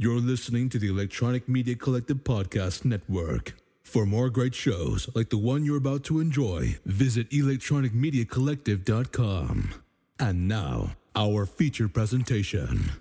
[0.00, 3.54] You're listening to the Electronic Media Collective Podcast Network.
[3.82, 9.74] For more great shows like the one you're about to enjoy, visit electronicmediacollective.com.
[10.20, 12.92] And now, our feature presentation.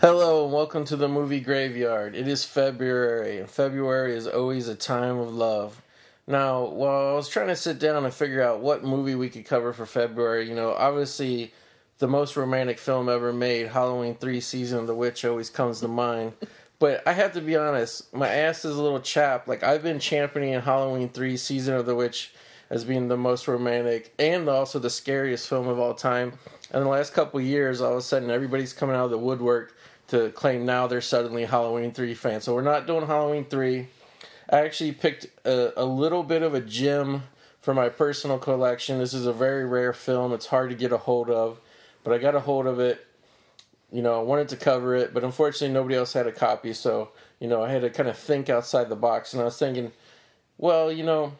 [0.00, 2.14] Hello and welcome to the movie graveyard.
[2.14, 5.82] It is February, and February is always a time of love.
[6.26, 9.44] Now, while I was trying to sit down and figure out what movie we could
[9.44, 11.52] cover for February, you know, obviously
[11.98, 15.88] the most romantic film ever made, Halloween 3 Season of the Witch, always comes to
[15.88, 16.32] mind.
[16.80, 19.48] But I have to be honest, my ass is a little chapped.
[19.48, 22.32] Like, I've been championing Halloween 3 Season of the Witch
[22.68, 26.32] as being the most romantic and also the scariest film of all time.
[26.72, 29.74] And the last couple years, all of a sudden, everybody's coming out of the woodwork
[30.08, 32.44] to claim now they're suddenly Halloween 3 fans.
[32.44, 33.86] So we're not doing Halloween 3.
[34.50, 37.24] I actually picked a, a little bit of a gem
[37.60, 38.98] for my personal collection.
[38.98, 40.32] This is a very rare film.
[40.32, 41.60] It's hard to get a hold of,
[42.02, 43.06] but I got a hold of it.
[43.90, 47.10] You know, I wanted to cover it, but unfortunately nobody else had a copy, so,
[47.38, 49.32] you know, I had to kind of think outside the box.
[49.32, 49.92] And I was thinking,
[50.58, 51.34] well, you know,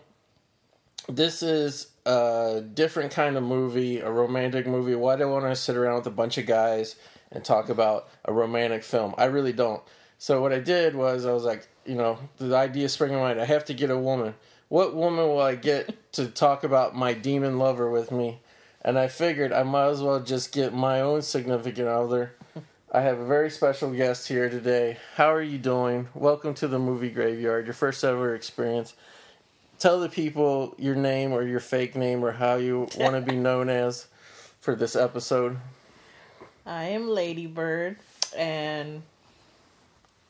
[1.08, 4.94] this is a different kind of movie, a romantic movie.
[4.94, 6.96] Why do I want to sit around with a bunch of guys
[7.32, 9.14] and talk about a romantic film?
[9.18, 9.82] I really don't.
[10.18, 13.40] So what I did was I was like, you know, the idea sprang in mind.
[13.40, 14.34] I have to get a woman.
[14.68, 18.40] What woman will I get to talk about my demon lover with me?
[18.82, 22.34] And I figured I might as well just get my own significant other.
[22.92, 24.98] I have a very special guest here today.
[25.16, 26.08] How are you doing?
[26.14, 28.94] Welcome to the movie graveyard, your first ever experience.
[29.78, 33.36] Tell the people your name or your fake name or how you want to be
[33.36, 34.06] known as
[34.60, 35.56] for this episode.
[36.64, 37.98] I am Ladybird,
[38.36, 39.02] and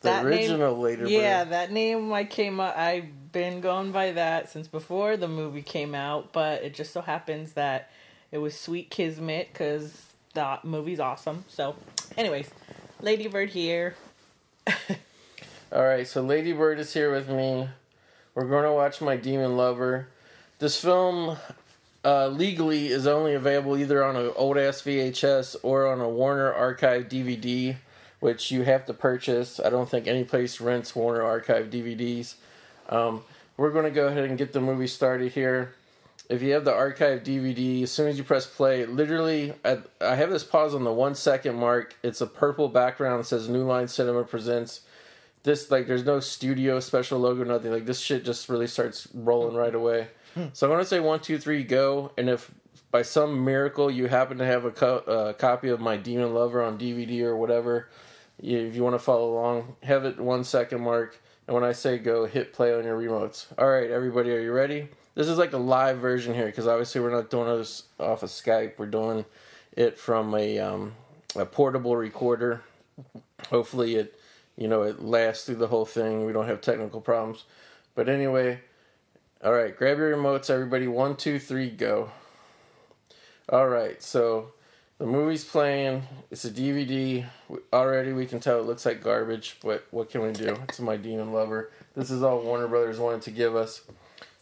[0.04, 1.10] The that original name, Ladybird.
[1.10, 2.76] Yeah, that name I came up.
[2.76, 7.00] I've been going by that since before the movie came out, but it just so
[7.00, 7.90] happens that
[8.30, 11.44] it was Sweet Kismet because the movie's awesome.
[11.48, 11.74] So,
[12.18, 12.50] anyways,
[13.00, 13.94] Ladybird here.
[15.72, 17.68] All right, so Lady Bird is here with me.
[18.34, 20.08] We're going to watch My Demon Lover.
[20.58, 21.38] This film
[22.04, 26.52] uh, legally is only available either on an old ass VHS or on a Warner
[26.52, 27.76] Archive DVD,
[28.24, 29.60] which you have to purchase.
[29.60, 32.36] I don't think any place rents Warner Archive DVDs.
[32.88, 33.22] Um,
[33.58, 35.74] we're going to go ahead and get the movie started here.
[36.30, 40.14] If you have the archive DVD, as soon as you press play, literally, I, I
[40.14, 41.96] have this pause on the one second mark.
[42.02, 44.80] It's a purple background that says New Line Cinema Presents
[45.42, 49.54] this like there's no studio special logo nothing like this shit just really starts rolling
[49.54, 50.08] right away
[50.54, 52.50] so i'm gonna say one two three go and if
[52.90, 56.62] by some miracle you happen to have a co- uh, copy of my demon lover
[56.62, 57.90] on dvd or whatever
[58.44, 61.98] if you want to follow along have it one second mark and when i say
[61.98, 63.46] go hit play on your remotes.
[63.58, 64.88] All right everybody are you ready?
[65.14, 68.30] This is like a live version here because obviously we're not doing this off of
[68.30, 68.74] skype.
[68.78, 69.24] We're doing
[69.76, 70.94] it from a, um,
[71.36, 72.62] a portable recorder.
[73.48, 74.20] Hopefully it
[74.56, 76.26] you know it lasts through the whole thing.
[76.26, 77.44] We don't have technical problems.
[77.94, 78.60] But anyway
[79.42, 80.86] all right grab your remotes everybody.
[80.86, 82.10] One two three go.
[83.48, 84.52] All right so
[84.98, 86.02] the movie's playing.
[86.30, 87.26] It's a dvd
[87.72, 90.56] already we can tell it looks like garbage but what can we do?
[90.68, 91.70] It's my demon lover.
[91.94, 93.82] This is all warner brothers wanted to give us.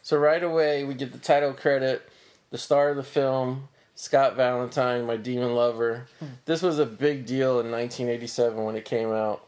[0.03, 2.09] So right away we get the title credit
[2.51, 6.07] the star of the film Scott Valentine, my demon lover.
[6.19, 6.27] Hmm.
[6.45, 9.47] This was a big deal in 1987 when it came out.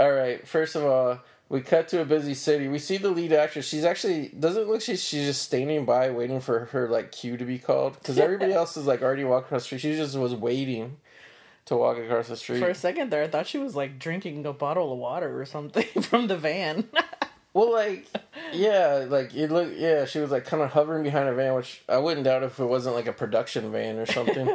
[0.00, 2.68] All right, first of all, we cut to a busy city.
[2.68, 3.66] We see the lead actress.
[3.66, 7.36] She's actually doesn't look like she's she's just standing by waiting for her like cue
[7.36, 9.80] to be called because everybody else is like already walking across the street.
[9.80, 10.98] She just was waiting
[11.66, 12.60] to walk across the street.
[12.60, 15.44] For a second there, I thought she was like drinking a bottle of water or
[15.44, 16.84] something from the van.
[17.54, 18.06] Well, like,
[18.52, 21.82] yeah, like it look, yeah, she was like kind of hovering behind a van, which
[21.88, 24.48] I wouldn't doubt if it wasn't like a production van or something.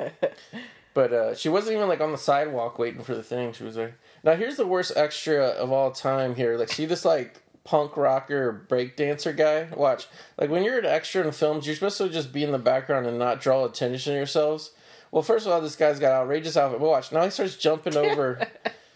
[0.93, 3.51] but uh, she wasn't even like on the sidewalk waiting for the thing.
[3.51, 3.95] She was there.
[4.23, 6.35] Now here's the worst extra of all time.
[6.35, 9.67] Here, like, see this like punk rocker break dancer guy.
[9.75, 10.07] Watch,
[10.37, 13.05] like when you're an extra in films, you're supposed to just be in the background
[13.05, 14.71] and not draw attention to yourselves.
[15.11, 16.79] Well, first of all, this guy's got outrageous outfit.
[16.79, 18.47] But watch, now he starts jumping over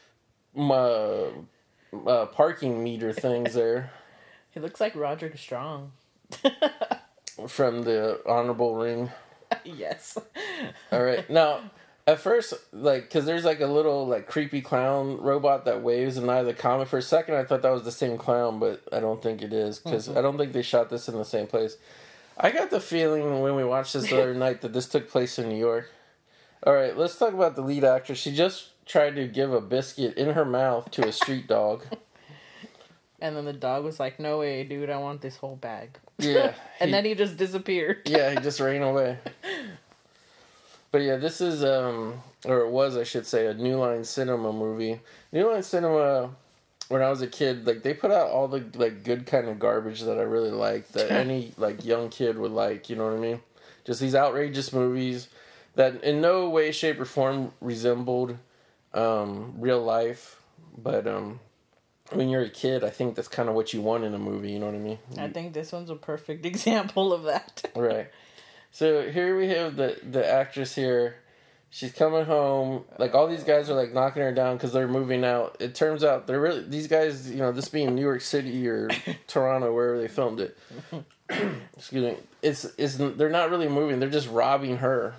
[0.55, 1.29] my
[2.07, 3.91] uh, parking meter things there.
[4.49, 5.91] he looks like Roger Strong.
[7.47, 9.11] from the honorable ring.
[9.63, 10.17] yes.
[10.91, 11.29] All right.
[11.29, 11.61] Now,
[12.07, 16.29] at first, like, because there's like a little like creepy clown robot that waves in
[16.29, 16.87] eye of the comic.
[16.87, 19.51] For a second, I thought that was the same clown, but I don't think it
[19.51, 20.17] is because mm-hmm.
[20.17, 21.77] I don't think they shot this in the same place.
[22.37, 25.37] I got the feeling when we watched this the other night that this took place
[25.37, 25.91] in New York.
[26.65, 28.19] All right, let's talk about the lead actress.
[28.19, 31.83] She just tried to give a biscuit in her mouth to a street dog.
[33.19, 34.91] And then the dog was like, "No way, dude!
[34.91, 38.01] I want this whole bag." Yeah, and he- then he just disappeared.
[38.05, 39.17] yeah, he just ran away.
[40.91, 44.53] But yeah, this is um or it was I should say a New Line Cinema
[44.53, 44.99] movie.
[45.31, 46.31] New Line Cinema
[46.87, 49.59] when I was a kid, like they put out all the like good kind of
[49.59, 53.13] garbage that I really like that any like young kid would like, you know what
[53.13, 53.41] I mean?
[53.85, 55.27] Just these outrageous movies
[55.75, 58.37] that in no way, shape or form resembled
[58.93, 60.41] um real life.
[60.77, 61.39] But um
[62.11, 64.51] when you're a kid, I think that's kind of what you want in a movie,
[64.51, 64.99] you know what I mean?
[65.17, 67.69] I think this one's a perfect example of that.
[67.75, 68.09] Right.
[68.77, 71.15] So here we have the the actress here.
[71.71, 72.85] She's coming home.
[72.99, 75.57] Like all these guys are like knocking her down because they're moving out.
[75.59, 77.27] It turns out they're really these guys.
[77.27, 78.87] You know, this being New York City or
[79.27, 80.55] Toronto, wherever they filmed it.
[81.75, 82.17] Excuse me.
[82.43, 83.99] It's it's they're not really moving.
[83.99, 85.15] They're just robbing her.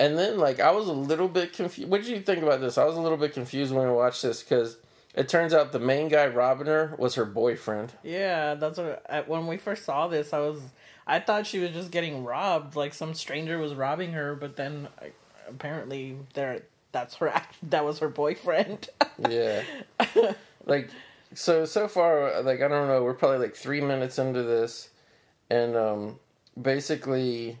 [0.00, 1.88] And then like I was a little bit confused.
[1.88, 2.78] What did you think about this?
[2.78, 4.76] I was a little bit confused when I watched this because
[5.14, 7.92] it turns out the main guy robbing her was her boyfriend.
[8.02, 9.28] Yeah, that's what.
[9.28, 10.60] When we first saw this, I was,
[11.06, 14.34] I thought she was just getting robbed, like some stranger was robbing her.
[14.34, 15.12] But then, I,
[15.48, 16.62] apparently, there,
[16.92, 17.32] that's her.
[17.62, 18.88] That was her boyfriend.
[19.30, 19.62] Yeah.
[20.66, 20.90] like
[21.32, 24.90] so so far like I don't know, we're probably like 3 minutes into this
[25.48, 26.18] and um
[26.60, 27.58] basically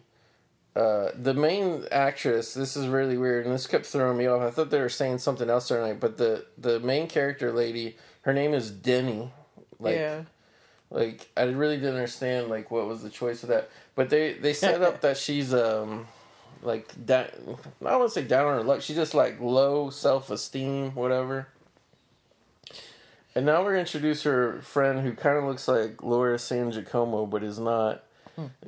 [0.74, 4.42] uh the main actress, this is really weird and this kept throwing me off.
[4.42, 8.34] I thought they were saying something else tonight, but the the main character lady, her
[8.34, 9.32] name is Denny.
[9.78, 10.22] Like yeah,
[10.90, 13.70] like I really didn't understand like what was the choice of that.
[13.94, 16.06] But they they set up that she's um
[16.62, 17.26] like down
[17.84, 18.82] I don't want to say down on her luck.
[18.82, 21.48] She's just like low self esteem, whatever.
[23.34, 27.42] And now we're introduce her friend who kind of looks like Laura San Giacomo, but
[27.42, 28.02] is not.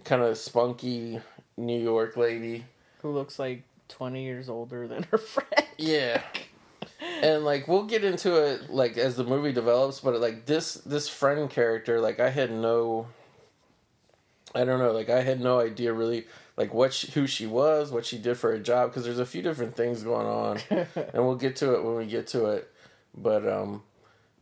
[0.04, 1.20] Kind of spunky
[1.56, 2.64] New York lady.
[3.02, 5.66] who looks like twenty years older than her friend.
[5.76, 6.22] Yeah.
[7.00, 11.08] And like we'll get into it like as the movie develops, but like this this
[11.08, 13.06] friend character, like I had no
[14.54, 17.92] I don't know, like I had no idea really like what she, who she was,
[17.92, 20.58] what she did for a job because there's a few different things going on.
[20.70, 22.72] and we'll get to it when we get to it.
[23.16, 23.82] But um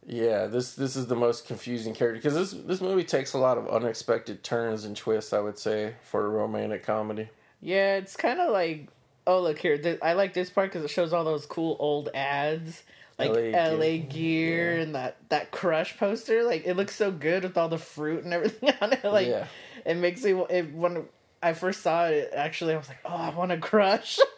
[0.07, 3.59] yeah, this this is the most confusing character because this this movie takes a lot
[3.59, 7.29] of unexpected turns and twists, I would say, for a romantic comedy.
[7.61, 8.89] Yeah, it's kind of like,
[9.27, 12.09] oh look here, th- I like this part because it shows all those cool old
[12.15, 12.83] ads,
[13.19, 13.37] like LA
[13.71, 14.07] LA, Gear.
[14.09, 16.43] Gear, and that that Crush poster.
[16.45, 19.05] Like it looks so good with all the fruit and everything on it.
[19.05, 19.47] Like Yeah.
[19.85, 21.05] it makes me it when
[21.43, 22.33] I first saw it.
[22.35, 24.19] Actually, I was like, oh, I want a Crush.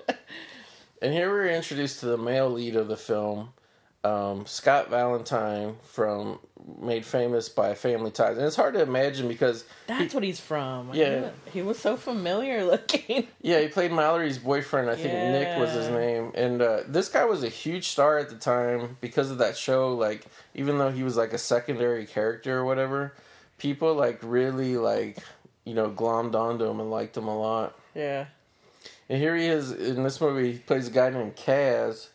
[1.00, 3.50] And here we're introduced to the male lead of the film,
[4.09, 6.39] um, Scott Valentine from
[6.81, 8.37] Made Famous by Family Ties.
[8.37, 10.91] And it's hard to imagine because That's what he's from.
[10.95, 11.31] Yeah.
[11.53, 13.29] he was so familiar looking.
[13.43, 14.89] yeah, he played Mallory's boyfriend.
[14.91, 16.33] I think Nick was his name.
[16.35, 19.95] And uh, this guy was a huge star at the time because of that show.
[19.95, 20.25] Like
[20.55, 23.15] even though he was like a secondary character or whatever,
[23.59, 25.19] people like really like
[25.65, 27.79] you know glommed onto him and liked him a lot.
[27.95, 28.27] Yeah.
[29.09, 30.53] And here he is in this movie.
[30.53, 32.09] He plays a guy named Kaz,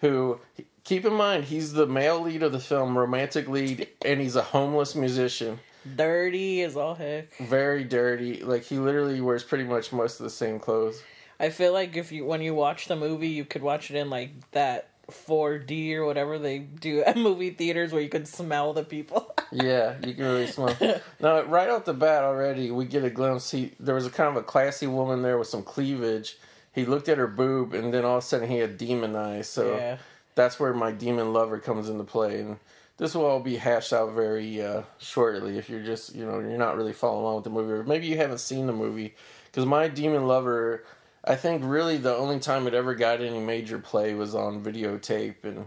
[0.00, 0.40] who
[0.84, 4.42] keep in mind he's the male lead of the film, romantic lead, and he's a
[4.42, 5.60] homeless musician.
[5.96, 7.36] Dirty as all heck.
[7.38, 8.42] Very dirty.
[8.42, 11.02] Like he literally wears pretty much most of the same clothes.
[11.40, 14.08] I feel like if you when you watch the movie, you could watch it in
[14.10, 18.84] like that 4D or whatever they do at movie theaters where you could smell the
[18.84, 19.34] people.
[19.54, 20.74] Yeah, you can really smell.
[21.20, 23.50] now, right off the bat, already we get a glimpse.
[23.50, 26.38] He there was a kind of a classy woman there with some cleavage.
[26.72, 29.50] He looked at her boob, and then all of a sudden he had demon eyes.
[29.50, 29.98] So yeah.
[30.34, 32.58] That's where my demon lover comes into play and
[32.98, 36.58] this will all be hashed out very uh, shortly if you're just you know you're
[36.58, 39.14] not really following along with the movie or maybe you haven't seen the movie
[39.46, 40.84] because my demon lover
[41.24, 45.42] i think really the only time it ever got any major play was on videotape
[45.42, 45.66] and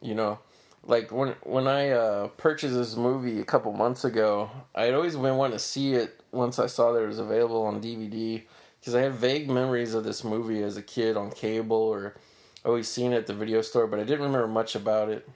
[0.00, 0.38] you know
[0.84, 5.36] like when when i uh, purchased this movie a couple months ago i'd always been
[5.36, 8.42] wanting to see it once i saw that it was available on dvd
[8.80, 12.14] because i had vague memories of this movie as a kid on cable or
[12.66, 15.28] always seen it at the video store, but I didn't remember much about it.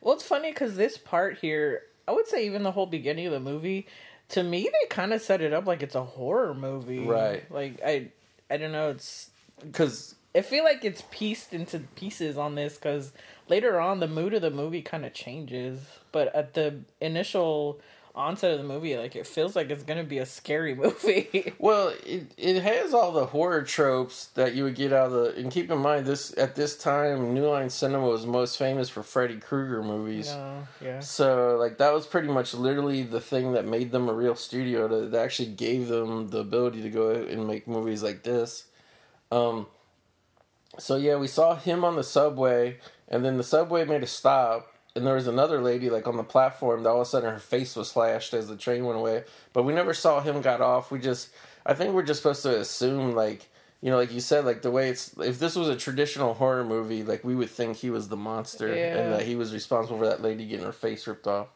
[0.00, 3.32] Well, it's funny because this part here, I would say even the whole beginning of
[3.32, 3.86] the movie,
[4.30, 7.06] to me they kind of set it up like it's a horror movie.
[7.06, 7.50] Right.
[7.50, 8.08] Like I,
[8.50, 8.90] I don't know.
[8.90, 13.12] It's Because I feel like it's pieced into pieces on this because
[13.48, 15.78] later on the mood of the movie kind of changes,
[16.10, 17.80] but at the initial
[18.14, 21.52] onset of the movie, like it feels like it's gonna be a scary movie.
[21.58, 25.34] well, it it has all the horror tropes that you would get out of the.
[25.36, 29.02] And keep in mind, this at this time, New Line Cinema was most famous for
[29.02, 30.30] Freddy Krueger movies.
[30.30, 31.00] no, yeah.
[31.00, 34.88] So like that was pretty much literally the thing that made them a real studio
[34.88, 38.64] to, that actually gave them the ability to go and make movies like this.
[39.30, 39.66] Um
[40.78, 42.78] so yeah, we saw him on the subway
[43.08, 46.24] and then the subway made a stop and there was another lady like on the
[46.24, 49.24] platform that all of a sudden her face was flashed as the train went away.
[49.52, 50.90] But we never saw him got off.
[50.90, 51.30] We just,
[51.64, 53.48] I think we're just supposed to assume like,
[53.80, 56.64] you know, like you said, like the way it's if this was a traditional horror
[56.64, 58.96] movie, like we would think he was the monster Yeah.
[58.98, 61.48] and that he was responsible for that lady getting her face ripped off.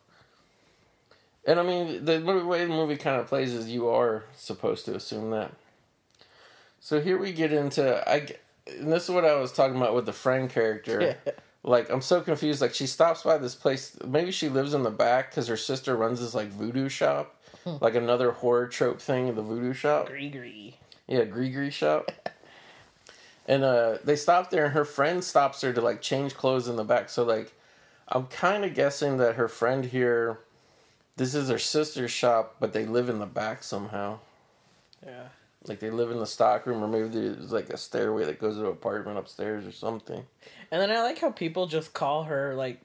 [1.46, 4.96] And I mean, the way the movie kind of plays is you are supposed to
[4.96, 5.52] assume that.
[6.80, 8.26] So here we get into I,
[8.66, 11.16] and this is what I was talking about with the friend character.
[11.66, 12.60] Like I'm so confused.
[12.62, 13.96] Like she stops by this place.
[14.06, 17.34] Maybe she lives in the back because her sister runs this like voodoo shop,
[17.80, 19.34] like another horror trope thing.
[19.34, 20.06] The voodoo shop.
[20.06, 20.30] Gree
[21.08, 22.12] Yeah, Gree shop.
[23.48, 26.76] and uh they stop there and her friend stops her to like change clothes in
[26.76, 27.08] the back.
[27.10, 27.52] So like
[28.08, 30.38] I'm kind of guessing that her friend here
[31.16, 34.18] this is her sister's shop, but they live in the back somehow.
[35.04, 35.28] Yeah.
[35.68, 38.56] Like they live in the stock room or maybe there's like a stairway that goes
[38.56, 40.22] to an apartment upstairs or something.
[40.70, 42.80] And then I like how people just call her like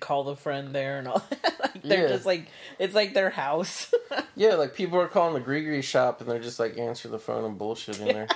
[0.00, 1.60] call the friend there and all that.
[1.60, 2.08] like they're Yeah.
[2.14, 2.48] just like
[2.78, 3.92] it's like their house.
[4.36, 7.44] Yeah, like people are calling the Grigri shop and they're just like answer the phone
[7.44, 8.28] and bullshitting there.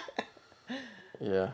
[1.21, 1.51] yeah.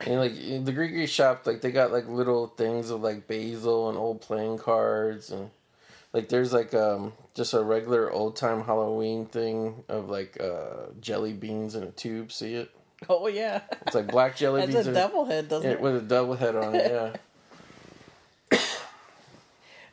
[0.00, 3.96] And like the Grigri shop, like they got like little things of like basil and
[3.98, 5.50] old playing cards and
[6.12, 11.32] like there's like um just a regular old time Halloween thing of like uh jelly
[11.32, 12.32] beans in a tube.
[12.32, 12.70] See it?
[13.08, 13.62] oh yeah.
[13.86, 15.80] It's like black jelly That's beans a head, doesn't yeah, it?
[15.80, 16.90] with a double head on it.
[16.90, 17.16] Yeah.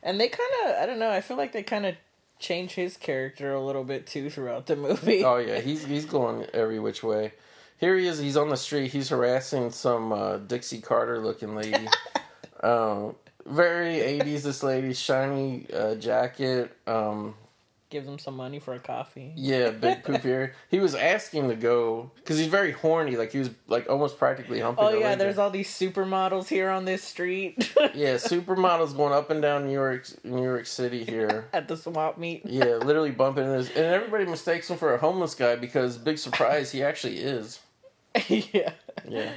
[0.00, 1.96] And they kind of I don't know, I feel like they kind of
[2.38, 5.24] change his character a little bit too throughout the movie.
[5.24, 7.32] Oh yeah, he's he's going every which way.
[7.78, 8.18] Here he is.
[8.18, 8.92] He's on the street.
[8.92, 11.88] He's harassing some uh, Dixie Carter looking lady.
[12.62, 13.14] um,
[13.48, 14.42] very eighties.
[14.44, 16.76] This lady, shiny uh, jacket.
[16.86, 17.34] Um,
[17.90, 19.32] Gives him some money for a coffee.
[19.34, 20.54] yeah, big poop ear.
[20.70, 23.16] He was asking to go because he's very horny.
[23.16, 24.84] Like he was like almost practically humping.
[24.84, 29.40] Oh yeah, there's all these supermodels here on this street yeah supermodels going up and
[29.40, 31.48] down New York New York City here.
[31.54, 32.42] at the swap meet.
[32.44, 36.18] Yeah, literally bumping into this, and everybody mistakes him for a homeless guy because big
[36.18, 37.60] surprise, he actually is.
[38.28, 38.72] yeah.
[39.08, 39.32] Yeah.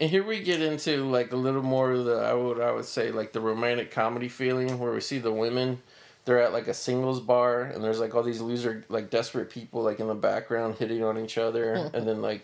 [0.00, 2.84] And here we get into like a little more of the I would I would
[2.84, 5.80] say like the romantic comedy feeling where we see the women
[6.24, 9.82] they're at like a singles bar and there's like all these loser like desperate people
[9.82, 11.96] like in the background hitting on each other hmm.
[11.96, 12.42] and then like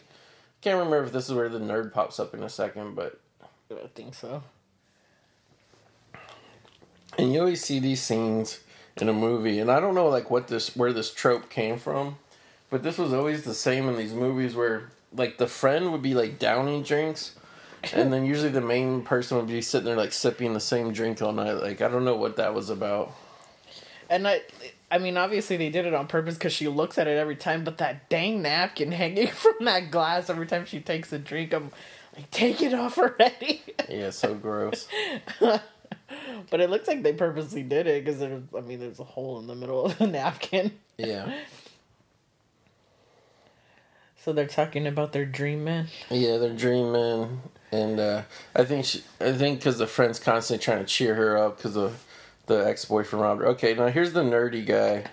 [0.60, 3.20] can't remember if this is where the nerd pops up in a second but
[3.70, 4.42] I think so.
[7.18, 8.60] and you always see these scenes
[8.96, 12.16] in a movie and i don't know like what this where this trope came from
[12.70, 16.14] but this was always the same in these movies where like the friend would be
[16.14, 17.34] like downing drinks
[17.92, 21.22] and then usually the main person would be sitting there like sipping the same drink
[21.22, 23.12] all night like i don't know what that was about
[24.10, 24.40] And I,
[24.90, 27.62] I mean, obviously they did it on purpose because she looks at it every time.
[27.62, 31.70] But that dang napkin hanging from that glass every time she takes a drink, I'm
[32.16, 33.62] like, take it off already.
[33.90, 34.88] yeah so gross
[35.40, 39.38] but it looks like they purposely did it because there's, I mean, there's a hole
[39.40, 40.72] in the middle of the napkin.
[40.96, 41.30] yeah
[44.20, 45.88] So they're talking about their dream man.
[46.10, 48.22] yeah they're dreaming and uh
[48.54, 51.76] i think she i think because the friend's constantly trying to cheer her up because
[51.76, 52.04] of
[52.46, 55.04] the ex-boyfriend robbed her okay now here's the nerdy guy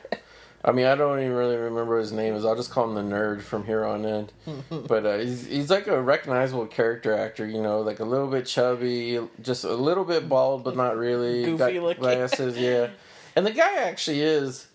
[0.68, 2.44] I mean, I don't even really remember his name is.
[2.44, 4.30] I'll just call him the nerd from here on in.
[4.88, 7.46] but uh, he's he's like a recognizable character actor.
[7.46, 11.44] You know, like a little bit chubby, just a little bit bald, but not really.
[11.46, 12.02] Goofy Got looking.
[12.02, 12.90] glasses, yeah.
[13.36, 14.66] And the guy actually is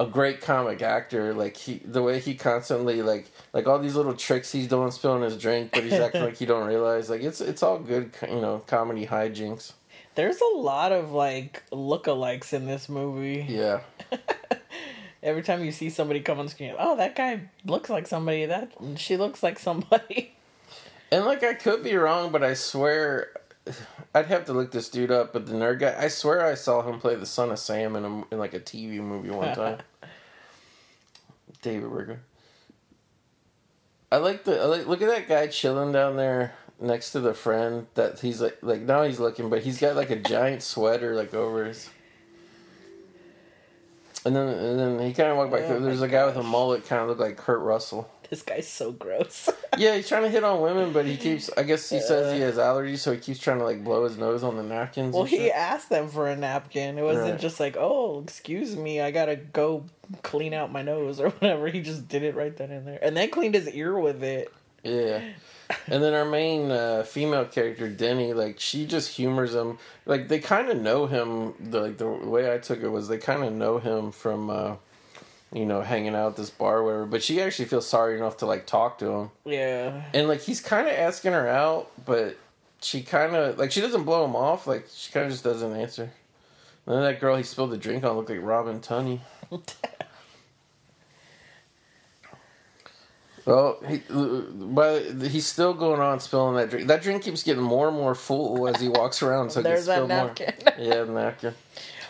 [0.00, 1.34] a great comic actor.
[1.34, 5.22] Like he, the way he constantly like like all these little tricks he's doing, spilling
[5.22, 7.10] his drink, but he's acting like he don't realize.
[7.10, 9.72] Like it's it's all good, you know, comedy hijinks.
[10.14, 13.46] There's a lot of like lookalikes in this movie.
[13.48, 13.80] Yeah.
[15.22, 18.46] Every time you see somebody come on screen, oh, that guy looks like somebody.
[18.46, 20.34] That she looks like somebody.
[21.10, 23.30] And like I could be wrong, but I swear
[24.14, 25.32] I'd have to look this dude up.
[25.32, 28.04] But the nerd guy, I swear I saw him play the son of Sam in
[28.04, 29.78] a in like a TV movie one time.
[31.62, 32.20] David Berger.
[34.10, 37.34] I like the I like look at that guy chilling down there next to the
[37.34, 41.14] friend that he's like like now he's looking, but he's got like a giant sweater
[41.14, 41.90] like over his.
[44.24, 45.62] And then and then he kind of walked back.
[45.66, 45.80] Oh.
[45.80, 46.50] There's a guy with a gosh.
[46.50, 48.10] mullet, kind of look like Kurt Russell.
[48.30, 49.48] This guy's so gross.
[49.76, 51.50] Yeah, he's trying to hit on women, but he keeps.
[51.56, 54.16] I guess he says he has allergies, so he keeps trying to like blow his
[54.18, 55.14] nose on the napkins.
[55.14, 55.52] well, he shit.
[55.52, 56.98] asked them for a napkin.
[56.98, 57.40] It wasn't Right.
[57.40, 59.84] just like, oh, excuse me, I gotta go
[60.22, 61.68] clean out my nose or whatever.
[61.68, 64.52] He just did it right then and there, and then cleaned his ear with it.
[64.82, 65.20] Yeah.
[65.86, 69.78] And then our main uh, female character, Denny, like she just humors him.
[70.06, 71.54] Like they kind of know him.
[71.60, 74.76] The, like the way I took it was they kind of know him from, uh,
[75.52, 77.06] you know, hanging out at this bar, or whatever.
[77.06, 80.02] But she actually feels sorry enough to like talk to him, Yeah.
[80.14, 82.36] and like he's kind of asking her out, but
[82.80, 84.66] she kind of like she doesn't blow him off.
[84.66, 86.10] Like she kind of just doesn't answer.
[86.86, 89.20] And then that girl he spilled the drink on looked like Robin Tunney.
[93.44, 96.86] Well, he, but he's still going on spilling that drink.
[96.88, 99.50] That drink keeps getting more and more full as he walks around.
[99.50, 100.26] So There's that spilled more.
[100.26, 100.54] napkin.
[100.78, 101.54] Yeah, napkin.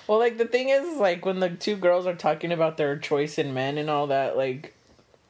[0.09, 3.39] Well, like the thing is, like when the two girls are talking about their choice
[3.39, 4.75] in men and all that, like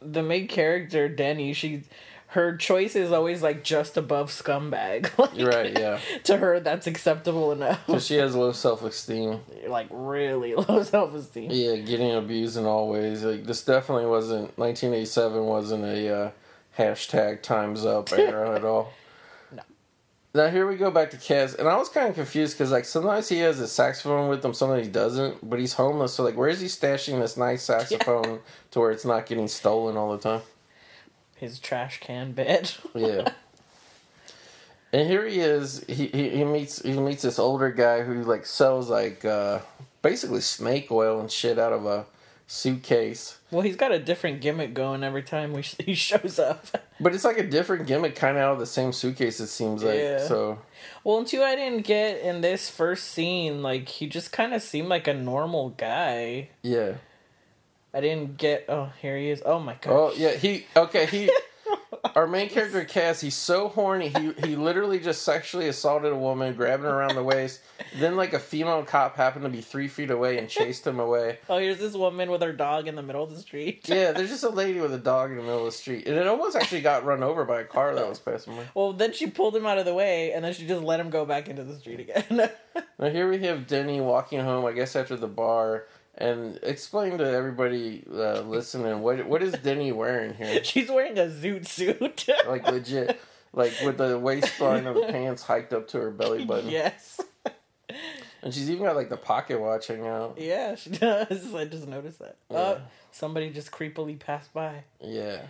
[0.00, 1.82] the main character Denny, she,
[2.28, 5.11] her choice is always like just above scumbag.
[5.18, 5.76] like, right.
[5.76, 7.85] Yeah, To her, that's acceptable enough.
[7.87, 9.40] because she has low self esteem.
[9.68, 11.50] like really low self esteem.
[11.50, 13.25] Yeah, getting abused in all ways.
[13.25, 16.30] Like this definitely wasn't 1987 wasn't a uh,
[16.78, 18.92] hashtag times up era at all.
[20.35, 20.44] No.
[20.44, 22.85] Now here we go back to Kaz, and I was kind of confused because like
[22.85, 26.14] sometimes he has a saxophone with him, sometimes he doesn't, but he's homeless.
[26.14, 29.97] So like, where is he stashing this nice saxophone to where it's not getting stolen
[29.97, 30.42] all the time?
[31.37, 32.73] His trash can bed.
[32.94, 33.28] Yeah.
[34.92, 35.85] And here he is.
[35.87, 39.58] He, he he meets he meets this older guy who like sells like uh,
[40.00, 42.06] basically snake oil and shit out of a
[42.50, 43.38] suitcase.
[43.50, 46.67] well, he's got a different gimmick going every time we he shows up.
[46.99, 49.38] But it's like a different gimmick, kind of out of the same suitcase.
[49.38, 50.19] It seems like Yeah.
[50.19, 50.59] so.
[51.05, 53.62] Well, and two, I didn't get in this first scene.
[53.62, 56.49] Like he just kind of seemed like a normal guy.
[56.62, 56.95] Yeah.
[57.95, 58.64] I didn't get.
[58.69, 59.43] Oh, here he is.
[59.47, 59.93] Oh my god.
[59.93, 60.33] Oh yeah.
[60.35, 61.07] He okay.
[61.07, 61.31] He
[62.19, 63.21] our main character Kaz.
[63.21, 64.09] He's so horny.
[64.09, 67.61] He he literally just sexually assaulted a woman, grabbing her around the waist.
[68.01, 71.39] Then like a female cop happened to be three feet away and chased him away.
[71.51, 73.89] Oh, here's this woman with her dog in the middle of the street.
[73.89, 76.17] Yeah, there's just a lady with a dog in the middle of the street, and
[76.17, 78.65] it almost actually got run over by a car that was passing by.
[78.75, 81.11] Well, then she pulled him out of the way, and then she just let him
[81.11, 82.51] go back into the street again.
[83.01, 85.87] Now here we have Denny walking home, I guess after the bar,
[86.19, 90.63] and explain to everybody uh, listening what what is Denny wearing here?
[90.65, 92.27] She's wearing a zoot suit.
[92.47, 93.21] Like legit,
[93.53, 97.21] like with the waistline of the pants hiked up to her belly button, yes.
[98.43, 100.37] and she's even got like the pocket watch hanging out.
[100.39, 101.55] Yeah, she does.
[101.55, 102.37] I just noticed that.
[102.51, 102.59] Yeah.
[102.59, 102.81] Oh,
[103.13, 104.85] somebody just creepily passed by.
[105.01, 105.43] Yeah.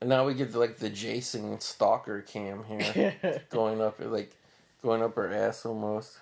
[0.00, 4.32] And now we get like the Jason stalker cam here, going up like
[4.82, 6.18] going up her ass almost.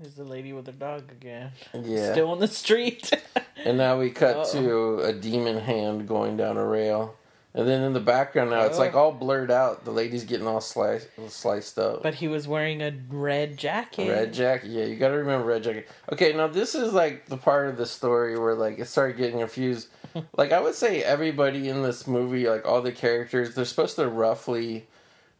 [0.00, 1.52] There's the lady with her dog again.
[1.74, 2.12] Yeah.
[2.12, 3.10] Still on the street.
[3.62, 4.52] And now we cut Uh-oh.
[4.52, 7.14] to a demon hand going down a rail.
[7.52, 9.84] And then in the background now, it's like all blurred out.
[9.84, 12.02] The lady's getting all sliced, sliced up.
[12.02, 14.08] but he was wearing a red jacket.
[14.08, 15.90] Red jacket, yeah, you got to remember red jacket.
[16.10, 19.40] Okay, now this is like the part of the story where like it started getting
[19.40, 19.88] confused.
[20.38, 24.08] like I would say everybody in this movie, like all the characters, they're supposed to
[24.08, 24.86] roughly,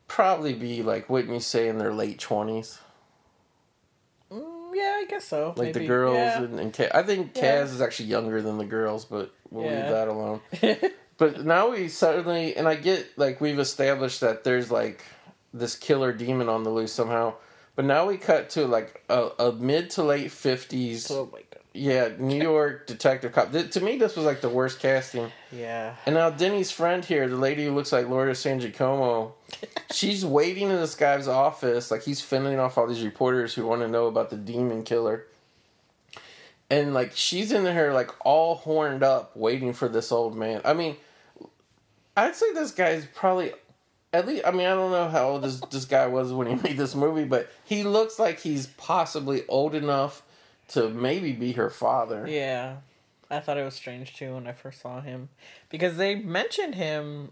[0.08, 2.80] probably be like wouldn't you say in their late twenties,
[4.74, 5.54] yeah, I guess so.
[5.56, 6.42] like the girls Yeah.
[6.42, 6.90] and, and Kaz.
[6.94, 7.62] I think Kaz Yeah.
[7.64, 10.40] is actually younger than the girls, but we'll leave that alone.
[11.18, 15.04] But now we suddenly, and I get like we've established that there's like
[15.52, 17.34] this killer demon on the loose somehow.
[17.76, 21.40] But now we cut to like a, a mid to late fifties, oh my.
[21.72, 23.52] Yeah, New York detective cop.
[23.52, 25.30] Th- to me, this was like the worst casting.
[25.52, 25.94] Yeah.
[26.04, 29.34] And now Denny's friend here, the lady who looks like Laura San Giacomo,
[29.92, 33.82] she's waiting in this guy's office, like he's fending off all these reporters who want
[33.82, 35.26] to know about the demon killer.
[36.68, 40.60] And like she's in there like all horned up, waiting for this old man.
[40.64, 40.96] I mean,
[42.16, 43.52] I'd say this guy's probably
[44.12, 44.44] at least.
[44.44, 46.94] I mean, I don't know how old this this guy was when he made this
[46.96, 50.22] movie, but he looks like he's possibly old enough
[50.70, 52.26] to maybe be her father.
[52.28, 52.76] Yeah.
[53.30, 55.28] I thought it was strange too when I first saw him
[55.68, 57.30] because they mentioned him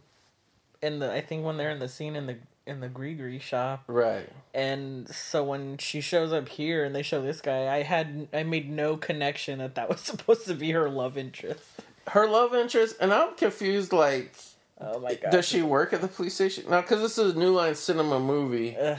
[0.81, 2.37] in the I think when they're in the scene in the
[2.69, 4.29] in the Grigri shop Right.
[4.55, 8.45] and so when she shows up here and they show this guy I had I
[8.45, 11.63] made no connection that that was supposed to be her love interest.
[12.09, 13.93] Her love interest, and I'm confused.
[13.93, 14.33] Like,
[14.81, 15.33] Oh my god.
[15.33, 16.65] Does she work at the police station?
[16.71, 18.77] Now, because this is a New Line Cinema movie.
[18.77, 18.97] Ugh.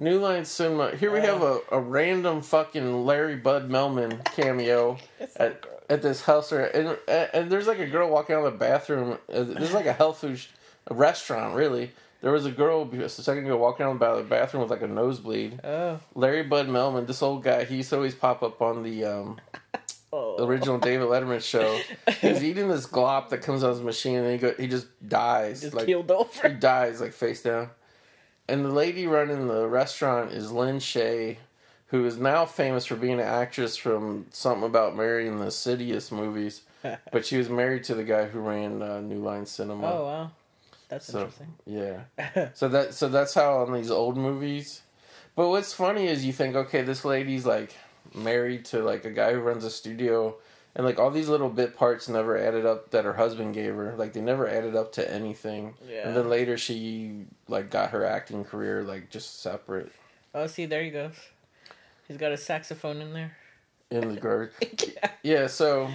[0.00, 0.96] New Line Cinema.
[0.96, 4.96] Here we have a, a random fucking Larry Bud Melman cameo
[5.36, 6.52] at, at this house.
[6.52, 6.96] Or, and,
[7.34, 9.18] and there's like a girl walking out of the bathroom.
[9.32, 10.48] Uh, This is like a health food sh-
[10.86, 11.92] a restaurant, really.
[12.22, 14.86] There was a girl a second ago walking out of the bathroom with like a
[14.88, 15.60] nosebleed.
[15.64, 16.00] Oh.
[16.14, 19.38] Larry Bud Melman, this old guy, he used to always pop up on the um,
[20.12, 20.44] Oh.
[20.44, 21.78] original David Letterman show.
[22.20, 24.86] He's eating this glop that comes out of his machine, and he go, he just
[25.08, 25.60] dies.
[25.60, 26.10] Just like keeled
[26.42, 27.70] he dies like face down.
[28.50, 31.36] And the lady running the restaurant is Lin Shaye,
[31.86, 36.10] who is now famous for being an actress from something about Mary in the Sidious
[36.10, 36.62] movies.
[37.12, 39.86] but she was married to the guy who ran uh, New Line Cinema.
[39.86, 40.30] Oh wow.
[40.88, 41.54] That's So- interesting.
[41.64, 42.48] Yeah.
[42.54, 44.82] so that so that's how on these old movies.
[45.36, 47.76] But what's funny is you think, okay, this lady's like
[48.14, 50.34] married to like a guy who runs a studio
[50.76, 53.94] and like all these little bit parts never added up that her husband gave her.
[53.96, 55.74] Like they never added up to anything.
[55.88, 56.06] Yeah.
[56.08, 59.90] And then later she like got her acting career like just separate
[60.34, 61.14] Oh, see, there he goes.
[62.06, 63.36] He's got a saxophone in there.
[63.90, 64.54] in the garden.
[64.94, 65.10] yeah.
[65.22, 65.46] Yeah.
[65.48, 65.88] So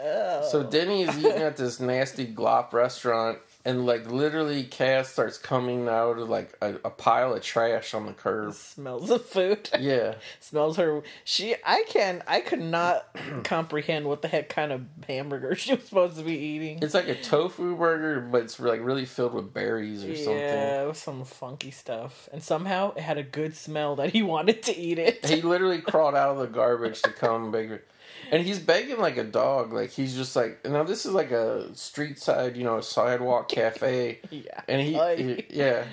[0.00, 0.48] Oh.
[0.48, 3.38] so Denny is eating at this nasty glop restaurant.
[3.68, 8.06] And like literally, Kaz starts coming out of like a, a pile of trash on
[8.06, 8.54] the curb.
[8.54, 9.68] smells of food.
[9.78, 11.02] Yeah, smells her.
[11.22, 11.54] She.
[11.66, 12.22] I can.
[12.26, 16.32] I could not comprehend what the heck kind of hamburger she was supposed to be
[16.32, 16.78] eating.
[16.80, 20.34] it's like a tofu burger, but it's like really filled with berries or something.
[20.38, 24.22] Yeah, it was some funky stuff, and somehow it had a good smell that he
[24.22, 25.26] wanted to eat it.
[25.26, 27.82] He literally crawled out of the garbage to come beg,
[28.30, 29.72] and he's begging like a dog.
[29.72, 34.20] Like he's just like now this is like a street side, you know, sidewalk cafe,
[34.30, 35.16] yeah, and he, Ay.
[35.16, 35.84] he yeah.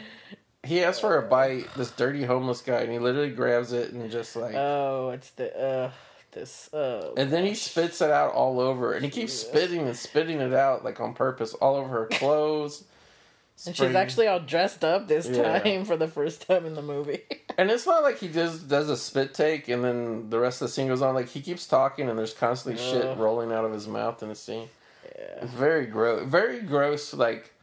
[0.63, 4.09] He asks for a bite, this dirty homeless guy, and he literally grabs it and
[4.09, 5.91] just like, Oh, it's the uh,
[6.31, 7.13] this uh.
[7.15, 10.53] and then he spits it out all over, and he keeps spitting and spitting it
[10.53, 12.83] out like on purpose, all over her clothes.
[13.65, 15.59] And she's actually all dressed up this Yeah.
[15.59, 17.21] time for the first time in the movie.
[17.57, 20.67] And it's not like he just does a spit take and then the rest of
[20.67, 21.15] the scene goes on.
[21.15, 24.35] Like he keeps talking and there's constantly shit rolling out of his mouth in the
[24.35, 24.67] scene.
[25.17, 25.43] yeah.
[25.43, 26.27] It's very gross.
[26.27, 27.13] Very gross.
[27.13, 27.53] Like,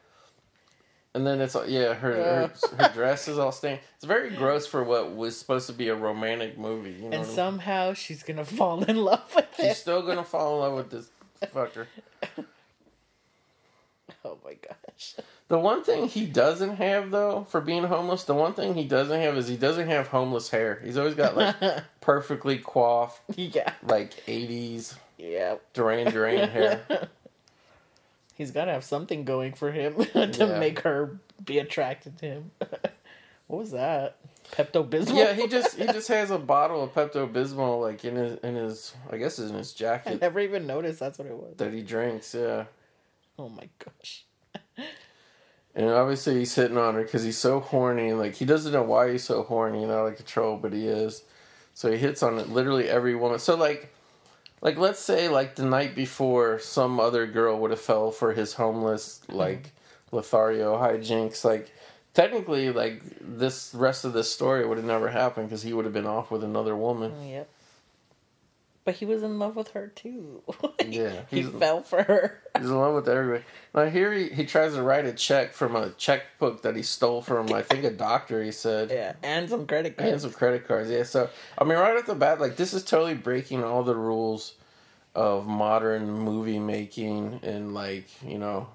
[1.14, 3.80] and then it's yeah, her her, her dress is all stained.
[3.96, 6.92] It's very gross for what was supposed to be a romantic movie.
[6.92, 7.34] You know, And what I mean?
[7.34, 9.74] somehow she's gonna fall in love with she's him.
[9.74, 11.10] still gonna fall in love with this
[11.54, 11.86] fucker.
[14.24, 15.16] Oh my gosh.
[15.48, 19.20] The one thing he doesn't have though for being homeless, the one thing he doesn't
[19.20, 20.80] have is he doesn't have homeless hair.
[20.84, 21.56] He's always got like
[22.00, 23.72] perfectly coiffed, yeah.
[23.82, 25.56] like '80s Yeah.
[25.74, 27.08] Duran Duran hair.
[28.36, 30.58] He's got to have something going for him to Yeah.
[30.58, 32.50] make her be attracted to him.
[33.48, 34.16] what was that?
[34.52, 35.16] Pepto Bismol.
[35.16, 38.54] Yeah, he just he just has a bottle of Pepto Bismol like in his in
[38.54, 41.56] his I guess in his I jacket never even noticed that's what it was.
[41.56, 42.34] that he drinks.
[42.34, 42.64] Yeah,
[43.38, 44.24] Oh my gosh.
[45.74, 48.12] and obviously he's hitting on her because he's so horny.
[48.12, 51.24] Like he doesn't know why he's so horny and out of control, but he is.
[51.74, 53.38] So he hits on literally every woman.
[53.38, 53.92] So like,
[54.60, 58.54] like let's say like the night before, some other girl would have fell for his
[58.54, 59.36] homeless mm-hmm.
[59.36, 59.72] like
[60.12, 61.44] Lothario hijinks.
[61.44, 61.72] Like
[62.14, 65.94] technically, like this rest of this story would have never happened because he would have
[65.94, 67.12] been off with another woman.
[67.12, 67.48] Mm, yep.
[68.84, 70.42] But he was in love with her too.
[70.84, 72.42] Yeah, he fell for her.
[72.58, 73.44] He's in love with everybody.
[73.74, 77.22] Now here he, he tries to write a check from a checkbook that he stole
[77.22, 78.42] from I think a doctor.
[78.42, 78.90] He said.
[78.90, 81.04] Yeah, and some credit cards, And some credit cards, yeah.
[81.04, 84.54] So I mean, right off the bat, like this is totally breaking all the rules
[85.14, 88.68] of modern movie making and like you know,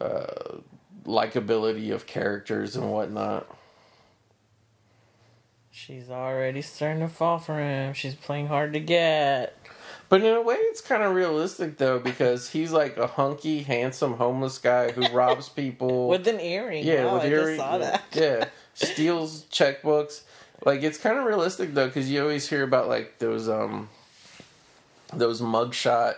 [0.00, 0.56] uh,
[1.04, 3.46] likability of characters and whatnot.
[5.76, 7.92] She's already starting to fall for him.
[7.92, 9.54] She's playing hard to get.
[10.08, 14.14] But in a way, it's kind of realistic though because he's like a hunky, handsome
[14.14, 16.08] homeless guy who robs people.
[16.08, 16.82] With an earring.
[16.86, 18.02] yeah, wow, with I earring- just saw that.
[18.14, 20.22] Yeah, steals checkbooks.
[20.64, 23.90] Like it's kind of realistic though, because you always hear about like those um
[25.12, 26.14] those mugshot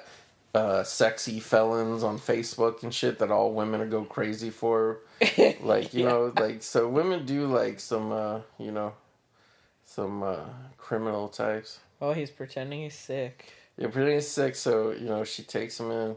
[0.54, 4.98] uh sexy felons on Facebook and shit that all women are go crazy for.
[5.60, 6.10] Like you Yeah.
[6.10, 8.92] know, like so women do like some uh you know
[9.98, 10.44] some uh
[10.76, 11.80] criminal types.
[12.00, 13.52] Oh, he's pretending he's sick.
[13.76, 14.54] Yeah, pretty sick.
[14.54, 16.16] So you know she takes him in.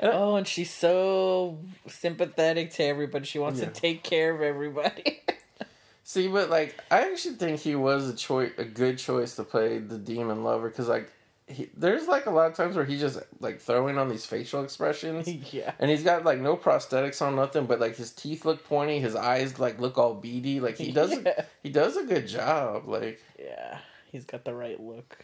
[0.00, 3.24] And Oh, and she's so sympathetic to everybody.
[3.24, 3.66] She wants Yeah.
[3.66, 5.22] to take care of everybody.
[6.04, 9.78] See, but like, I actually think he was a choice, a good choice to play
[9.78, 11.10] the demon lover, because like,
[11.48, 14.62] he, there's like a lot of times where he just like throwing on these facial
[14.62, 15.72] expressions, yeah.
[15.78, 19.16] and he's got like no prosthetics on nothing, but like his teeth look pointy, his
[19.16, 21.44] eyes like look all beady, like he does, Yeah.
[21.62, 23.78] he does a good job, like, Yeah.
[24.12, 25.18] He's got the right look.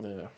[0.00, 0.28] yeah,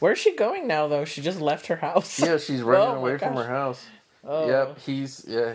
[0.00, 1.04] Where's she going now, though?
[1.06, 2.18] She just left her house.
[2.20, 3.84] yeah, she's running Oh away from her house.
[4.24, 4.48] Oh.
[4.48, 5.54] Yep, he's yeah,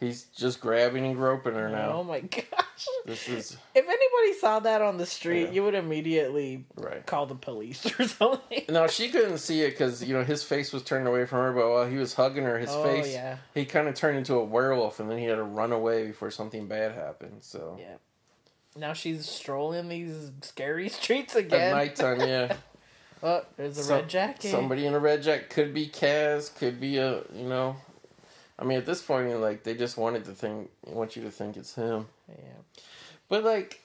[0.00, 1.92] he's just grabbing and groping her now.
[1.94, 2.42] Oh my gosh.
[3.06, 5.50] This is If anybody saw that on the street, Yeah.
[5.52, 7.04] you would immediately right.
[7.06, 8.62] call the police or something.
[8.68, 11.52] No, she couldn't see it because you know his face was turned away from her.
[11.52, 13.38] But while he was hugging her, his oh, face yeah.
[13.54, 16.30] he kind of turned into a werewolf, and then he had to run away before
[16.30, 17.42] something bad happened.
[17.44, 17.96] So Yeah.
[18.76, 21.72] Now she's strolling these scary streets at again.
[21.76, 22.56] nighttime, yeah,
[23.22, 24.50] Oh, there's a red jacket.
[24.50, 27.76] somebody in a red jacket could be Kaz, could be a you know.
[28.58, 31.56] I mean, at this point, like they just wanted to think, want you to think
[31.56, 32.06] it's him.
[32.28, 32.82] Yeah.
[33.28, 33.80] But like,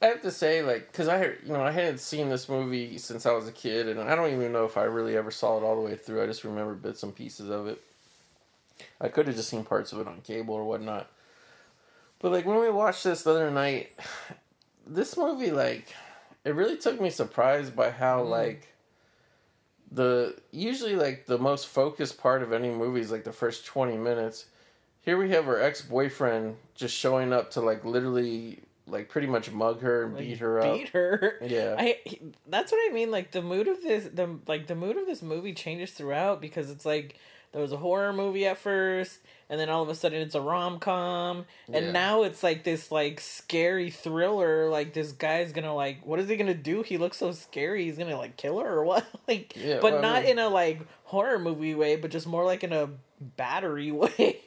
[0.00, 3.26] I have to say, like, because I you know, I hadn't seen this movie since
[3.26, 5.64] I was a kid, and I don't even know if I really ever saw it
[5.64, 6.22] all the way through.
[6.22, 7.80] I just remember bits and pieces of it.
[9.00, 11.08] I could have just seen parts of it on cable or whatnot.
[12.20, 13.90] But like when we watched this the other night,
[14.86, 15.94] this movie, like,
[16.44, 18.30] it really took me surprised by how mm-hmm.
[18.30, 18.74] like
[19.90, 23.96] the usually like the most focused part of any movie is like the first 20
[23.96, 24.46] minutes
[25.00, 29.80] here we have her ex-boyfriend just showing up to like literally like pretty much mug
[29.80, 31.38] her and Like, beat her up Beat her.
[31.42, 31.76] Yeah.
[31.78, 31.98] I.
[32.46, 33.10] That's what I mean.
[33.10, 36.70] Like the mood of this, the like the mood of this movie changes throughout because
[36.70, 37.16] it's like
[37.52, 40.40] there was a horror movie at first, and then all of a sudden it's a
[40.40, 41.92] rom com, and Yeah.
[41.92, 44.68] now it's like this like scary thriller.
[44.68, 46.82] Like this guy's gonna like, what is he gonna do?
[46.82, 47.84] He looks so scary.
[47.84, 49.06] He's gonna like kill her or what?
[49.28, 52.26] like, Yeah, but well, I not mean- in a like horror movie way, but just
[52.26, 54.40] more like in a battery way.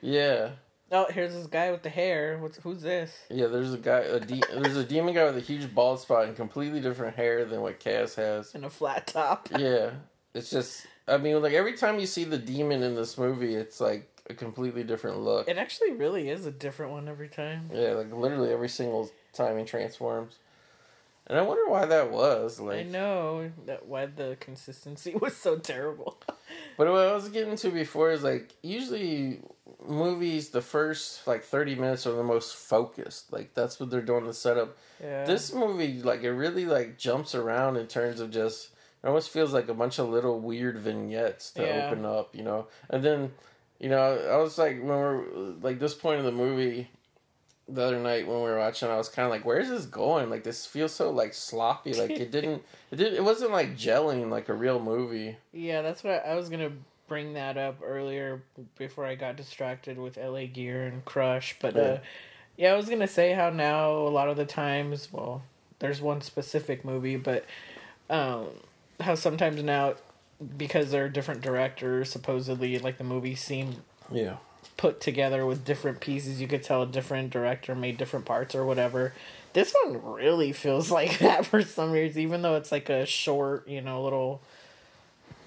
[0.00, 0.50] yeah
[0.92, 2.38] oh, here's this guy with the hair.
[2.40, 3.12] What's who's this?
[3.28, 6.26] yeah there's a guy a de- there's a demon guy with a huge bald spot
[6.26, 9.48] and completely different hair than what Kaz has and a flat top.
[9.58, 9.90] yeah
[10.32, 13.80] it's just i mean like every time you see the demon in this movie it's
[13.80, 17.70] like a completely different look It actually really is a different one every time.
[17.72, 20.36] yeah like literally every single time he transforms
[21.28, 25.56] and i wonder why that was like I know that why the consistency was so
[25.58, 26.18] terrible.
[26.78, 29.40] But what I was getting to before is like usually
[29.88, 33.32] movies the first like 30 minutes are the most focused.
[33.32, 34.76] Like that's what they're doing the setup.
[35.02, 35.24] Yeah.
[35.24, 38.70] This movie like it really like jumps around in terms of just
[39.06, 41.68] it almost feels like a bunch of little weird vignettes to Yeah.
[41.68, 42.66] open up, you know.
[42.90, 43.32] And then
[43.78, 45.24] you know, I was like when we're
[45.60, 46.90] like this point in the movie
[47.68, 50.30] the other night when we were watching, I was kind of like, "Where's this going?
[50.30, 51.94] Like, this feels so like sloppy.
[51.94, 56.02] Like, it didn't, it did, it wasn't like gelling like a real movie." yeah, that's
[56.02, 56.72] what I was gonna
[57.06, 58.42] bring that up earlier
[58.76, 61.56] before I got distracted with LA Gear and Crush.
[61.60, 61.82] But Yeah.
[61.82, 61.98] uh
[62.56, 65.42] yeah, I was gonna say how now a lot of the times, well,
[65.78, 67.44] there's one specific movie, but
[68.10, 68.48] um
[69.00, 69.94] how sometimes now
[70.56, 74.36] because they're different directors, supposedly like the movies seem Yeah.
[74.76, 76.40] put together with different pieces.
[76.40, 79.12] You could tell a different director made different parts or whatever.
[79.54, 83.66] This one really feels like that for some reason, even though it's like a short,
[83.68, 84.42] you know, little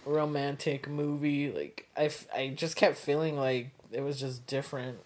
[0.06, 1.52] romantic movie.
[1.52, 4.98] Like I, f- I just kept feeling like it was just different.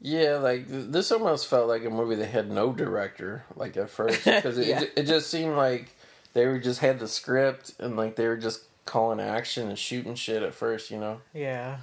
[0.00, 4.24] Yeah, like this almost felt like a movie that had no director, like at first,
[4.24, 4.82] because it, Yeah.
[4.82, 5.95] it, it just seemed like
[6.36, 10.14] they were just had the script and like they were just calling action and shooting
[10.14, 11.22] shit at first, you know.
[11.32, 11.78] Yeah,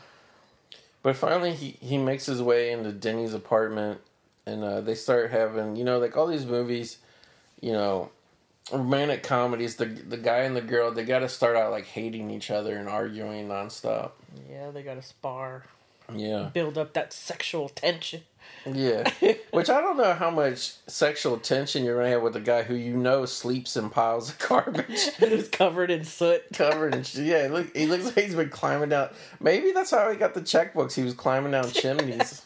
[1.01, 3.99] But finally, he he makes his way into Denny's apartment,
[4.45, 6.99] and uh, they start having, you know, like all these movies,
[7.61, 8.11] you know,
[8.71, 9.75] romantic comedies.
[9.77, 12.77] The the guy and the girl, they got to start out like hating each other
[12.77, 14.11] and arguing nonstop.
[14.47, 15.63] yeah, they got to spar,
[16.13, 16.49] Yeah.
[16.53, 18.21] build up that sexual tension.
[18.65, 19.09] Yeah,
[19.51, 22.75] which I don't know how much sexual tension you're gonna have with a guy who
[22.75, 26.43] you know sleeps in piles of garbage, was covered in soot.
[26.53, 27.03] covered in.
[27.25, 29.09] Yeah, look, he looks like he's been climbing down.
[29.39, 30.93] Maybe that's how he got the checkbooks.
[30.93, 32.43] He was climbing down chimneys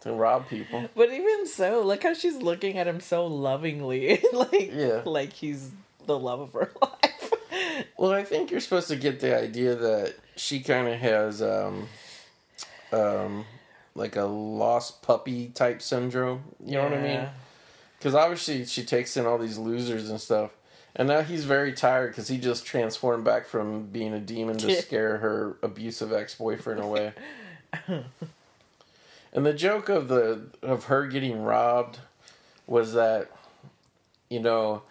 [0.00, 0.88] to rob people.
[0.94, 5.02] But even so, look how she's looking at him so lovingly, like Yeah.
[5.06, 5.70] like he's
[6.06, 7.32] the love of her life.
[7.96, 11.88] Well, I think you're supposed to get the idea that she kind of has, um,
[12.94, 13.44] um,
[13.94, 16.42] like a lost puppy type syndrome.
[16.64, 17.10] You know what I mean?
[17.12, 17.30] Yeah.
[17.98, 20.50] Because obviously she takes in all these losers and stuff.
[20.96, 24.74] And now he's very tired because he just transformed back from being a demon to
[24.82, 27.12] scare her abusive ex boyfriend away.
[27.88, 28.04] and
[29.32, 31.98] the joke of the of her getting robbed
[32.66, 33.28] was that,
[34.28, 34.82] you know,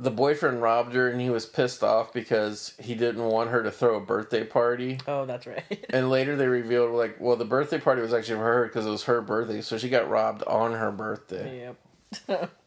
[0.00, 3.70] the boyfriend robbed her and he was pissed off because he didn't want her to
[3.70, 4.98] throw a birthday party.
[5.06, 5.62] Oh, that's right.
[5.90, 8.90] And later they revealed, like, well, the birthday party was actually for her because it
[8.90, 11.74] was her birthday, so she got robbed on her birthday.
[12.28, 12.50] yep.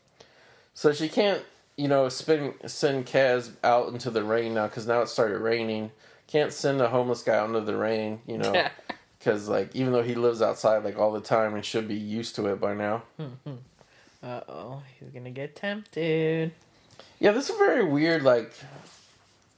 [0.75, 1.43] So she can't,
[1.77, 5.91] you know, spin, send Kaz out into the rain now because now it started raining.
[6.25, 8.67] Can't send a homeless guy out into the rain, you know,
[9.19, 12.35] because like even though he lives outside like all the time and should be used
[12.37, 13.03] to it by now.
[14.23, 16.53] Uh oh, he's gonna get tempted.
[17.23, 18.21] Yeah, this is very weird.
[18.23, 18.51] Like,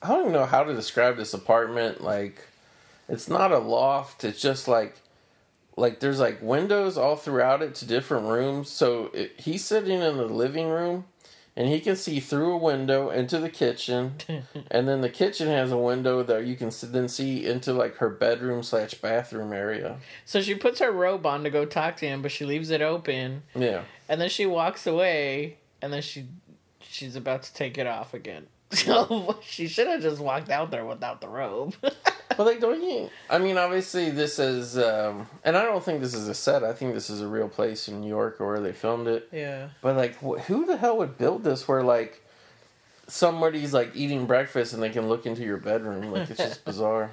[0.04, 2.00] I don't even know how to describe this apartment.
[2.00, 2.48] Like,
[3.10, 4.24] it's not a loft.
[4.24, 4.96] It's just like,
[5.76, 8.70] like there's like windows all throughout it to different rooms.
[8.70, 11.06] So it, he's sitting in the living room,
[11.56, 14.14] and he can see through a window into the kitchen,
[14.70, 18.10] and then the kitchen has a window that you can then see into like her
[18.12, 19.98] bedroom slash bathroom area.
[20.24, 22.84] So she puts her robe on to go talk to him, but she leaves it
[22.84, 23.86] open, Yeah.
[24.08, 26.28] and then she walks away, and then she
[26.96, 28.48] she's about to take it off again.
[28.72, 31.76] So she should have just walked out there without the robe.
[32.38, 33.10] But like, don't you?
[33.30, 36.64] I mean, obviously, this is, um, and I don't think this is a set.
[36.66, 39.30] I think this is a real place in New York or where they filmed it.
[39.32, 39.70] yeah.
[39.82, 42.22] But like, wh- who the hell would build this where like
[43.08, 46.12] somebody's like eating breakfast and they can look into your bedroom?
[46.12, 47.12] Like, it's just bizarre.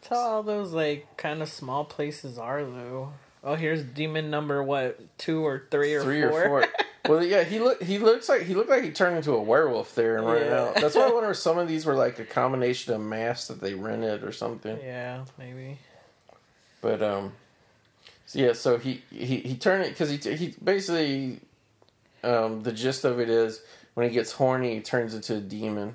[0.00, 3.12] That's how all those like kind of small places are, though.
[3.44, 6.42] Oh, here's demon number what two or three or Three four.
[6.44, 6.66] or four.
[7.08, 9.94] Well, yeah, he look he looks like he looked like he turned into a werewolf
[9.94, 10.50] there and right Yeah.
[10.50, 10.72] now.
[10.74, 13.62] That's why I wonder if some of these were like a combination of masks that
[13.62, 14.78] they rented or something.
[14.82, 15.78] yeah, maybe.
[16.82, 17.32] But um,
[18.26, 21.40] so yeah, so he he he turned it because he he basically
[22.24, 23.62] um the gist of it is
[23.94, 25.94] when he gets horny he turns into a demon.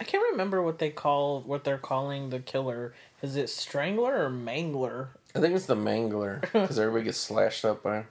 [0.00, 2.94] I can't remember what they call what they're calling the killer.
[3.20, 5.08] Is it Strangler or Mangler?
[5.34, 8.06] I think it's the Mangler because everybody gets slashed up by him.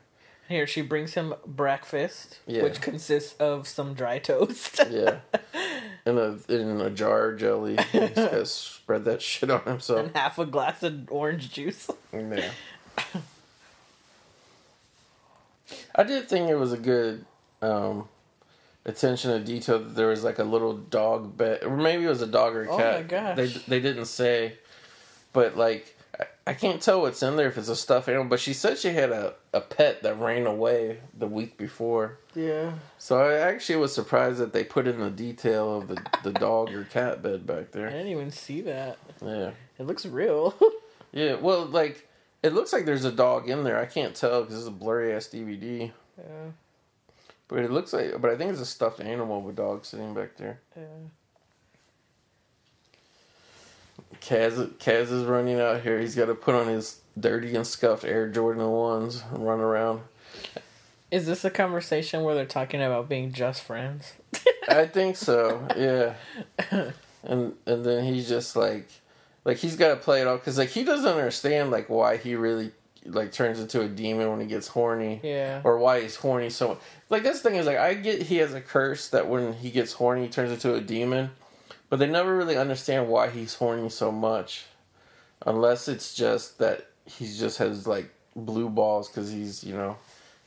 [0.50, 2.64] Here, she brings him breakfast, Yeah.
[2.64, 4.80] which consists of some dry toast.
[4.92, 5.20] Yeah,
[6.06, 7.78] in a in a jar of jelly.
[7.92, 10.00] He's got to spread that shit on himself.
[10.00, 11.90] and half a glass of orange juice.
[12.12, 12.50] Yeah.
[15.96, 17.26] I did think it was a good
[17.62, 18.08] um,
[18.86, 22.22] attention to detail that there was like a little dog bed, or maybe it was
[22.22, 22.96] a dog or a Oh cat.
[23.02, 23.36] my gosh.
[23.38, 24.58] They they didn't say,
[25.32, 25.96] but like
[26.46, 28.28] I, can't tell what's in there if it's a stuffed animal.
[28.28, 32.20] But she said she had a, a pet that ran away the week before.
[32.36, 32.74] Yeah.
[32.98, 36.74] So I actually was surprised that they put in the detail of the, the dog
[36.74, 37.88] or cat bed back there.
[37.88, 38.98] I didn't even see that.
[39.24, 39.52] Yeah.
[39.80, 40.56] It looks real.
[41.14, 42.08] Yeah, well, like
[42.42, 43.80] it looks like there's a dog in there.
[43.80, 45.92] I can't tell because it's a blurry ass DVD.
[46.18, 46.52] yeah.
[47.48, 50.14] But it looks like, but I think it's a stuffed animal with a dog sitting
[50.16, 50.60] back there.
[50.76, 50.84] Yeah.
[54.22, 56.00] Kaz, Kaz is running out here.
[56.00, 60.02] He's got to put on his dirty and scuffed Air Jordan ones and run around.
[61.12, 64.14] Is this a conversation where they're talking about being just friends?
[64.68, 65.68] I think so.
[65.78, 66.14] Yeah.
[67.26, 68.90] And and then he's just like,
[69.46, 72.36] like he's got to play it off because like he doesn't understand like why he
[72.36, 72.72] really
[73.06, 75.22] like turns into a demon when he gets horny.
[75.24, 75.62] Yeah.
[75.64, 76.80] or why he's horny so much.
[77.10, 79.94] Like this thing is like I get he has a curse that when he gets
[79.94, 81.30] horny he turns into a demon,
[81.94, 84.66] but they never really understand why he's horny so much,
[85.46, 89.96] unless it's just that he just has like blue balls because he's you know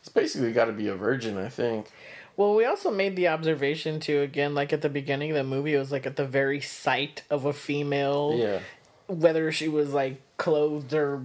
[0.00, 1.92] he's basically got to be a virgin I think.
[2.36, 4.22] Well, we also made the observation too.
[4.22, 7.22] Again, like at the beginning of the movie, it was like at the very sight
[7.30, 8.58] of a female, Yeah,
[9.08, 11.22] whether she was like clothed or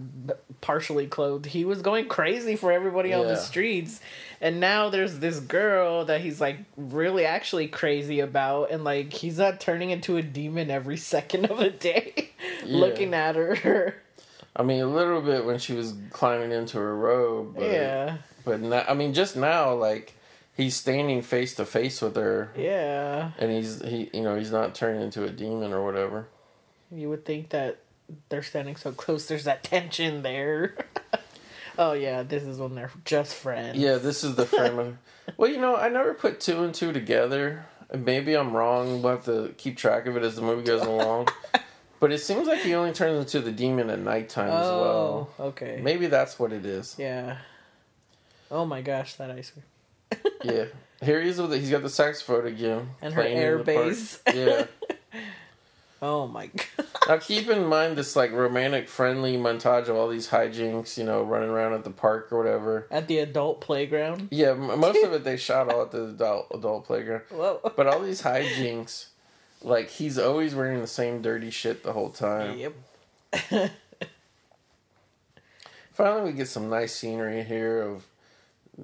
[0.62, 4.00] partially clothed, he was going crazy for everybody on the streets.
[4.40, 9.38] And now there's this girl that he's like really actually crazy about, and like he's
[9.38, 12.30] not turning into a demon every second of the day,
[12.66, 12.78] Yeah.
[12.78, 13.96] looking at her.
[14.56, 18.60] I mean a little bit when she was climbing into her robe, but, yeah, But
[18.62, 20.14] now, I mean just now like
[20.58, 22.52] he's standing face to face with her.
[22.58, 23.32] yeah.
[23.40, 26.28] And he's he you know he's not turning into a demon or whatever.
[26.94, 27.78] You would think that
[28.30, 29.28] they're standing so close.
[29.28, 30.76] There's that tension there.
[31.78, 33.78] oh yeah, this is when they're just friends.
[33.78, 34.98] Yeah, this is the frame of.
[35.38, 37.66] Well, you know, I never put two and two together.
[37.94, 39.02] Maybe I'm wrong.
[39.02, 41.28] We'll have to keep track of it as the movie goes along.
[42.02, 45.30] But it seems like he only turns into the demon at nighttime as well.
[45.38, 45.80] Oh, okay.
[45.84, 46.96] Maybe that's what it is.
[46.98, 47.38] Yeah.
[48.50, 50.34] Oh my gosh, that ice cream.
[50.44, 50.66] Yeah.
[51.04, 51.60] Here he is with it.
[51.60, 52.90] He's got the saxophone again.
[53.04, 53.96] And her air park.
[54.34, 54.66] Yeah.
[56.02, 56.88] Oh my god.
[57.08, 61.22] Now keep in mind this like romantic friendly montage of all these hijinks, you know,
[61.22, 62.88] running around at the park or whatever.
[62.90, 64.30] At the adult playground.
[64.32, 67.24] Yeah, most of it they shot all at the adult adult playground.
[67.30, 67.60] Whoa.
[67.76, 69.08] But all these hijinks,
[69.62, 72.58] like he's always wearing the same dirty shit the whole time.
[72.58, 72.74] Yep.
[75.94, 78.08] Finally, we get some nice scenery here of,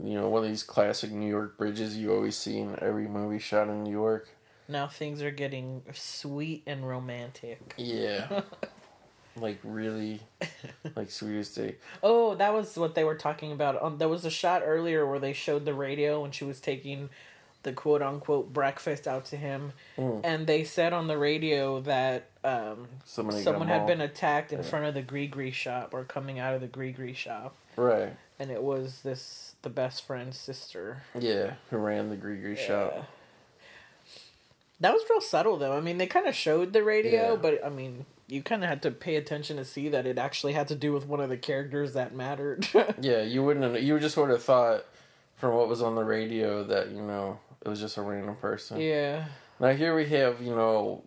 [0.03, 3.39] you know, one of these classic New York bridges you always see in every movie
[3.39, 4.29] shot in New York.
[4.67, 7.73] Now things are getting sweet and romantic.
[7.77, 8.41] Yeah.
[9.37, 10.19] like really,
[10.95, 11.75] like sweetest day.
[12.03, 13.81] Oh, that was what they were talking about.
[13.81, 17.09] Um, there was a shot earlier where they showed the radio when she was taking
[17.63, 20.21] the quote unquote breakfast out to him, Mm.
[20.23, 24.85] and they said on the radio that um, Somebody someone had been attacked in front
[24.85, 28.15] of the Gree shop or coming out of the Gree shop, Right.
[28.39, 31.03] and it was this the best friend's sister.
[31.19, 33.05] Yeah, who ran the Gree shop.
[34.79, 35.75] That was real subtle though.
[35.75, 37.35] I mean, they kind of showed the radio, Yeah.
[37.35, 40.53] but I mean, you kind of had to pay attention to see that it actually
[40.53, 42.67] had to do with one of the characters that mattered.
[43.01, 44.85] Yeah, you wouldn't have, you just would have thought
[45.35, 48.79] from what was on the radio that, you know, it was just a random person.
[48.79, 49.25] yeah.
[49.59, 51.03] Now here we have, you know,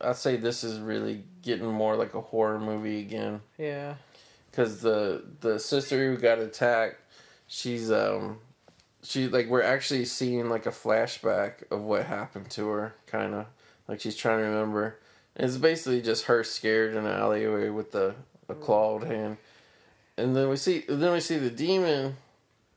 [0.00, 3.40] I'd say this is really getting more like a horror movie again.
[3.58, 3.94] Yeah.
[4.50, 7.00] because the the sister who got attacked,
[7.48, 8.38] she's um,
[9.02, 13.46] she like we're actually seeing like a flashback of what happened to her, kind of
[13.88, 14.98] like she's trying to remember.
[15.36, 18.14] And it's basically just her scared in an alleyway with the
[18.48, 18.62] a mm-hmm.
[18.62, 19.38] clawed hand,
[20.16, 22.16] and then we see then we see the demon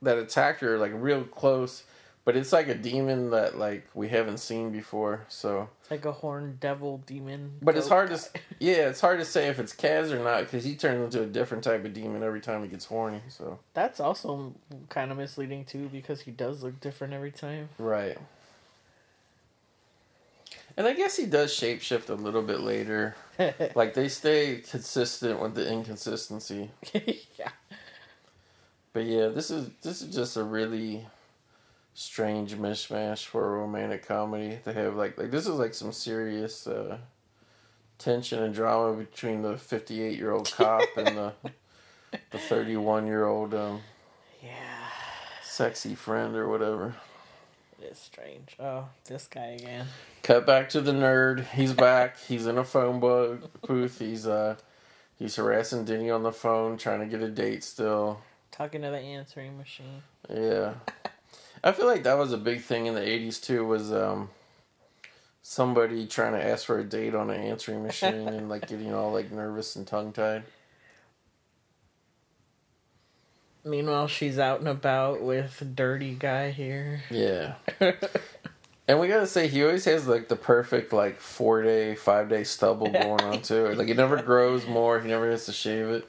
[0.02, 1.84] that attacked her like real close,
[2.26, 5.26] but it's like a demon that like we haven't seen before.
[5.30, 7.54] So, It's like a horned devil demon.
[7.62, 8.16] but it's hard guy.
[8.18, 11.24] to yeah, it's hard to say if it's Kaz or not because he turns into
[11.24, 13.22] a different type of demon every time he gets horny.
[13.30, 14.54] So That's also
[14.90, 17.70] kind of misleading too because he does look different every time.
[17.78, 18.18] right.
[20.78, 23.16] And I guess he does shapeshift a little bit later.
[23.76, 26.72] Like they stay consistent with the inconsistency.
[27.38, 27.50] yeah.
[28.94, 31.06] But yeah, this is this is just a really
[31.98, 36.68] strange mishmash for a romantic comedy They have like like this is like some serious
[36.68, 36.98] uh,
[37.98, 41.34] tension and drama between the fifty eight year old cop and the
[42.32, 43.82] the thirty one year old um,
[44.44, 44.52] Yeah.
[45.44, 46.96] sexy friend or whatever.
[47.82, 48.56] It is strange.
[48.60, 49.88] Oh, this guy again.
[50.24, 51.46] Cut back to the nerd.
[51.52, 52.18] He's back.
[52.28, 54.00] He's in a phone bo- booth.
[54.00, 54.56] He's uh
[55.18, 58.20] he's harassing Denny on the phone, trying to get a date still.
[58.52, 60.04] Talking to the answering machine.
[60.30, 60.74] Yeah.
[61.66, 64.30] I feel like that was a big thing in the 80s too was um
[65.42, 69.12] somebody trying to ask for a date on an answering machine and like getting all
[69.12, 70.44] like nervous and tongue tied.
[73.64, 77.02] Meanwhile, she's out and about with dirty guy here.
[77.10, 77.56] Yeah.
[78.88, 82.44] And we gotta say he always has like the perfect like four day, five day
[82.44, 83.74] stubble going on too.
[83.74, 86.08] Like it never grows more, he never has to shave it.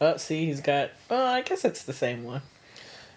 [0.00, 0.90] Oh, see, he's got.
[1.10, 2.42] Oh, I guess it's the same one.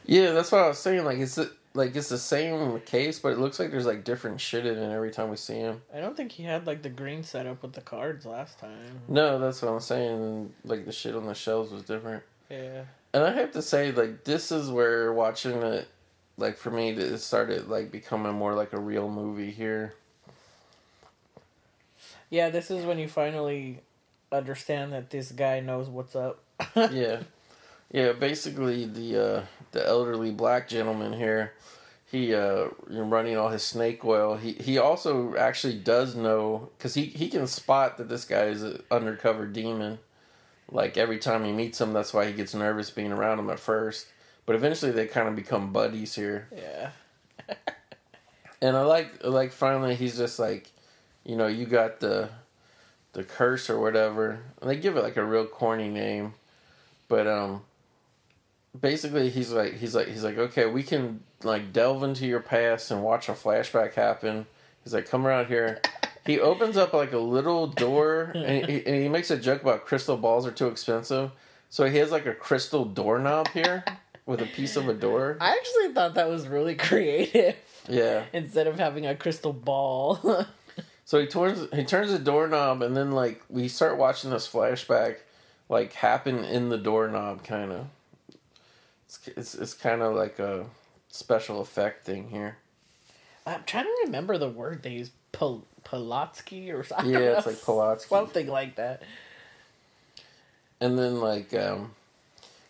[0.05, 1.05] Yeah, that's what I was saying.
[1.05, 4.41] Like it's the, like it's the same case, but it looks like there's like different
[4.41, 5.81] shit in it every time we see him.
[5.93, 9.01] I don't think he had like the green setup with the cards last time.
[9.07, 10.53] No, that's what I'm saying.
[10.63, 12.23] Like the shit on the shelves was different.
[12.49, 12.83] Yeah.
[13.13, 15.87] And I have to say, like, this is where watching it,
[16.37, 19.95] like, for me, it started, like, becoming more like a real movie here.
[22.29, 23.81] Yeah, this is when you finally
[24.31, 26.39] understand that this guy knows what's up.
[26.75, 27.21] Yeah.
[27.91, 31.53] Yeah, basically, the, uh, the elderly black gentleman here,
[32.05, 37.05] he, uh, running all his snake oil, he, he also actually does know, because he,
[37.05, 39.99] he can spot that this guy is an undercover demon.
[40.71, 43.59] Like, every time he meets him, that's why he gets nervous being around him at
[43.59, 44.07] first.
[44.45, 46.47] But eventually, they kind of become buddies here.
[46.55, 46.91] Yeah.
[48.61, 50.71] And I like like finally he's just like,
[51.23, 52.29] you know, you got the
[53.13, 54.41] the curse or whatever.
[54.59, 56.33] And they give it like a real corny name.
[57.09, 57.63] But um
[58.79, 62.91] basically he's like he's like he's like, okay, we can like delve into your past
[62.91, 64.45] and watch a flashback happen.
[64.83, 65.81] He's like, come around here.
[66.25, 69.85] He opens up like a little door and he, and he makes a joke about
[69.85, 71.31] crystal balls are too expensive.
[71.69, 73.83] So he has like a crystal doorknob here
[74.25, 75.37] with a piece of a door.
[75.41, 77.55] I actually thought that was really creative.
[77.87, 78.25] Yeah.
[78.33, 80.45] Instead of having a crystal ball.
[81.09, 85.15] So he turns he turns the doorknob, and then like we start watching this flashback,
[85.69, 87.87] like happen in the doorknob, kind of.
[89.05, 90.65] It's it's, it's kind of like a
[91.07, 92.57] special effect thing here.
[93.45, 95.11] I'm trying to remember the word they use.
[95.31, 97.11] Pol- Polotsky or something.
[97.11, 98.09] Yeah, it's like Polotsky.
[98.09, 99.03] Something like that.
[100.81, 101.91] And then like um,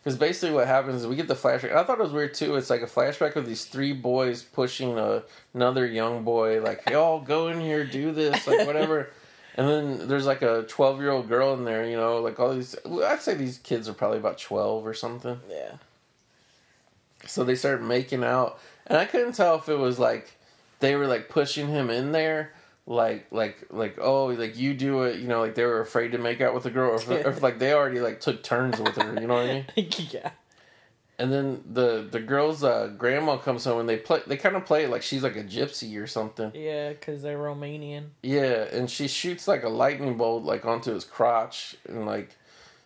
[0.04, 1.76] because basically what happens is we get the flashback.
[1.76, 2.56] I thought it was weird too.
[2.56, 5.24] It's like a flashback of these three boys pushing a,
[5.54, 9.10] another young boy, like y'all go in here, do this, like whatever.
[9.56, 12.54] And then there's like a 12 year old girl in there, you know, like all
[12.54, 12.76] these.
[12.86, 15.40] I'd say these kids are probably about 12 or something.
[15.50, 15.76] Yeah.
[17.26, 20.38] So they started making out, and I couldn't tell if it was like
[20.80, 22.54] they were like pushing him in there,
[22.86, 26.18] like like like oh like you do it, you know, like they were afraid to
[26.18, 28.80] make out with the girl, or if, or if like they already like took turns
[28.80, 29.66] with her, you know what I mean?
[30.12, 30.32] yeah.
[31.20, 34.66] And then the the girl's uh, grandma comes home and they play they kind of
[34.66, 36.52] play it like she's like a gypsy or something.
[36.56, 38.12] Yeah, because they're Romanian.
[38.24, 42.38] Yeah, and she shoots like a lightning bolt like onto his crotch and like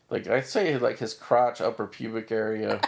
[0.10, 2.82] like I'd say like his crotch upper pubic area.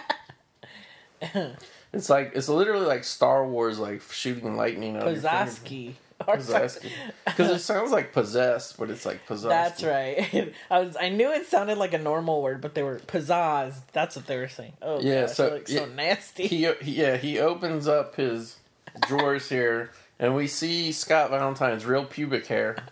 [1.93, 5.03] it's like it's literally like Star Wars like shooting lightning out
[6.27, 6.65] of your finger.
[6.65, 6.65] Pozaski.
[6.65, 6.79] Or Possessed.
[7.25, 9.49] Because it sounds like possessed, but it's like possessed.
[9.49, 10.53] That's right.
[10.71, 10.95] I was.
[10.99, 13.75] I knew it sounded like a normal word, but they were pizzazz.
[13.93, 14.73] That's what they were saying.
[14.81, 16.47] Oh Yeah, gosh, so- like, so yeah, nasty.
[16.47, 18.57] He, yeah he opens up his
[19.07, 22.77] drawers here, and we see Scott Valentine's real pubic hair.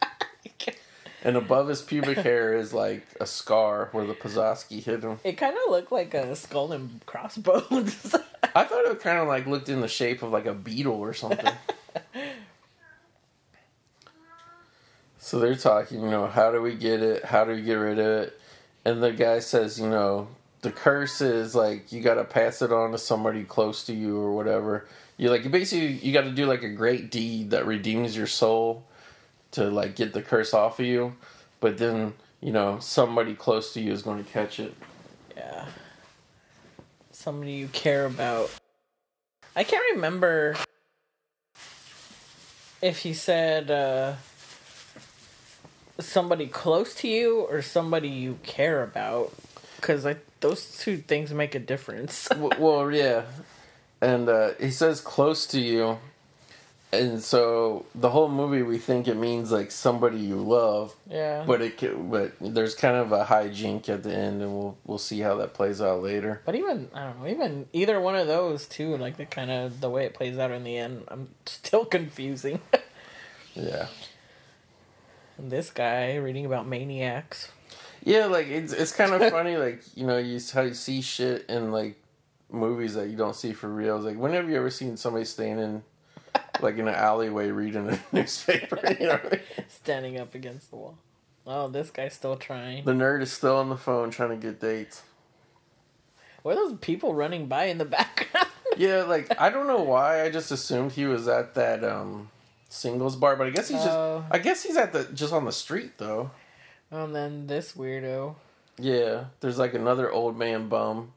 [1.25, 5.21] And above his pubic hair is like a scar where the Pozoski hit him.
[5.23, 8.13] It kind of looked like a skull and crossbones.
[8.53, 11.13] I thought it kind of like looked in the shape of like a beetle or
[11.13, 11.53] something.
[15.23, 17.23] so they're talking, you know, how do we get it?
[17.23, 18.41] How do we get rid of it?
[18.83, 20.27] And the guy says, you know,
[20.63, 24.19] the curse is like you got to pass it on to somebody close to you
[24.19, 24.85] or whatever.
[25.15, 28.85] You like basically you got to do like a great deed that redeems your soul
[29.51, 31.15] to like get the curse off of you,
[31.61, 34.75] but then you know somebody close to you is going to catch it.
[35.37, 35.67] yeah.
[37.11, 38.51] Somebody you care about.
[39.55, 40.57] I can't remember
[42.81, 44.15] if he said uh,
[45.99, 49.33] somebody close to you or somebody you care about.
[49.75, 50.05] Because
[50.39, 52.29] those two things make a difference.
[52.59, 53.23] Well, yeah,
[54.01, 55.97] and uh, he says close to you,
[56.93, 61.43] and so the whole movie we think it means like somebody you love, yeah.
[61.47, 61.79] but it
[62.09, 65.53] but there's kind of a hijink at the end, and we'll we'll see how that
[65.53, 66.41] plays out later.
[66.45, 69.81] But even I don't know, even either one of those too, like the kind of
[69.81, 72.59] the way it plays out in the end, I'm still confusing.
[73.55, 73.87] Yeah,
[75.39, 77.51] this guy reading about maniacs.
[78.03, 81.45] yeah, like it's it's kind of funny, like you know you how you see shit
[81.49, 81.97] in like
[82.51, 83.97] movies that you don't see for real.
[83.97, 85.83] It's like when have you ever seen somebody standing
[86.61, 88.79] like in an alleyway reading a newspaper?
[88.99, 89.41] You know, I mean?
[89.69, 90.97] standing up against the wall.
[91.45, 92.85] Oh, this guy's still trying.
[92.85, 95.01] the nerd is still on the phone trying to get dates.
[96.41, 98.47] What are those people running by in the background?
[98.77, 100.23] Yeah, like I don't know why.
[100.23, 102.29] I just assumed he was at that um
[102.73, 104.25] singles bar, but I guess he's just Oh.
[104.31, 106.31] I guess he's at the just on the street though.
[106.91, 108.35] and then this weirdo.
[108.79, 111.13] Yeah, there's like another old man bum.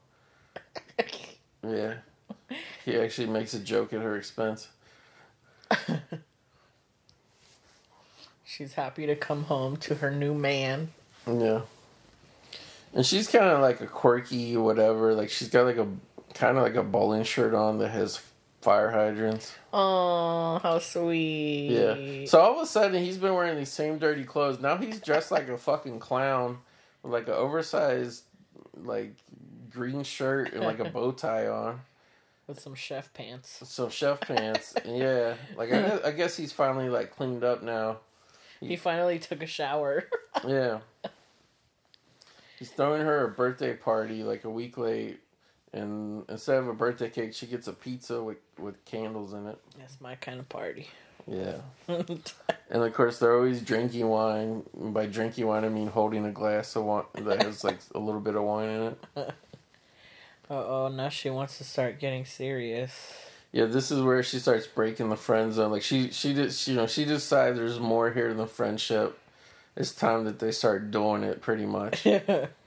[1.67, 1.95] Yeah.
[2.85, 4.69] He actually makes a joke at her expense.
[8.45, 10.91] She's happy to come home to her new man.
[11.27, 11.63] Yeah.
[12.95, 15.13] And she's kind of like a quirky whatever.
[15.15, 15.89] Like she's got like a
[16.35, 18.21] kind of like a bowling shirt on that has
[18.67, 19.55] fire hydrants.
[19.73, 21.69] Oh, how sweet.
[21.71, 22.27] Yeah.
[22.27, 24.59] So all of a sudden he's been wearing these same dirty clothes.
[24.59, 26.59] Now he's dressed like a fucking clown
[27.05, 28.25] with like an oversized
[28.75, 29.15] like
[29.71, 31.83] green shirt and like a bow tie on.
[32.49, 33.61] With some chef pants.
[33.63, 34.75] Some chef pants.
[34.85, 35.35] yeah.
[35.57, 37.99] Like I guess, I guess he's finally like cleaned up now.
[38.59, 40.09] He finally took a shower.
[40.45, 40.81] Yeah.
[42.59, 45.21] He's throwing her a birthday party like a week late
[45.73, 49.59] and instead of a birthday cake she gets a pizza with with candles in it.
[49.79, 50.89] That's my kind of party.
[51.27, 51.57] Yeah.
[52.69, 54.65] And of course, they're always drinking wine.
[54.77, 57.99] And by drinking wine, I mean holding a glass of wine that has like a
[58.01, 59.35] little bit of wine in it.
[60.49, 63.15] Uh oh, now she wants to start getting serious.
[63.51, 65.73] Yeah, this is where she starts breaking the friend zone.
[65.73, 69.19] Like she, she just, you know, she decides there's more here than friendship.
[69.77, 72.07] It's time that they start doing it, pretty much.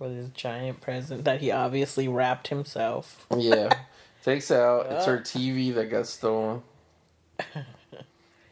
[0.00, 3.26] With his giant present that he obviously wrapped himself.
[3.36, 3.72] Yeah,
[4.24, 4.86] takes out.
[4.90, 6.62] It's her TV that got stolen.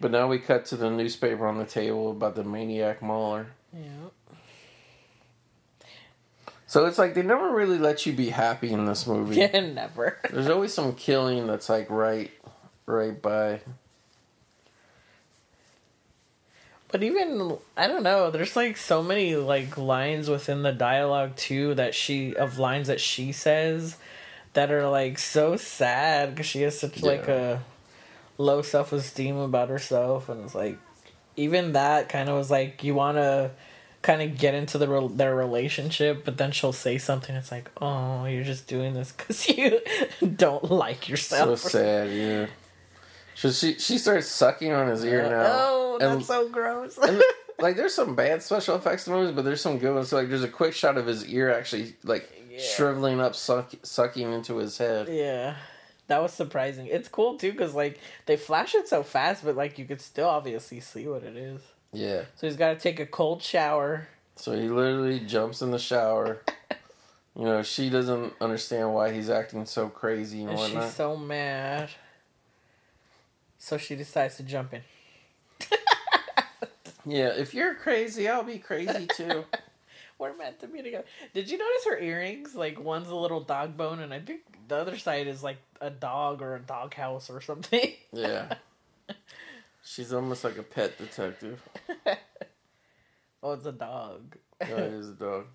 [0.01, 3.49] But now we cut to the newspaper on the table about the maniac mauler.
[3.73, 3.89] Yeah.
[6.67, 9.37] So it's like they never really let you be happy in this movie.
[9.41, 10.19] Yeah, never.
[10.31, 12.31] There's always some killing that's like right,
[12.85, 13.61] right by.
[16.91, 18.31] But even I don't know.
[18.31, 23.01] There's like so many like lines within the dialogue too that she of lines that
[23.01, 23.97] she says
[24.55, 27.63] that are like so sad because she has such like a
[28.39, 30.79] low self esteem about herself, and it's like
[31.37, 33.51] even that kind of was like you want to
[34.01, 37.35] kind of get into the rel their relationship, but then she'll say something.
[37.35, 39.81] It's like, oh, you're just doing this because you
[40.37, 42.47] don't like yourself So sad, yeah.
[43.39, 45.45] So she she starts sucking on his ear uh, now.
[45.47, 46.99] Oh, And- that's so gross.
[46.99, 47.23] and,
[47.61, 50.09] like there's some bad special effects in movies, but there's some good ones.
[50.09, 52.59] So like there's a quick shot of his ear actually like Yeah.
[52.61, 55.09] shriveling up, suck, sucking into his head.
[55.09, 55.55] Yeah,
[56.09, 56.87] that was surprising.
[56.87, 60.29] It's cool too because like they flash it so fast, but like you could still
[60.29, 61.61] obviously see what it is.
[61.93, 62.23] Yeah.
[62.37, 64.09] So he's got to take a cold shower.
[64.37, 66.43] So he literally jumps in the shower.
[67.37, 70.85] You know, she doesn't understand why he's acting so crazy and And whatnot.
[70.87, 71.89] she's so mad.
[73.59, 74.83] So she decides to jump in.
[77.09, 79.45] Yeah, if you're crazy, I'll be crazy too.
[80.19, 81.05] We're meant to be together.
[81.33, 82.55] Did you notice her earrings?
[82.55, 85.91] Like one's a little dog bone, and I think the other side is like a
[85.91, 87.93] dog or a dog house or something.
[88.13, 88.55] Yeah.
[89.85, 91.63] She's almost like a pet detective.
[93.43, 94.37] oh, it's a dog.
[94.61, 95.47] Yeah, it is a dog.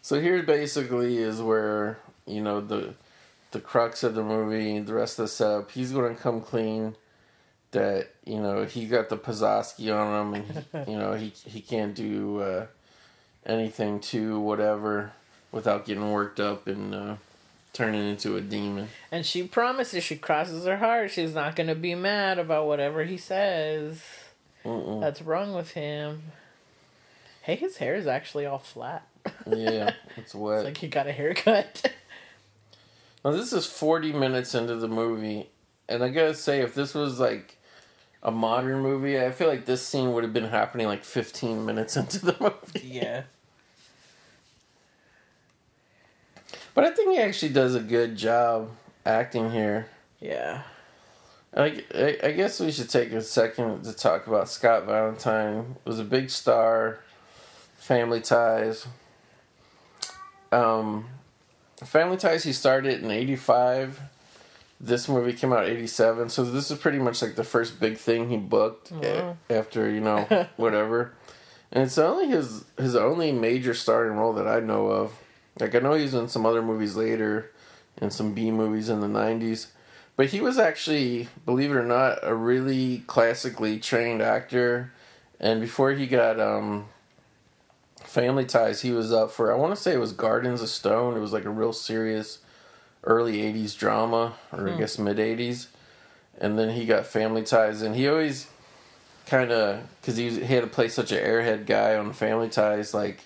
[0.00, 2.94] So here basically is where, you know, the
[3.50, 6.96] the crux of the movie, the rest of the setup, he's gonna come clean
[7.70, 11.60] that, you know, he got the Pazowski on him and he, you know, he he
[11.60, 12.66] can't do uh,
[13.46, 15.12] anything to whatever
[15.52, 17.16] without getting worked up and uh,
[17.72, 18.88] turning into a demon.
[19.10, 23.16] And she promises she crosses her heart she's not gonna be mad about whatever he
[23.16, 24.02] says.
[24.64, 25.00] Mm-mm.
[25.00, 26.22] That's wrong with him.
[27.42, 29.06] Hey, his hair is actually all flat.
[29.46, 30.58] Yeah, it's wet.
[30.58, 31.90] It's like he got a haircut.
[33.28, 35.50] Now this is forty minutes into the movie,
[35.86, 37.58] and I gotta say, if this was like
[38.22, 41.94] a modern movie, I feel like this scene would have been happening like 15 minutes
[41.98, 42.88] into the movie.
[42.88, 43.24] Yeah.
[46.72, 48.70] But I think he actually does a good job
[49.04, 49.90] acting here.
[50.20, 50.62] Yeah.
[51.54, 55.76] Like, I, I guess we should take a second to talk about Scott Valentine.
[55.84, 57.00] Was a big star,
[57.76, 58.86] Family Ties.
[60.50, 61.10] Um,
[61.84, 62.44] Family Ties.
[62.44, 64.00] He started in '85.
[64.80, 68.30] This movie came out '87, so this is pretty much like the first big thing
[68.30, 71.12] he booked a- after you know whatever.
[71.72, 75.12] And it's only his his only major starring role that I know of.
[75.58, 77.50] Like I know he's in some other movies later,
[78.00, 79.66] and some B movies in the '90s.
[80.16, 84.92] But he was actually, believe it or not, a really classically trained actor.
[85.38, 86.86] And before he got um,
[88.08, 91.16] Family Ties, he was up for, I want to say it was Gardens of Stone.
[91.16, 92.38] It was like a real serious
[93.04, 94.78] early 80s drama, or I hmm.
[94.78, 95.66] guess mid 80s.
[96.40, 97.82] And then he got Family Ties.
[97.82, 98.48] And he always
[99.26, 102.48] kind of, because he, was- he had to play such an airhead guy on Family
[102.48, 103.20] Ties, like,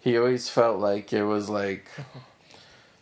[0.00, 1.90] he always felt like it was like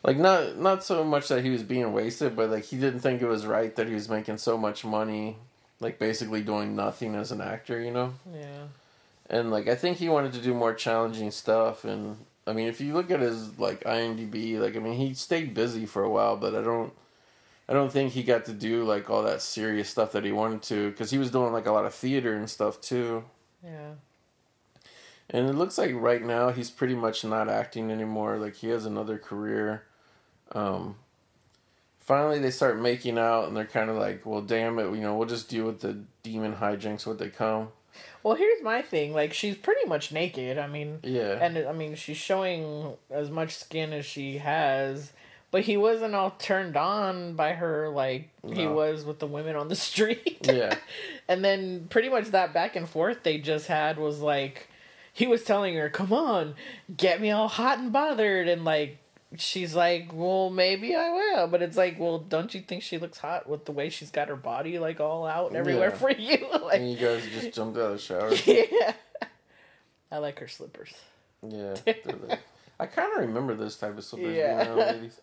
[0.02, 3.20] like not not so much that he was being wasted, but like he didn't think
[3.20, 5.36] it was right that he was making so much money,
[5.78, 8.14] like basically doing nothing as an actor, you know.
[8.32, 8.64] Yeah.
[9.28, 12.16] And like I think he wanted to do more challenging stuff, and
[12.46, 15.86] I mean if you look at his like IMDb, like I mean he stayed busy
[15.86, 16.92] for a while, but I don't.
[17.68, 20.62] I don't think he got to do like all that serious stuff that he wanted
[20.62, 23.24] to because he was doing like a lot of theater and stuff too.
[23.64, 23.94] Yeah.
[25.30, 28.36] And it looks like right now he's pretty much not acting anymore.
[28.36, 29.82] Like he has another career.
[30.52, 30.94] Um,
[31.98, 35.16] finally, they start making out, and they're kind of like, "Well, damn it, you know,
[35.16, 37.68] we'll just deal with the demon hijinks when they come."
[38.26, 39.14] Well, here's my thing.
[39.14, 40.58] Like, she's pretty much naked.
[40.58, 45.12] I mean, Yeah, and I mean, she's showing as much skin as she has.
[45.52, 49.68] But he wasn't all turned on by her like he was with the women on
[49.68, 50.38] the street.
[50.42, 50.74] yeah,
[51.28, 54.70] And then pretty much that back and forth they just had was like
[55.12, 56.56] he was telling her, "Come on,
[56.96, 58.98] get me all hot and bothered," and like
[59.40, 63.18] she's like, "Well, maybe I will," but it's like, "Well, don't you think she looks
[63.18, 65.96] hot with the way she's got her body like all out and everywhere Yeah.
[65.96, 68.32] for you?" like, and you guys just jumped out of the shower.
[68.46, 68.92] yeah.
[70.10, 70.92] I like her slippers.
[71.46, 72.40] Yeah, like-
[72.78, 74.34] I kind of remember this type of slippers.
[74.36, 74.72] Yeah.
[74.74, 75.20] ladies.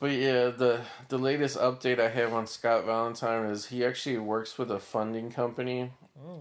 [0.00, 4.56] But yeah, the the latest update I have on Scott Valentine is he actually works
[4.56, 5.90] with a funding company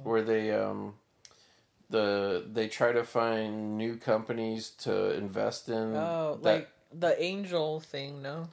[0.03, 0.93] where they um
[1.89, 5.95] the they try to find new companies to invest in.
[5.95, 8.47] Oh, that- like the angel thing, no?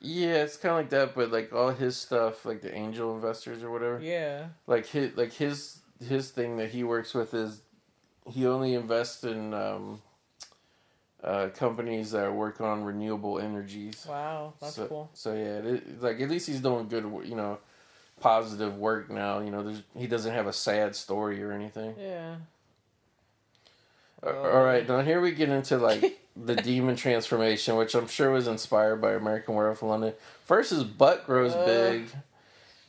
[0.00, 3.62] yeah, it's kind of like that, but like all his stuff, like the angel investors
[3.62, 4.00] or whatever.
[4.00, 4.48] Yeah.
[4.66, 7.62] like his like his his thing that he works with is
[8.26, 10.00] he only invests in um,
[11.24, 14.06] uh, companies that work on renewable energies.
[14.08, 15.10] Wow, that's so, cool.
[15.14, 17.58] So yeah, it, like at least he's doing good, you know,
[18.20, 19.40] positive work now.
[19.40, 21.94] You know, there's he doesn't have a sad story or anything.
[21.98, 22.36] Yeah.
[24.24, 28.30] Uh, all right, now here we get into like the demon transformation, which I'm sure
[28.32, 30.14] was inspired by American Werewolf in London.
[30.44, 31.64] First, his butt grows Uh.
[31.66, 32.08] big,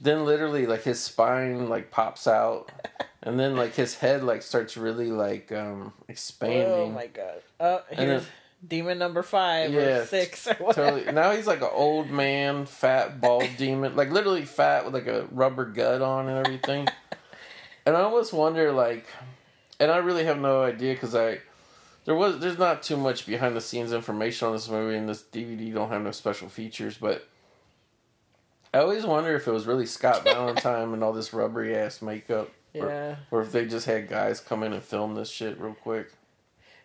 [0.02, 2.72] then literally like his spine like pops out,
[3.24, 6.68] and then like his head like starts really like um expanding.
[6.72, 7.42] Oh my god.
[7.60, 8.32] Uh, And here's then-
[8.68, 10.92] demon number five Yeah, or six or whatever.
[10.98, 11.12] Totally.
[11.14, 15.28] Now he's like an old man, fat, bald demon, like literally fat with like a
[15.32, 16.88] rubber gut on and everything.
[17.86, 19.06] and I almost wonder, like,
[19.80, 21.40] and I really have no idea because I
[22.06, 25.24] there was there's not too much behind the scenes information on this movie, and this
[25.24, 27.28] DVD don't have no special features, but.
[28.72, 32.52] I always wonder if it was really Scott Valentine and all this rubbery ass makeup,
[32.72, 33.16] Yeah.
[33.32, 36.12] or if they just had guys come in and film this shit real quick.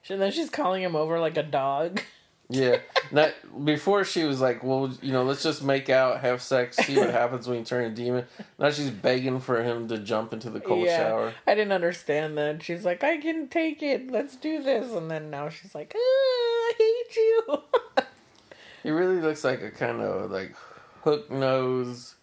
[0.08, 2.00] And then she's calling him over like a dog.
[2.48, 2.78] Yeah.
[3.10, 3.32] Not
[3.64, 7.10] before she was like, well, you know, let's just make out, have sex, see what
[7.12, 8.26] happens when you turn a demon.
[8.58, 10.98] Now she's begging for him to jump into the cold yeah.
[10.98, 11.32] shower.
[11.46, 12.62] I didn't understand that.
[12.62, 14.10] She's like, I can take it.
[14.10, 14.92] Let's do this.
[14.92, 17.62] And then now she's like, ah, I hate you.
[18.82, 20.54] He really looks like a kind of like
[21.02, 22.16] hook nose,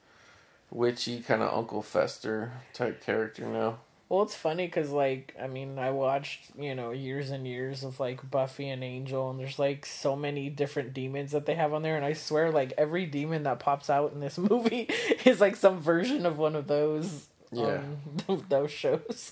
[0.70, 3.80] witchy kind of Uncle Fester type character now.
[4.12, 7.98] Well, it's funny because, like, I mean, I watched, you know, years and years of,
[7.98, 11.82] like, Buffy and Angel, and there's, like, so many different demons that they have on
[11.82, 11.96] there.
[11.96, 14.90] And I swear, like, every demon that pops out in this movie
[15.24, 17.28] is, like, some version of one of those.
[17.54, 17.84] Yeah.
[18.28, 19.32] Um, those shows.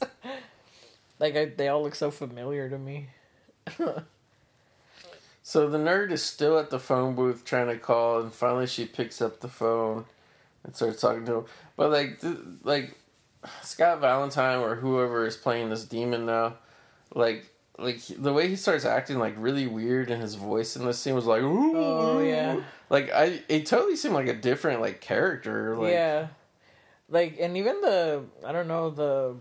[1.20, 3.10] like, I, they all look so familiar to me.
[5.44, 8.86] So the nerd is still at the phone booth trying to call, and finally she
[8.86, 10.06] picks up the phone
[10.64, 11.46] and starts talking to him.
[11.76, 12.96] But like, th- like
[13.64, 16.56] Scott Valentine or whoever is playing this demon now,
[17.14, 17.46] like,
[17.78, 21.16] like the way he starts acting like really weird, and his voice in this scene
[21.16, 21.78] was like, Ooh.
[21.78, 22.62] Oh, yeah.
[22.90, 25.78] like I, it totally seemed like a different like character.
[25.78, 26.28] Like, yeah.
[27.10, 29.36] like and even the I don't know the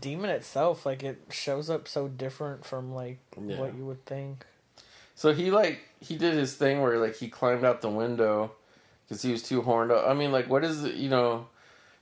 [0.00, 3.58] demon itself like it shows up so different from like Yeah.
[3.58, 4.44] what you would think.
[5.14, 8.52] So he like he did his thing where like he climbed out the window
[9.08, 10.06] because he was too horned up.
[10.08, 10.94] I mean, like, what is it?
[10.94, 11.46] You know,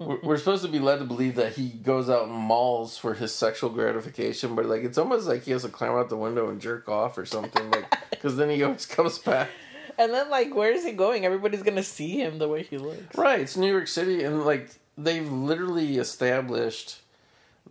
[0.00, 3.34] we're, supposed to be led to believe that he goes out and mauls for his
[3.34, 6.60] sexual gratification, but like it's almost like he has to climb out the window and
[6.60, 9.50] jerk off or something, like because then he always comes back.
[9.98, 11.26] And then like where is he going?
[11.26, 13.16] Everybody's gonna see him the way he looks.
[13.16, 17.00] Right, it's New York City, and like they've literally established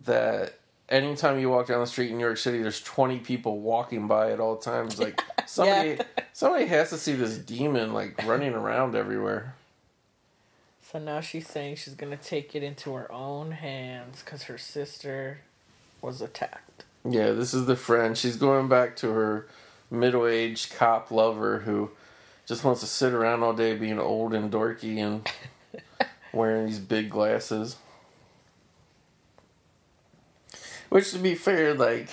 [0.04, 0.54] that
[0.88, 4.32] anytime you walk down the street in New York City, there's 20 people walking by
[4.32, 4.98] at all times.
[4.98, 5.98] Like somebody,
[6.32, 9.54] somebody has to see this demon like running around everywhere.
[10.90, 15.38] So now she's saying she's gonna take it into her own hands because her sister
[16.02, 16.84] was attacked.
[17.08, 18.18] Yeah, this is the friend.
[18.18, 19.46] She's going back to her
[19.88, 21.92] middle-aged cop lover who
[22.44, 25.30] just wants to sit around all day being old and dorky and
[26.32, 27.76] wearing these big glasses.
[30.88, 32.08] Which, to be fair, like,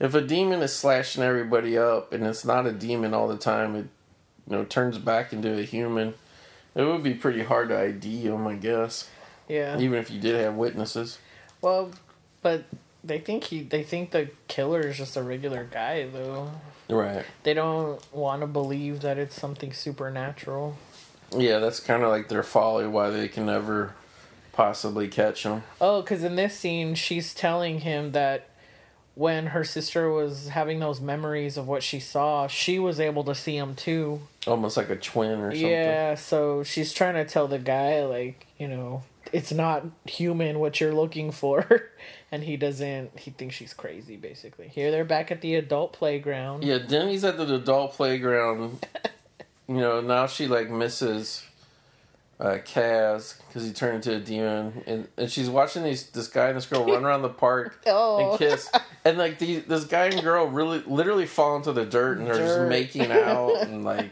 [0.00, 3.76] if a demon is slashing everybody up and it's not a demon all the time,
[3.76, 3.86] it,
[4.50, 6.14] you know, turns back into a human,
[6.76, 9.08] it would be pretty hard to ID him, I guess.
[9.48, 9.78] Yeah.
[9.78, 11.18] Even if you did have witnesses.
[11.60, 11.90] Well,
[12.42, 12.64] but
[13.02, 16.50] they think he they think the killer is just a regular guy though.
[16.88, 17.24] Right.
[17.42, 20.76] They don't want to believe that it's something supernatural.
[21.36, 23.94] Yeah, that's kind of like their folly why they can never
[24.52, 25.62] possibly catch him.
[25.80, 28.45] Oh, because in this scene, she's telling him that
[29.16, 33.34] when her sister was having those memories of what she saw, she was able to
[33.34, 34.20] see him too.
[34.46, 35.70] Almost like a twin or something.
[35.70, 40.80] Yeah, so she's trying to tell the guy, like, you know, it's not human what
[40.82, 41.90] you're looking for.
[42.30, 44.68] and he doesn't, he thinks she's crazy, basically.
[44.68, 46.62] Here they're back at the adult playground.
[46.62, 48.86] Yeah, Denny's at the adult playground.
[49.66, 51.42] you know, now she like misses
[52.38, 56.48] uh, Kaz because he turned into a demon, and, and she's watching these this guy
[56.48, 58.30] and this girl run around the park Oh.
[58.30, 58.70] and kiss,
[59.04, 62.34] and like the, this guy and girl really literally fall into the dirt and they're
[62.36, 64.10] just making out and like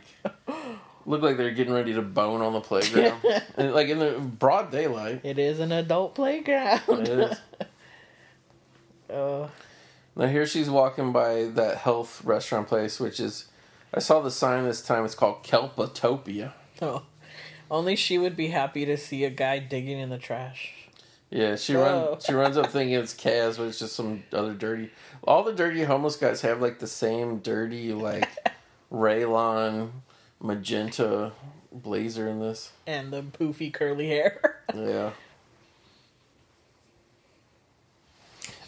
[1.06, 3.20] look like they're getting ready to bone on the playground,
[3.56, 5.20] and like in the broad daylight.
[5.22, 6.80] It is an adult playground.
[6.88, 7.38] It is.
[9.12, 9.48] Uh,
[10.16, 13.46] Now here she's walking by that health restaurant place, which is
[13.92, 15.04] I saw the sign this time.
[15.04, 16.52] It's called Kelpatopia.
[16.80, 17.02] oh.
[17.70, 20.72] Only she would be happy to see a guy digging in the trash.
[21.30, 22.10] Yeah, she Oh.
[22.10, 22.24] runs.
[22.24, 24.90] She runs up thinking it's Kaz, but it's just some other dirty.
[25.24, 28.28] All the dirty homeless guys have like the same dirty like
[28.92, 29.90] Raylon
[30.40, 31.32] magenta
[31.72, 32.72] blazer in this.
[32.86, 34.60] And the poofy curly hair.
[34.74, 35.10] Yeah.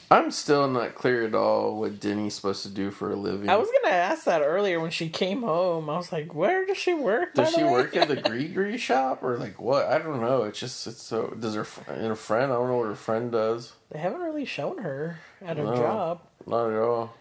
[0.09, 3.49] I'm still not clear at all what Denny's supposed to do for a living.
[3.49, 5.91] I was gonna ask that earlier when she came home.
[5.91, 7.71] I was like, "Where does she work?" Does she way?
[7.73, 9.87] work at the Gree Gree shop or like what?
[9.87, 10.45] I don't know.
[10.45, 11.35] It's just it's so.
[11.39, 12.53] Does her her friend?
[12.53, 13.73] I don't know what her friend does.
[13.91, 15.75] They haven't really shown her at a No.
[15.75, 16.21] job.
[16.47, 17.15] Not at all.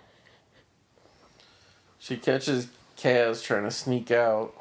[1.97, 2.67] She catches
[2.97, 4.53] Kaz trying to sneak out.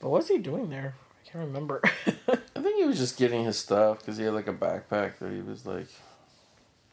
[0.00, 0.96] But what's he doing there?
[1.24, 1.80] I can't remember.
[2.64, 5.30] I think he was just getting his stuff because he had like a backpack that
[5.30, 5.86] he was like,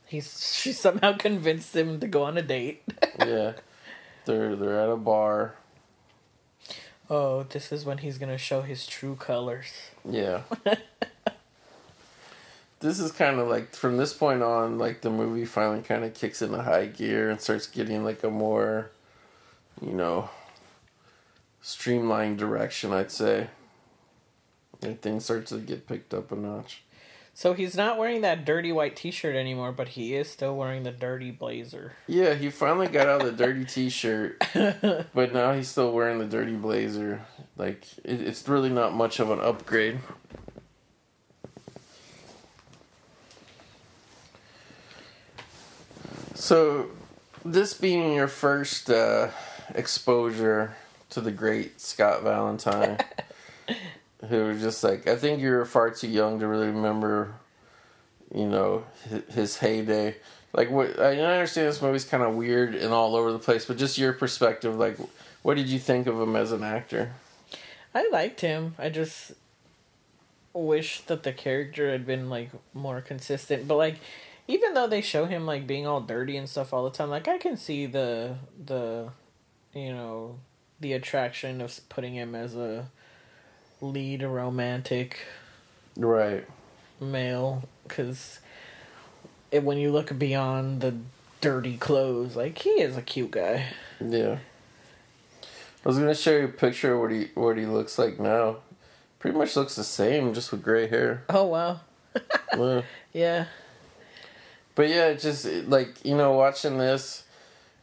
[0.05, 2.83] He's she somehow convinced him to go on a date.
[3.19, 3.53] yeah.
[4.25, 5.55] They're they're at a bar.
[7.09, 9.71] oh, this is when he's gonna show his true colors.
[10.03, 10.41] Yeah.
[12.81, 16.13] this is kind of like from this point on, like the movie finally kind of
[16.13, 18.91] kicks into high gear and starts getting like a more,
[19.81, 20.29] you know,
[21.61, 22.91] streamlined direction.
[22.91, 23.47] I'd say.
[24.81, 26.83] And things start to get picked up a notch.
[27.33, 30.91] So he's not wearing that dirty white T-shirt anymore, but he is still wearing the
[30.91, 31.93] dirty blazer.
[32.05, 34.43] Yeah, he finally got out of the dirty T-shirt,
[35.13, 37.21] but now he's still wearing the dirty blazer.
[37.57, 39.99] Like it, it's really not much of an upgrade.
[46.41, 46.89] So,
[47.45, 49.29] this being your first uh,
[49.75, 50.75] exposure
[51.11, 52.97] to the great Scott Valentine,
[54.29, 57.33] who was just like, I think you're far too young to really remember,
[58.33, 60.15] you know, his, his heyday.
[60.53, 63.77] Like, what I understand this movie's kind of weird and all over the place, but
[63.77, 64.97] just your perspective, like,
[65.41, 67.13] what did you think of him as an actor?
[67.95, 68.75] I liked him.
[68.77, 69.33] I just
[70.53, 73.67] wish that the character had been like more consistent.
[73.67, 73.95] But like,
[74.47, 77.27] even though they show him like being all dirty and stuff all the time, like
[77.27, 79.09] I can see the the,
[79.73, 80.39] you know,
[80.79, 82.87] the attraction of putting him as a
[83.81, 85.19] lead a romantic
[85.97, 86.45] Right.
[86.99, 88.39] male because
[89.51, 90.95] when you look beyond the
[91.41, 93.65] dirty clothes, like he is a cute guy.
[93.99, 94.37] Yeah.
[95.83, 98.57] I was gonna show you a picture of what he what he looks like now.
[99.19, 101.23] Pretty much looks the same, just with gray hair.
[101.29, 101.79] Oh wow.
[102.55, 102.81] Yeah.
[103.13, 103.45] Yeah.
[104.75, 107.23] But yeah, just like you know, watching this,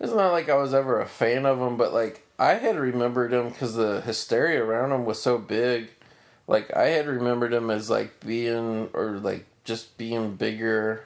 [0.00, 3.32] it's not like I was ever a fan of him, but like I had remembered
[3.32, 5.88] him because the hysteria around him was so big.
[6.46, 11.04] Like I had remembered him as like being or like just being bigger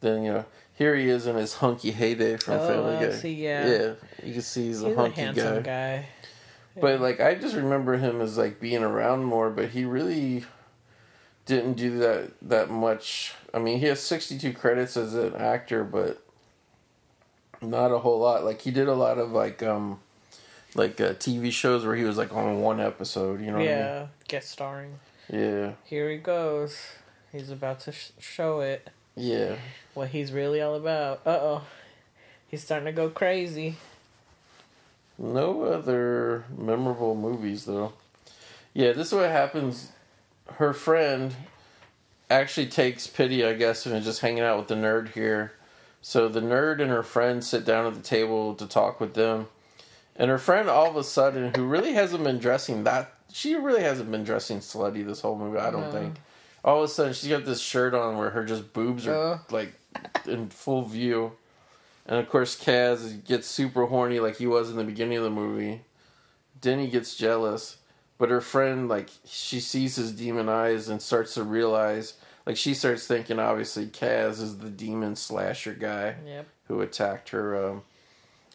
[0.00, 0.44] than you know.
[0.74, 3.12] Here he is in his hunky heyday from Oh, Family Guy.
[3.14, 3.66] see, yeah.
[3.68, 3.92] yeah,
[4.24, 5.96] you can see he's, He's a a hunky handsome guy.
[5.98, 6.06] guy.
[6.80, 10.44] But like I just remember him as like being around more, but he really
[11.46, 13.34] didn't do that that much.
[13.52, 16.22] I mean, he has 62 credits as an actor, but
[17.62, 18.44] not a whole lot.
[18.44, 20.00] Like he did a lot of like um
[20.74, 24.06] like uh, TV shows where he was like on one episode, you know Yeah.
[24.28, 24.94] Guest starring.
[25.28, 25.42] I mean?
[25.42, 25.72] Yeah.
[25.84, 26.78] Here he goes.
[27.32, 28.88] He's about to sh- show it.
[29.16, 29.56] Yeah.
[29.94, 31.20] What he's really all about.
[31.26, 31.62] Uh oh.
[32.48, 33.76] He's starting to go crazy.
[35.18, 37.92] No other memorable movies though.
[38.72, 39.90] Yeah, this is what happens.
[40.54, 41.34] Her friend
[42.30, 45.52] actually takes pity, I guess, and is just hanging out with the nerd here.
[46.02, 49.48] So the nerd and her friend sit down at the table to talk with them.
[50.16, 53.82] And her friend all of a sudden, who really hasn't been dressing that she really
[53.82, 55.92] hasn't been dressing slutty this whole movie, I don't No.
[55.92, 56.16] think.
[56.64, 59.40] All of a sudden she's got this shirt on where her just boobs are Oh.
[59.50, 59.72] like
[60.26, 61.32] in full view.
[62.06, 65.30] And of course, Kaz gets super horny like he was in the beginning of the
[65.30, 65.82] movie.
[66.60, 67.76] Denny gets jealous,
[68.18, 72.14] but her friend, like, she sees his demon eyes and starts to realize,
[72.50, 76.46] like, she starts thinking, obviously, Kaz is the demon slasher guy Yep.
[76.68, 77.82] who attacked her um,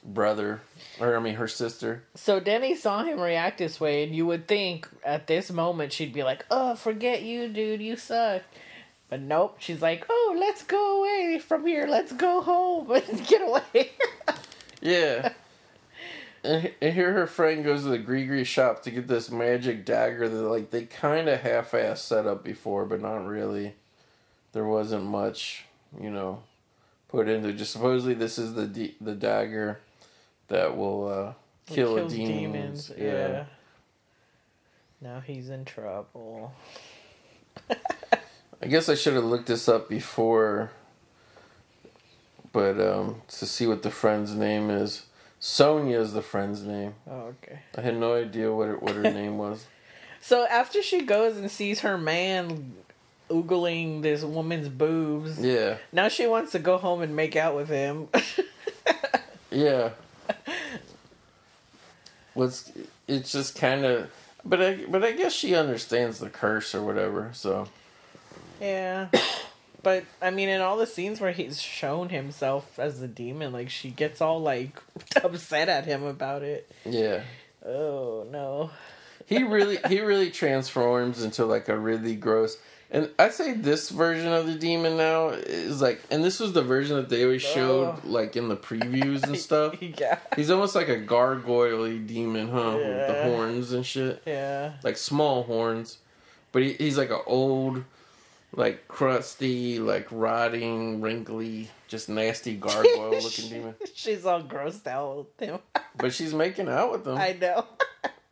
[0.03, 0.61] brother,
[0.99, 2.03] or I mean, her sister.
[2.13, 6.13] So Denny saw him react this way, and you would think at this moment she'd
[6.13, 7.81] be like, "Oh, forget you, dude.
[7.81, 8.43] You suck."
[9.09, 9.57] But nope.
[9.59, 11.87] She's like, "Oh, let's go away from here.
[11.87, 13.91] Let's go home and get away."
[14.81, 15.31] Yeah.
[16.43, 20.29] And, and here her friend goes to the Grigri shop to get this magic dagger
[20.29, 23.73] that like they kind of half-ass set up before, but not really.
[24.55, 25.65] There wasn't much,
[25.99, 26.41] you know,
[27.09, 27.51] put into.
[27.51, 29.81] Just supposedly this is the the dagger
[30.47, 31.33] that will uh,
[31.67, 32.89] kill a Kills demons.
[32.97, 33.47] Yeah.
[35.01, 36.53] Now he's in trouble.
[37.69, 40.71] I guess I should have looked this up before,
[42.53, 45.05] but um, to see what the friend's name is.
[45.37, 46.95] Sonia is the friend's name.
[47.11, 47.59] Oh, okay.
[47.77, 49.67] I had no idea what her, what her name was.
[50.21, 52.73] So after she goes and sees her man
[53.29, 55.77] oogling this woman's boobs, Yeah.
[55.91, 58.07] now she wants to go home and make out with him.
[59.51, 59.91] Yeah.
[62.33, 62.71] What's
[63.07, 64.09] it's just kind of,
[64.43, 67.29] but I but I guess she understands the curse or whatever.
[67.33, 67.67] So
[68.61, 69.07] yeah.
[69.83, 73.69] But I mean, in all the scenes where he's shown himself as the demon, like
[73.69, 74.81] she gets all like
[75.23, 76.67] upset at him about it.
[76.85, 77.21] yeah,
[77.63, 78.71] Oh no!
[79.27, 82.57] he really he really transforms into like a really gross.
[82.95, 86.61] And I say this version of the demon now is like, and this was the
[86.61, 87.99] version that they always showed Oh.
[88.05, 89.75] like in the previews and stuff.
[89.81, 92.75] yeah, He's almost like a gargoyle demon, huh?
[92.77, 94.21] With the horns and shit.
[94.25, 94.73] yeah.
[94.83, 95.97] like small horns,
[96.53, 97.83] but he, he's like an old,
[98.53, 103.75] like crusty, like rotting, wrinkly, just nasty gargoyle looking demon.
[103.93, 105.59] She's all grossed out with him.
[105.97, 107.17] But she's making out with him.
[107.17, 107.65] I know.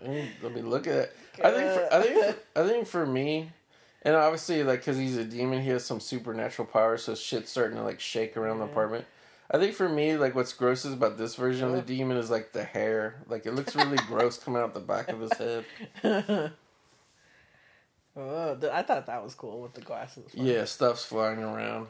[0.01, 1.17] Mm, Let me look at it.
[1.43, 1.69] I think.
[1.73, 2.35] For, I think.
[2.55, 3.51] I think for me,
[4.03, 7.77] and obviously, like, because he's a demon, he has some supernatural powers, so shit's starting
[7.77, 9.05] to like shake around the apartment.
[9.51, 12.29] I think for me, like, what's gross is about this version of the demon is
[12.31, 13.23] like the hair.
[13.27, 15.65] Like, it looks really gross coming out the back of his head.
[18.17, 20.31] oh, I thought that was cool with the glasses.
[20.33, 21.87] Yeah, stuff's flying around.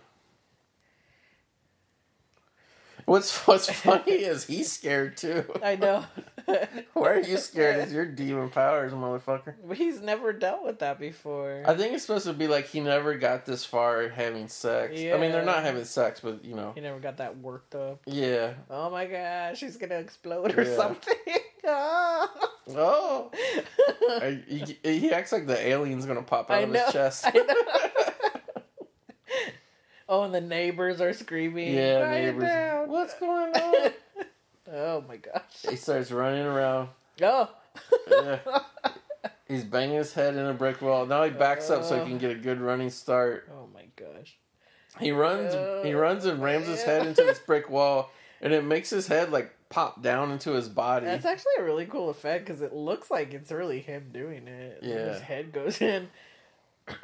[3.05, 5.43] What's What's funny is he's scared too.
[5.63, 6.05] I know.
[6.93, 7.77] Why are you scared?
[7.79, 9.53] It's your demon powers, motherfucker.
[9.75, 11.63] He's never dealt with that before.
[11.65, 14.91] I think it's supposed to be like he never got this far having sex.
[14.93, 18.01] I mean, they're not having sex, but you know, he never got that worked up.
[18.05, 18.53] yeah.
[18.69, 20.75] Oh my gosh, she's gonna explode or Yeah.
[20.75, 21.13] something.
[21.65, 22.29] Ah.
[22.75, 23.31] Oh,
[24.49, 26.83] he, he acts like the alien's gonna pop out I of know.
[26.83, 27.25] his chest.
[30.07, 31.73] Oh, and the neighbors are screaming.
[31.73, 32.43] yeah, "Quiet neighbors.
[32.43, 33.91] down." What's going on?
[34.71, 35.41] oh my gosh.
[35.69, 36.89] he starts running around.
[37.21, 37.49] Oh.
[38.09, 38.39] Yeah.
[39.47, 41.05] He's banging his head in a brick wall.
[41.05, 42.19] Now he backs up so he can oh.
[42.19, 43.49] get a good running start.
[43.51, 44.37] oh my gosh.
[44.99, 45.53] He runs.
[45.85, 49.07] he oh, runs and rams his head into this brick wall, and it makes his
[49.07, 51.05] head like pop down into his body.
[51.05, 54.79] That's actually a really cool effect because it looks like it's really him doing it.
[54.83, 55.13] Yeah.
[55.13, 56.09] His head goes in.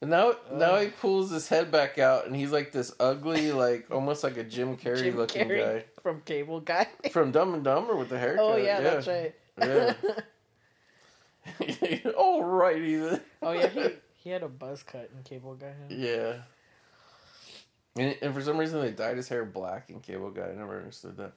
[0.00, 3.90] And now, now he pulls his head back out, and he's like this ugly, like
[3.90, 6.86] almost like a Jim Carrey Jim looking Carrey from Cable Guy.
[7.02, 8.44] guy from Dumb and Dumber with the haircut.
[8.44, 8.80] oh, yeah, yeah.
[8.80, 9.34] that's right.
[9.58, 9.94] Yeah.
[11.60, 13.20] Alrighty then.
[13.40, 15.72] Oh yeah, he he had a buzz cut in Cable Guy.
[15.88, 16.34] Yeah.
[17.96, 20.48] And, and for some reason they dyed his hair black in Cable Guy.
[20.50, 21.32] I never understood that.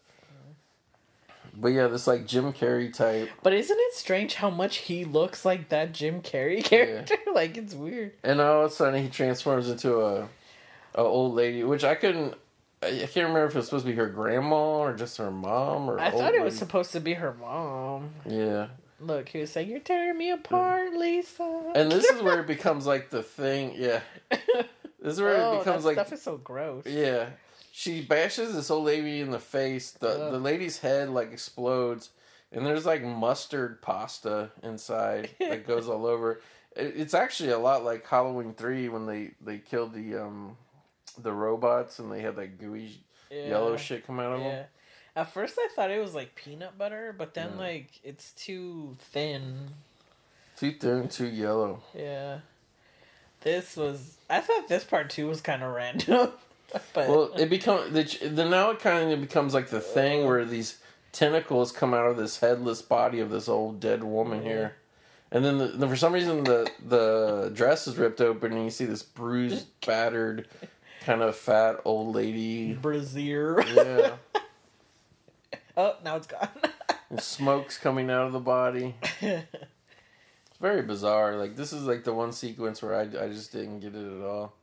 [1.56, 3.30] But yeah, this like Jim Carrey type.
[3.44, 7.16] But isn't it strange how much he looks like that Jim Carrey character?
[7.34, 8.14] like it's weird.
[8.24, 10.30] And all of a sudden he transforms into a,
[10.96, 12.36] a old lady, which I couldn't.
[12.82, 15.90] I can't remember if it was supposed to be her grandma or just her mom
[15.90, 16.00] or.
[16.00, 18.12] I thought it was supposed to be her mom.
[18.26, 18.68] Yeah,
[19.02, 22.86] Look, he was saying, "You're tearing me apart, Lisa." and this is where it becomes
[22.86, 23.74] like the thing.
[23.76, 26.86] Yeah, this is where oh, it becomes like stuff is so gross.
[26.86, 27.30] Yeah.
[27.80, 29.92] She bashes this old lady in the face.
[29.92, 30.32] The Ugh.
[30.34, 32.10] the lady's head like explodes
[32.52, 36.42] and there's like mustard pasta inside that goes all over.
[36.76, 40.58] It, it's actually a lot like Halloween 3 when they they killed the um
[41.18, 43.00] the robots and they had that gooey
[43.32, 43.48] Yeah.
[43.48, 44.50] yellow shit come out of Yeah.
[44.50, 44.66] them.
[45.16, 47.60] At first, I thought it was like peanut butter, but then Yeah.
[47.60, 49.70] like it's too thin.
[50.58, 51.82] Too thin, too yellow.
[51.96, 52.40] Yeah.
[53.40, 54.18] This was.
[54.30, 56.34] I thought this part too was kind of random.
[56.94, 60.78] but Well, it become the now it kind of becomes like the thing where these
[61.12, 64.76] tentacles come out of this headless body of this old dead woman here,
[65.32, 68.70] and then the, the, for some reason the the dress is ripped open and you
[68.70, 70.48] see this bruised, battered,
[71.06, 72.74] kind of fat old lady.
[72.74, 73.64] brazier.
[73.74, 74.12] Yeah,
[75.78, 76.50] oh, now it's gone.
[77.10, 78.96] and smoke's coming out of the body.
[79.22, 81.36] It's very bizarre.
[81.38, 84.26] Like this is like the one sequence where I I just didn't get it at
[84.26, 84.54] all.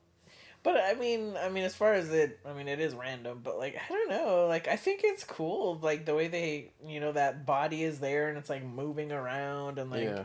[0.67, 3.39] But I mean, I mean, as far as it, I mean, it is random.
[3.45, 4.49] But like, I don't know.
[4.49, 5.79] Like, I think it's cool.
[5.81, 9.79] Like the way they, you know, that body is there and it's like moving around
[9.79, 10.25] and like, yeah.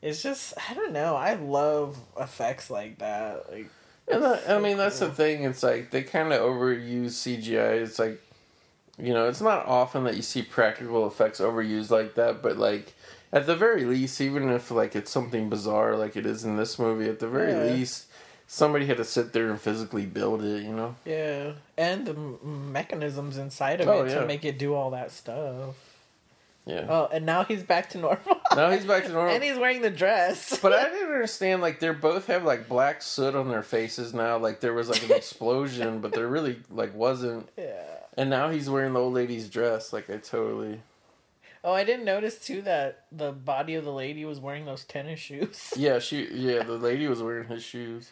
[0.00, 1.16] it's just, I don't know.
[1.16, 3.50] I love effects like that.
[3.50, 3.68] Like,
[4.06, 5.42] And that, I so mean, that's the thing.
[5.42, 7.82] It's like they kind of overuse CGI.
[7.82, 8.22] It's like,
[8.96, 12.42] you know, it's not often that you see practical effects overused like that.
[12.42, 12.94] But like,
[13.32, 16.78] at the very least, even if like it's something bizarre like it is in this
[16.78, 17.74] movie, at the very Yeah.
[17.74, 18.06] least,
[18.46, 20.62] somebody had to sit there and physically build it.
[20.62, 20.96] You know?
[21.04, 22.14] Yeah, and the
[22.46, 24.20] mechanisms inside of Oh, it yeah.
[24.20, 25.74] to make it do all that stuff.
[26.66, 26.86] Yeah.
[26.88, 28.40] Oh, and now he's back to normal.
[28.56, 29.34] Now he's back to normal.
[29.34, 30.58] and he's wearing the dress.
[30.62, 31.60] But I didn't understand.
[31.60, 34.38] Like, they're both have like black soot on their faces now.
[34.38, 37.48] Like there was like an explosion, but there really like wasn't.
[37.58, 37.82] yeah.
[38.16, 39.92] And now he's wearing the old lady's dress.
[39.92, 40.80] Like I totally.
[41.64, 45.18] Oh, I didn't notice too that the body of the lady was wearing those tennis
[45.20, 45.74] shoes.
[45.76, 46.28] Yeah, she.
[46.32, 48.08] Yeah, the lady was wearing his shoes.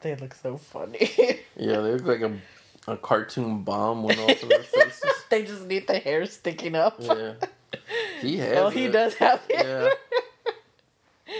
[0.00, 1.10] They look so funny.
[1.60, 5.02] Yeah, they look like a, a cartoon bomb went off of their faces.
[5.30, 6.98] they just need the hair sticking up.
[7.00, 7.34] Yeah,
[8.20, 8.56] he has.
[8.58, 8.92] Oh, he it.
[8.92, 9.66] does have it.
[9.66, 11.34] Yeah,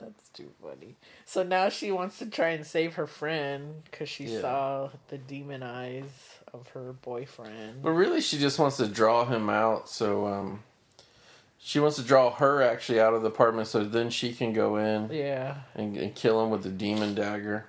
[0.00, 0.96] That's too funny.
[1.24, 4.40] So now she wants to try and save her friend because she Yeah.
[4.40, 6.10] saw the demon eyes
[6.52, 7.82] of her boyfriend.
[7.82, 9.88] but really, she just wants to draw him out.
[9.88, 10.64] So, um,
[11.58, 14.76] she wants to draw her actually out of the apartment, so then she can go
[14.76, 15.58] in Yeah.
[15.76, 17.66] and, and kill him with the demon dagger.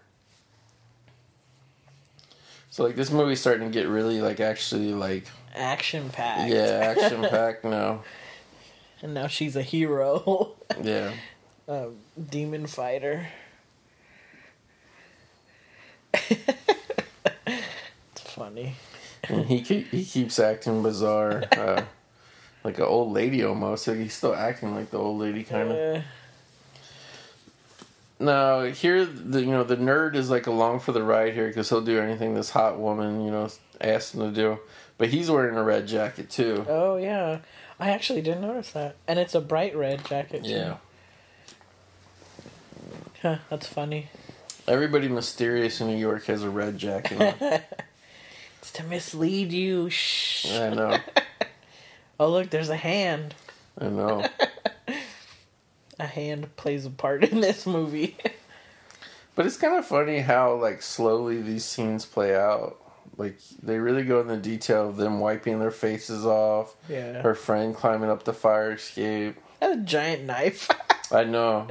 [2.74, 6.50] So, like, this movie's starting to get really like actually like Action packed.
[6.52, 8.02] yeah action packed now.
[9.04, 10.54] and now she's a hero.
[10.82, 11.14] Yeah.
[11.68, 11.90] a
[12.32, 13.28] demon fighter.
[16.32, 16.50] it's
[18.22, 18.74] funny.
[19.30, 21.84] And he keep, he keeps acting bizarre, uh,
[22.64, 23.88] like an old lady almost.
[23.88, 25.98] Like he's still acting like the old lady kind of.
[25.98, 26.02] Uh,
[28.24, 31.70] No, here the you know the nerd is like along for the ride here because
[31.70, 33.50] he'll do anything this hot woman you know
[33.82, 34.60] asks him to do.
[34.98, 36.66] But he's wearing a red jacket too.
[36.70, 37.40] oh yeah,
[37.80, 40.44] I actually didn't notice that, and it's a bright red jacket.
[40.46, 40.50] Too.
[40.52, 40.78] Yeah.
[43.22, 44.10] huh, that's funny.
[44.68, 47.64] Everybody mysterious in New York has a red jacket.
[48.60, 49.90] It's to mislead you.
[49.90, 50.50] Shh.
[50.54, 50.98] I know.
[52.20, 53.36] Oh look, there's a hand.
[53.78, 54.24] I know.
[56.00, 58.18] A hand plays a part in this movie.
[59.36, 62.78] But it's kind of funny how like slowly these scenes play out.
[63.18, 66.76] Like they really go into detail of them wiping their faces off.
[66.88, 67.20] yeah.
[67.24, 69.38] Her friend climbing up the fire escape.
[69.60, 70.70] a giant knife.
[71.12, 71.68] I know.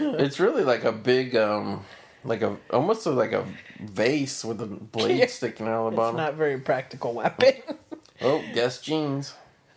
[0.00, 1.84] it's really like a big, um,
[2.24, 3.44] like a almost like a
[3.80, 5.26] vase with a blade Yeah.
[5.26, 6.16] sticking out of the it's bottom.
[6.16, 7.52] not a very practical weapon.
[8.22, 9.34] Oh, guess jeans.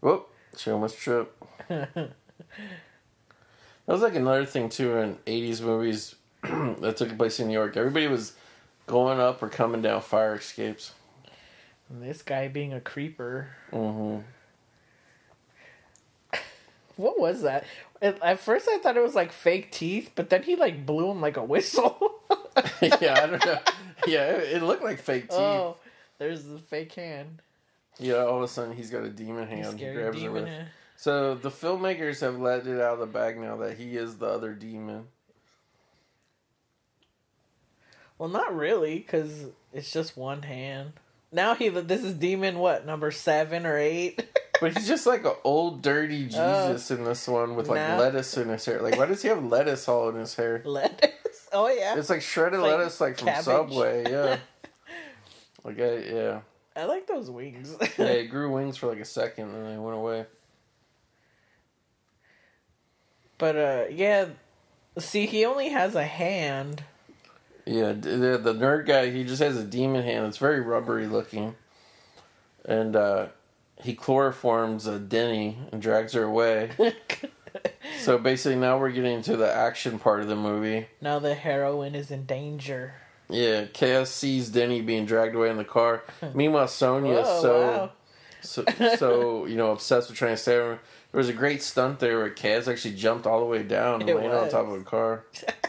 [0.00, 0.28] Whoop!
[0.56, 1.42] She almost tripped.
[1.68, 2.10] that
[3.86, 7.76] was like another thing too in '80s movies that took place in New York.
[7.76, 8.34] Everybody was
[8.86, 10.92] going up or coming down fire escapes.
[11.88, 13.48] And this guy being a creeper.
[13.72, 14.20] Mm-hmm.
[16.96, 17.64] What was that?
[18.00, 21.10] At at first, I thought it was like fake teeth, but then he like blew
[21.10, 22.20] him like a whistle.
[22.80, 23.58] yeah, I don't know.
[24.06, 25.38] Yeah, it, it looked like fake teeth.
[25.38, 25.76] oh,
[26.18, 27.40] there's the fake hand.
[27.98, 29.78] Yeah, all of a sudden he's got a demon hand.
[29.78, 30.32] He grabs her demon.
[30.32, 30.46] with.
[30.46, 30.68] hand.
[30.96, 34.26] So the filmmakers have let it out of the bag now that he is the
[34.26, 35.08] other demon.
[38.18, 40.92] Well, not really, because it's just one hand.
[41.32, 44.26] Now he this is demon what number seven or eight?
[44.60, 46.68] But he's just like an old dirty oh.
[46.68, 48.80] Jesus in this one with like Now- lettuce in his hair.
[48.80, 50.62] Like, why does he have lettuce all in his hair?
[50.64, 51.48] Lettuce.
[51.52, 51.98] Oh yeah.
[51.98, 53.42] It's like shredded It's like lettuce, like from.
[53.42, 54.10] Subway.
[54.10, 54.38] Yeah.
[55.64, 56.40] like, I, yeah.
[56.76, 57.76] I like those wings.
[57.98, 60.26] Yeah, it grew wings for like a second and then they went away.
[63.38, 64.26] but uh, yeah.
[64.98, 66.84] See, he only has a hand.
[67.66, 70.26] Yeah, the, the nerd guy, he just has a demon hand.
[70.26, 71.54] It's very rubbery looking.
[72.64, 73.26] And uh,
[73.82, 76.70] he chloroforms a Denny and drags her away.
[78.00, 80.86] so basically, now we're getting to the action part of the movie.
[81.00, 82.94] now the heroine is in danger.
[83.28, 86.04] Yeah, Kaz sees Denny being dragged away in the car.
[86.34, 87.92] Meanwhile, Sonya is oh, so, wow.
[88.42, 88.64] so
[88.96, 90.78] so you know obsessed with trying to save him.
[91.12, 94.10] There was a great stunt there where Kaz actually jumped all the way down and
[94.10, 95.24] It landed on top of a car.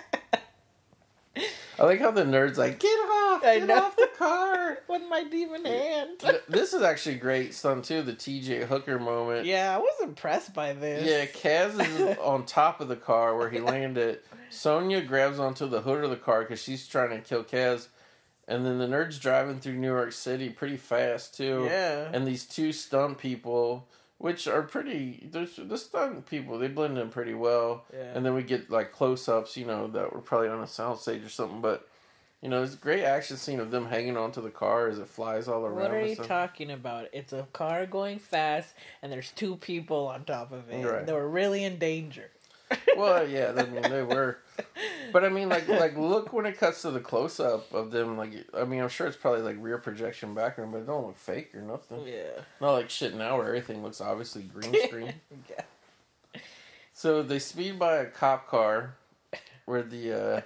[1.79, 3.83] I like how the nerds like get off, I get know.
[3.83, 4.79] off the car.
[4.87, 6.23] With my demon hand.
[6.47, 8.01] This is actually great stunt too.
[8.01, 8.65] The T.J.
[8.65, 9.45] Hooker moment.
[9.45, 11.05] yeah, I was impressed by this.
[11.05, 14.19] Yeah, Kaz is on top of the car where he landed.
[14.49, 17.87] Sonya grabs onto the hood of the car because she's trying to kill Kaz.
[18.47, 21.65] And then the nerd's driving through New York City pretty fast too.
[21.65, 22.09] Yeah.
[22.13, 27.09] And these two stunt people, which are pretty, the the stunt people, they blend in
[27.09, 27.85] pretty well.
[27.93, 28.11] Yeah.
[28.15, 31.25] And then we get like close ups, you know, that were probably on a soundstage
[31.25, 31.61] or something.
[31.61, 31.87] But
[32.41, 35.07] you know, it's a great action scene of them hanging onto the car as it
[35.07, 35.75] flies all around.
[35.75, 37.07] What are you talking about?
[37.11, 40.85] It's a car going fast, and there's two people on top of it.
[40.85, 41.05] Right.
[41.05, 42.29] They were really in danger.
[42.97, 44.39] well, yeah, I mean they were,
[45.11, 48.17] but I mean, like, like look when it cuts to the close up of them.
[48.17, 51.17] Like, I mean, I'm sure it's probably like rear projection background, but it don't look
[51.17, 52.05] fake or nothing.
[52.05, 52.41] Yeah.
[52.59, 55.13] Not like shit now where everything looks obviously green screen.
[55.49, 56.41] yeah.
[56.93, 58.95] so they speed by a cop car,
[59.65, 60.41] where the uh,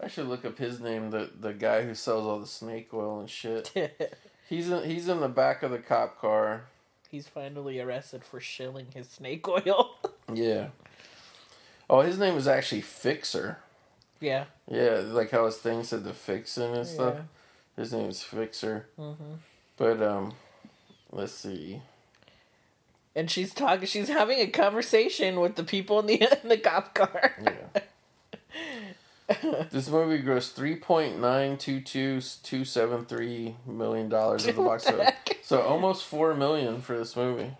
[0.00, 1.10] I should look up his name.
[1.10, 3.72] The the guy who sells all the snake oil and shit.
[4.48, 6.64] He's in he's in the back of the cop car.
[7.10, 9.96] He's finally arrested for shilling his snake oil.
[10.32, 10.68] Yeah.
[11.90, 13.58] Oh, his name is actually Fixer.
[14.20, 14.44] yeah.
[14.70, 17.14] Yeah, like how his thing said the fixin' and stuff.
[17.16, 17.82] Yeah.
[17.82, 18.86] His name is Fixer.
[18.98, 19.38] Mhm.
[19.76, 20.34] But um,
[21.10, 21.82] let's see.
[23.14, 23.86] And she's talking.
[23.86, 27.32] She's having a conversation with the people in the in the cop car.
[27.42, 27.82] Yeah.
[29.70, 34.62] this movie grossed three point nine two two two seven three million dollars at the
[34.62, 35.12] box office.
[35.42, 37.50] So almost four million for this movie.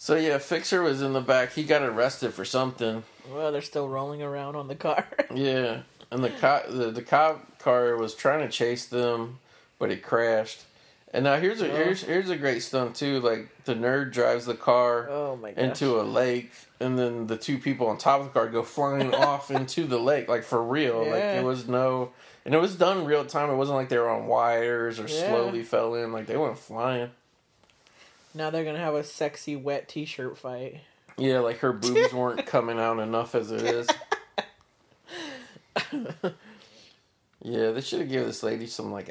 [0.00, 1.52] So yeah, Fixer was in the back.
[1.52, 3.02] He got arrested for something.
[3.30, 5.06] Well, they're still rolling around on the car.
[5.34, 5.80] Yeah,
[6.10, 9.40] and the cop the, the cop car was trying to chase them,
[9.78, 10.62] but it crashed.
[11.12, 11.74] And now here's a Oh.
[11.76, 13.20] here's here's a great stunt too.
[13.20, 17.88] Like the nerd drives the car oh into a lake, and then the two people
[17.88, 20.98] on top of the car go flying off into the lake, like for real.
[21.00, 21.40] Like Yeah.
[21.40, 22.12] it was no,
[22.44, 23.50] and it was done real time.
[23.50, 25.28] It wasn't like they were on wires or Yeah.
[25.28, 26.12] slowly fell in.
[26.12, 27.10] Like they went flying.
[28.38, 30.80] Now they're gonna have a sexy wet T-shirt fight.
[31.16, 33.88] Yeah, like her boobs weren't coming out enough as it is.
[37.40, 39.08] Yeah, they should have given this lady some like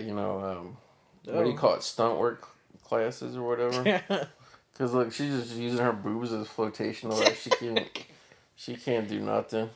[0.00, 0.76] you know, um,
[1.24, 1.58] what do you Oh.
[1.58, 2.46] call it, stunt work
[2.84, 4.02] classes or whatever.
[4.72, 7.42] Because look, she's just using her boobs as flotation device.
[7.42, 7.86] She can't,
[8.56, 9.68] she can't do nothing.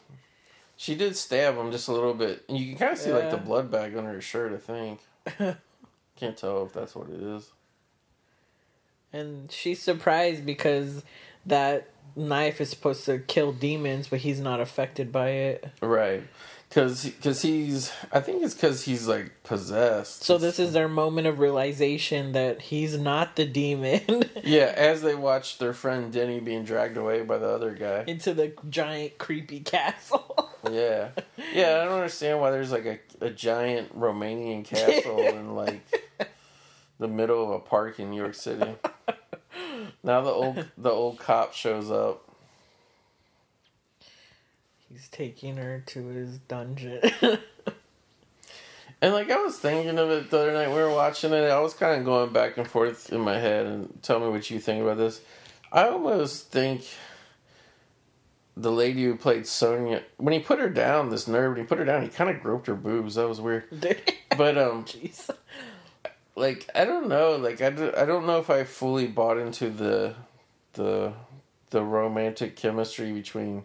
[0.78, 3.30] She did stab him just a little bit, and you can kind of see like
[3.30, 4.54] the blood bag under her shirt.
[4.54, 5.00] I think.
[6.16, 7.50] Can't tell if that's what it is.
[9.14, 11.02] And she's surprised because
[11.46, 15.68] that knife is supposed to kill demons, but he's not affected by it.
[15.80, 16.24] Right.
[16.68, 20.24] Because cause he's, I think it's because he's like possessed.
[20.24, 25.14] So this is their moment of realization that he's not the demon Yeah, as they
[25.14, 28.02] watch their friend Denny being dragged away by the other guy.
[28.08, 30.50] into the giant creepy castle.
[30.72, 31.10] Yeah.
[31.52, 35.82] Yeah, I don't understand why there's like a, a giant Romanian castle and like
[36.98, 38.74] the middle of a park in New York City.
[40.02, 42.28] Now the old the old cop shows up.
[44.90, 47.00] he's taking her to his dungeon.
[49.00, 51.60] And like I was thinking of it the other night we were watching it, I
[51.60, 54.58] was kind of going back and forth in my head and tell me what you
[54.60, 55.20] think about this.
[55.72, 56.84] I almost think
[58.56, 61.78] the lady who played Sonya when he put her down, this nerd, when he put
[61.78, 63.16] her down, he kind of groped her boobs.
[63.16, 63.64] That was weird.
[64.36, 65.30] But um Jeez.
[66.36, 69.70] Like I don't know, like I, do, I don't know if I fully bought into
[69.70, 70.14] the
[70.74, 71.12] the
[71.70, 73.64] the romantic chemistry between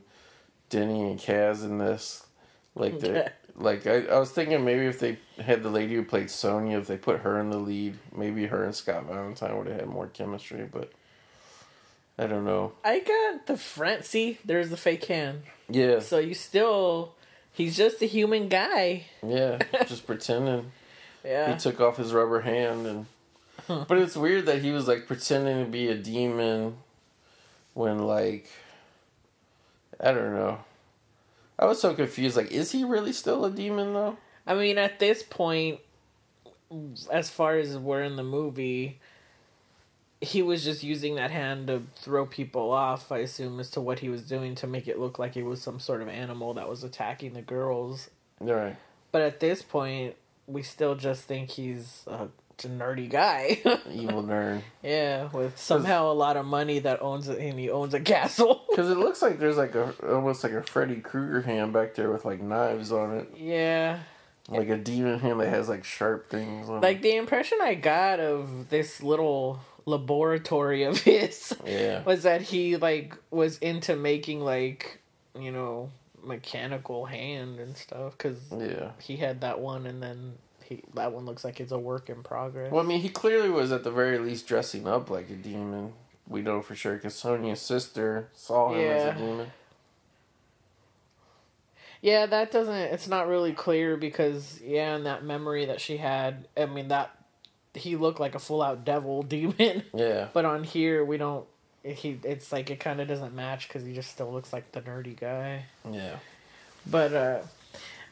[0.70, 2.26] Denny and Kaz in this.
[2.76, 6.30] Like the like I, I was thinking maybe if they had the lady who played
[6.30, 9.82] Sonya, if they put her in the lead, maybe her and Scott Valentine would have
[9.82, 10.68] had more chemistry.
[10.72, 10.91] But
[12.18, 12.74] I don't know.
[12.84, 14.04] I got the friend.
[14.04, 15.44] See, there's the fake hand.
[15.70, 17.14] Yeah, So you still,
[17.52, 19.06] he's just a human guy.
[19.26, 20.72] yeah, just pretending.
[21.24, 21.54] Yeah.
[21.54, 23.06] He took off his rubber hand and.
[23.88, 26.78] But it's weird that he was like pretending to be a demon,
[27.76, 28.50] when like.
[30.00, 30.60] I don't know.
[31.60, 32.38] I was so confused.
[32.38, 34.18] Like, is he really still a demon though?
[34.48, 35.80] I mean, at this point,
[37.12, 39.00] as far as we're in the movie,
[40.22, 44.00] he was just using that hand to throw people off, I assume, as to what
[44.00, 46.68] he was doing to make it look like it was some sort of animal that
[46.68, 48.10] was attacking the girls.
[48.40, 48.76] Right.
[49.12, 50.16] But at this point,
[50.50, 52.28] we still just think he's a,
[52.64, 53.60] nerdy guy.
[53.92, 54.62] Evil nerd.
[54.84, 58.64] yeah, with somehow a lot of money that owns it, and he owns a castle.
[58.70, 62.10] Because it looks like there's like a almost like a Freddy Krueger hand back there
[62.12, 64.00] with like knives on it, yeah.
[64.48, 66.70] like a demon hand that has like sharp things.
[66.70, 71.54] on Like the impression I got of this little laboratory of his.
[71.66, 72.04] Yeah.
[72.04, 75.02] was that he like was into making like
[75.38, 75.92] you know
[76.24, 78.91] mechanical hand and stuff because Yeah.
[79.02, 80.34] he had that one and then
[80.64, 82.72] he that one looks like it's a work in progress.
[82.72, 85.94] Well, I mean, he clearly was at the very least dressing up like a demon.
[86.28, 89.52] We know for sure because Sonya's sister saw him as a demon.
[92.02, 92.74] Yeah, that doesn't.
[92.74, 97.12] It's not really clear because yeah, in that memory that she had, I mean that
[97.74, 100.28] he looked like a full out devil demon, Yeah.
[100.34, 101.46] but on here we don't.
[101.84, 104.82] He it's like it kind of doesn't match because he just still looks like the
[104.82, 105.66] nerdy guy.
[105.90, 106.18] Yeah.
[106.86, 107.40] But uh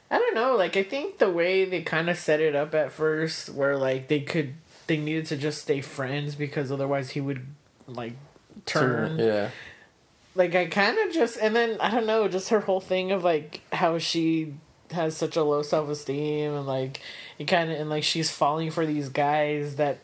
[0.10, 2.92] I don't know, like I think the way they kind of set it up at
[2.92, 4.54] first where like they could
[4.88, 7.46] they needed to just stay friends because otherwise he would
[7.88, 8.14] like
[8.66, 9.20] turn.
[9.20, 9.50] Yeah.
[10.34, 13.24] Like I kind of just and then I don't know, just her whole thing of
[13.24, 14.54] like how she
[14.92, 17.02] has such a low self-esteem and like
[17.38, 20.00] it kind of and like she's falling for these guys that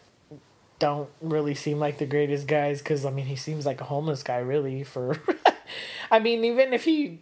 [0.84, 4.22] don't really seem like the greatest guys cuz I mean he seems like a homeless
[4.22, 5.18] guy really for
[6.11, 7.19] I mean even if he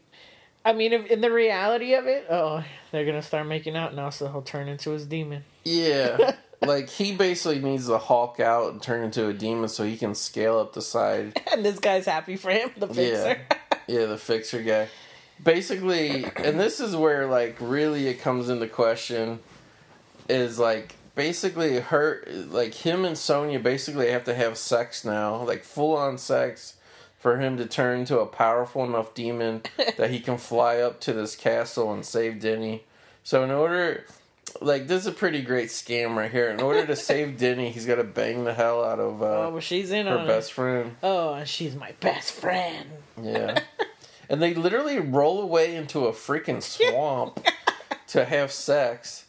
[0.66, 4.10] I mean if in the reality of it, oh, they're to start making out now
[4.10, 5.44] so he'll turn into his demon.
[5.64, 6.38] Yeah.
[6.62, 10.16] like he basically needs to hulk out and turn into a demon so he can
[10.16, 11.40] scale up the side.
[11.54, 13.42] And this guy's happy for him, the fixer.
[13.88, 14.88] Yeah, the fixer guy.
[15.44, 19.40] Basically, and this is where like really it comes into question
[20.28, 25.64] is like basically her like him and Sonya basically have to have sex now, like
[25.64, 26.77] full on sex
[27.19, 29.61] for him to turn into a powerful enough demon
[29.98, 32.85] that he can fly up to this castle and save Denny.
[33.23, 34.03] So in order
[34.61, 36.49] like this is a pretty great scam right here.
[36.49, 39.49] In order to save Denny, he's got to bang the hell out of uh, Oh,
[39.52, 40.53] well, she's in her best it.
[40.53, 40.95] friend.
[41.03, 42.89] Oh, and she's my best friend.
[43.22, 43.60] Yeah.
[44.30, 47.45] and they literally roll away into a freaking swamp
[48.07, 49.27] to have sex.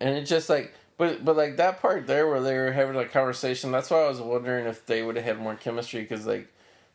[0.00, 3.04] And it's just like but but like that part there where they were having a
[3.06, 6.48] conversation, that's why I was wondering if they would have had more chemistry cuz like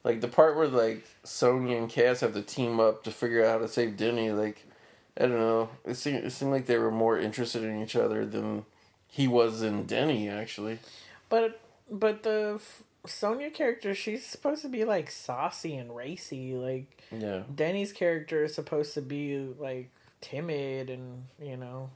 [0.04, 3.52] like the part where like Sonya and Kaz have to team up to figure out
[3.54, 4.66] how to save Denny like
[5.18, 5.70] I don't know.
[5.86, 8.66] It seemed it seemed like they were more interested in each other than
[9.08, 10.80] he was in Denny actually.
[11.28, 11.60] But
[11.92, 16.54] but the F- Sonya character, she's supposed to be like saucy and racy.
[16.54, 17.44] Like Yeah.
[17.54, 19.90] Denny's character is supposed to be like
[20.22, 21.90] timid and you know.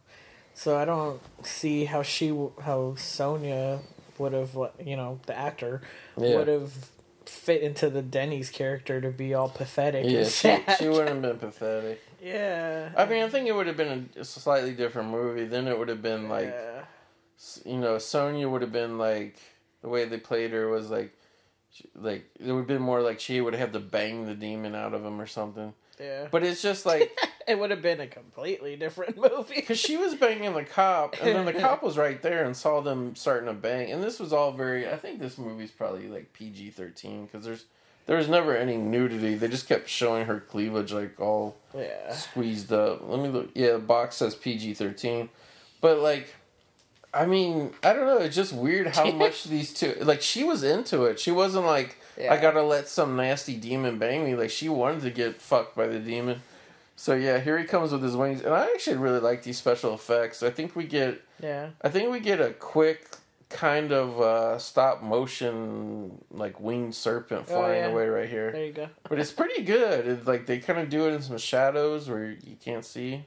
[0.54, 2.30] So I don't see how she
[2.62, 3.80] how Sonya
[4.18, 5.82] would have you know the actor
[6.18, 6.38] Yeah.
[6.38, 6.72] would have
[7.26, 11.22] fit into the Denny's character to be all pathetic Yeah, and she, she wouldn't have
[11.22, 12.02] been pathetic.
[12.22, 12.90] yeah.
[12.98, 15.46] I mean, I think it would have been a, slightly different movie.
[15.46, 16.84] Then it would have been like, yeah.
[17.66, 19.38] you know, Sonya would have been like
[19.82, 21.14] the way they played her was like,
[21.96, 24.94] like it would have been more like she would have to bang the demon out
[24.94, 25.74] of him or something.
[26.04, 26.28] Yeah.
[26.30, 27.18] But it's just like
[27.48, 29.56] it would have been a completely different movie.
[29.56, 32.82] because she was banging the cop, and then the cop was right there and saw
[32.82, 34.90] them starting to bang, and this was all very.
[34.90, 37.66] I think this movie's probably like PG thirteen because there's
[38.06, 39.36] there was never any nudity.
[39.36, 42.14] They just kept showing her cleavage like all yeah.
[42.14, 43.02] squeezed up.
[43.08, 43.50] Let me look.
[43.54, 45.30] Yeah, the box says PG thirteen,
[45.80, 46.34] but like,
[47.14, 48.18] I mean, I don't know.
[48.18, 49.96] It's just weird how much these two.
[50.02, 51.20] Like, she was into it.
[51.20, 54.36] She wasn't like, I gotta let some nasty demon bang me.
[54.36, 56.42] Like, she wanted to get fucked by the demon.
[56.96, 59.94] So yeah, here he comes with his wings, and I actually really like these special
[59.96, 60.44] effects.
[60.44, 61.70] I think we get, Yeah.
[61.82, 63.08] I think we get a quick
[63.50, 67.90] kind of uh, stop motion like winged serpent Oh, flying yeah.
[67.90, 68.52] away right here.
[68.52, 68.90] There you go.
[69.10, 70.08] But it's pretty good.
[70.08, 73.26] It's like they kind of do it in some shadows where you can't see.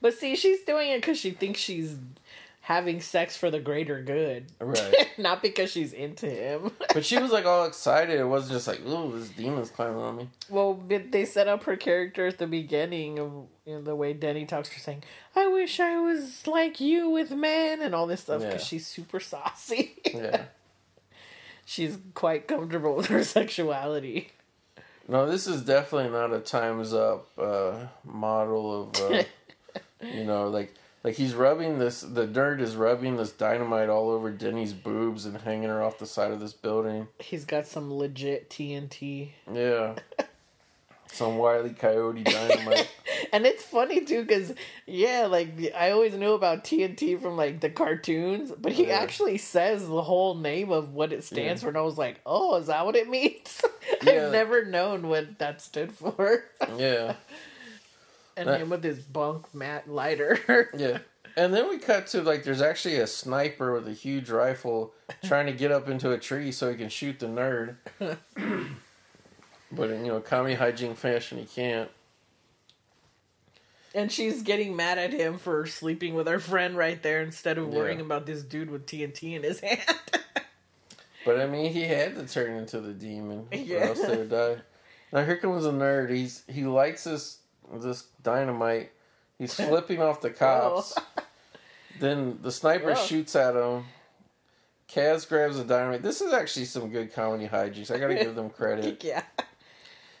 [0.00, 1.96] But see, she's doing it because she thinks she's
[2.66, 4.94] having sex for the greater good, Right.
[5.18, 6.70] not because she's into him.
[6.94, 8.18] But she was like all excited.
[8.18, 10.28] It wasn't just like, ooh, this demon's climbing on me.
[10.48, 13.32] well, but they set up her character at the beginning of
[13.66, 15.04] you know, the way Denny talks to her, saying,
[15.36, 18.66] "I wish I was like you with men" and all this stuff because Yeah.
[18.66, 19.94] she's super saucy.
[20.12, 20.44] Yeah.
[21.64, 24.30] she's quite comfortable with her sexuality.
[25.08, 27.74] No, this is definitely not a times up uh,
[28.04, 29.22] model of, uh,
[30.02, 30.72] you know, like
[31.04, 32.00] like he's rubbing this.
[32.00, 36.06] The nerd is rubbing this dynamite all over Denny's boobs and hanging her off the
[36.06, 37.06] side of this building.
[37.20, 39.28] He's got some legit TNT.
[39.52, 39.94] Yeah,
[41.06, 42.90] some wily coyote dynamite.
[43.32, 44.52] And it's funny too, because
[44.86, 48.98] yeah, like I always knew about TNT from like the cartoons, but he Yeah.
[48.98, 52.56] actually says the whole name of what it stands for, and I was like, oh,
[52.58, 53.60] is that what it means?
[54.02, 54.26] Yeah.
[54.26, 56.44] I've never known what that stood for.
[56.78, 57.14] yeah,
[58.36, 60.70] and him with his bunk mat lighter.
[60.76, 60.98] yeah.
[61.36, 64.92] And then we cut to like there's actually a sniper with a huge rifle
[65.24, 67.76] trying to get up into a tree so he can shoot the nerd.
[69.72, 71.90] but in you know comedy hijink fashion, he can't.
[73.94, 77.68] and she's getting mad at him for sleeping with her friend right there instead of
[77.68, 78.04] worrying Yeah.
[78.06, 79.80] about this dude with TNT in his hand.
[81.24, 83.76] But I mean, he had to turn into the demon, Yeah.
[83.76, 84.56] or else they would die.
[85.12, 86.10] Now here comes a nerd.
[86.10, 87.38] He's he likes this
[87.72, 88.90] this dynamite.
[89.38, 90.94] He's flipping off the cops.
[92.00, 92.94] Then the sniper Oh.
[92.96, 93.84] shoots at him.
[94.88, 96.02] Kaz grabs the dynamite.
[96.02, 97.88] This is actually some good comedy hijinks.
[97.94, 99.04] I gotta give them credit.
[99.04, 99.22] yeah.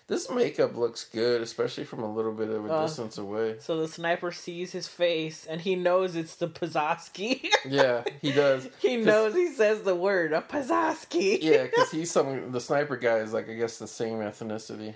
[0.06, 2.82] This makeup looks good, especially from a little bit of a Uh.
[2.86, 3.56] distance away.
[3.58, 7.44] So the sniper sees his face and he knows it's the Pazowski.
[7.64, 8.68] Yeah, he does.
[8.78, 11.38] He knows he says the word a Pazowski.
[11.42, 12.52] Yeah, because he's some.
[12.52, 14.94] The sniper guy is like I guess the same ethnicity.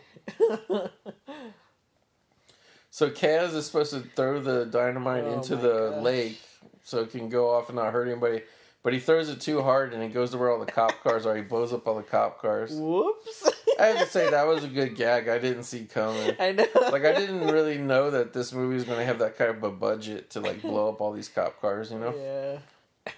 [2.90, 6.02] So Kaz is supposed to throw the dynamite Oh into the gosh.
[6.02, 6.40] lake
[6.82, 8.42] so it can go off and not hurt anybody.
[8.82, 11.26] But he throws it too hard and it goes to where all the cop cars
[11.26, 11.36] are.
[11.36, 12.72] He blows up all the cop cars.
[12.72, 13.50] Whoops.
[13.78, 15.28] I have to say that was a good gag.
[15.28, 16.34] I didn't see coming.
[16.40, 16.66] I know.
[16.90, 19.62] Like I didn't really know that this movie was going to have that kind of
[19.62, 21.90] a budget to like blow up all these cop cars.
[21.90, 22.60] You know?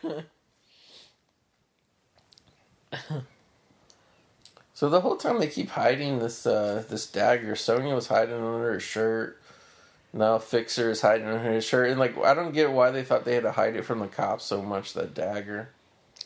[0.02, 0.20] Yeah.
[4.72, 7.54] So the whole time they keep hiding this uh, this dagger.
[7.54, 9.39] Sonya was hiding under her shirt.
[10.12, 13.24] Now Fixer is hiding under his shirt, and like I don't get why they thought
[13.24, 14.92] they had to hide it from the cops so much.
[14.94, 15.70] That dagger.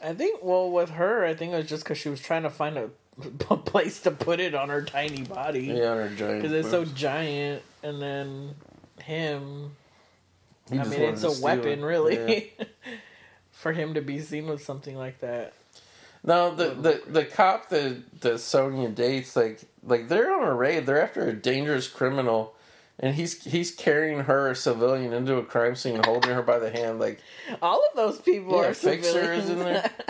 [0.03, 2.51] I think, well, with her, I think it was just because she was trying to
[2.51, 2.91] find a,
[3.51, 5.65] a place to put it on her tiny body.
[5.67, 6.43] Yeah, on her giant.
[6.43, 7.63] Because it's so giant.
[7.83, 8.55] And then
[9.03, 9.73] him,
[10.71, 11.85] He I mean, it's a weapon, it.
[11.85, 12.53] really.
[12.59, 12.65] Yeah.
[13.53, 15.55] For him to be seen with something like that.
[16.23, 20.87] No, the, the the cop that that Sonya dates, like like they're on a raid.
[20.87, 22.54] They're after a dangerous criminal,
[22.99, 26.71] and he's he's carrying her, a civilian, into a crime scene, holding her by the
[26.71, 26.99] hand.
[27.01, 27.21] Like
[27.61, 29.91] All of those people Yeah, are fixers in there.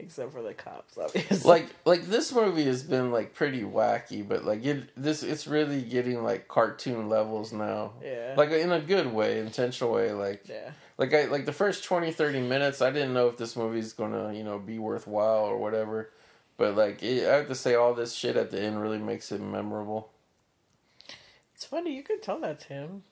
[0.00, 1.50] Except for the cops, obviously.
[1.50, 5.82] like like this movie has been like pretty wacky, but like it this it's really
[5.82, 7.94] getting like cartoon levels now.
[8.02, 8.34] Yeah.
[8.36, 10.12] Like in a good way, intentional way.
[10.12, 10.70] Like yeah.
[10.98, 14.32] like I like the first 20, 30 minutes, I didn't know if this movie's gonna
[14.32, 16.10] you know be worthwhile or whatever.
[16.56, 19.32] But like it, I have to say, all this shit at the end really makes
[19.32, 20.10] it memorable.
[21.58, 23.02] It's funny, you could tell that's him,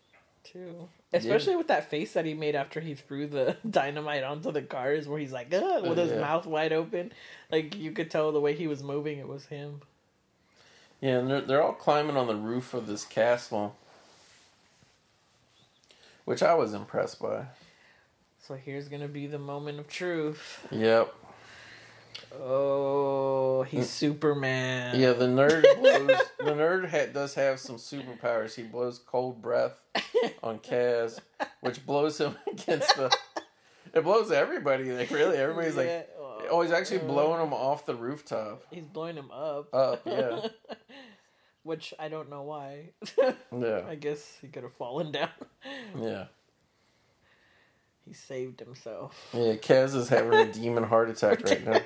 [0.44, 0.88] too.
[1.12, 5.08] Especially with that face that he made after he threw the dynamite onto the cars,
[5.08, 6.20] where he's like, Ugh, with oh, his Yeah.
[6.20, 7.10] mouth wide open.
[7.50, 9.80] Like, you could tell the way he was moving, it was him.
[11.00, 13.74] Yeah, and they're they're all climbing on the roof of this castle,
[16.24, 17.46] which I was impressed by.
[18.40, 20.64] So here's gonna be the moment of truth.
[20.70, 21.12] Yep.
[22.38, 23.88] Oh, he's mm.
[23.88, 24.98] Superman.
[24.98, 26.18] Yeah, the nerd blows.
[26.38, 28.54] the nerd ha- does have some superpowers.
[28.54, 29.80] He blows cold breath
[30.42, 31.18] on Kaz,
[31.60, 33.14] which blows him against the.
[33.94, 34.92] It blows everybody.
[34.92, 36.02] Like really, everybody's like, Yeah.
[36.50, 38.62] oh, he's actually uh, blowing him off the rooftop.
[38.70, 39.72] He's blowing him up.
[39.74, 40.48] Up, yeah.
[41.62, 42.90] Which I don't know why.
[43.52, 45.30] Yeah, I guess he could have fallen down.
[45.98, 46.26] yeah,
[48.06, 49.30] He saved himself.
[49.34, 49.54] yeah.
[49.54, 51.80] Kaz is having a demon heart attack right now.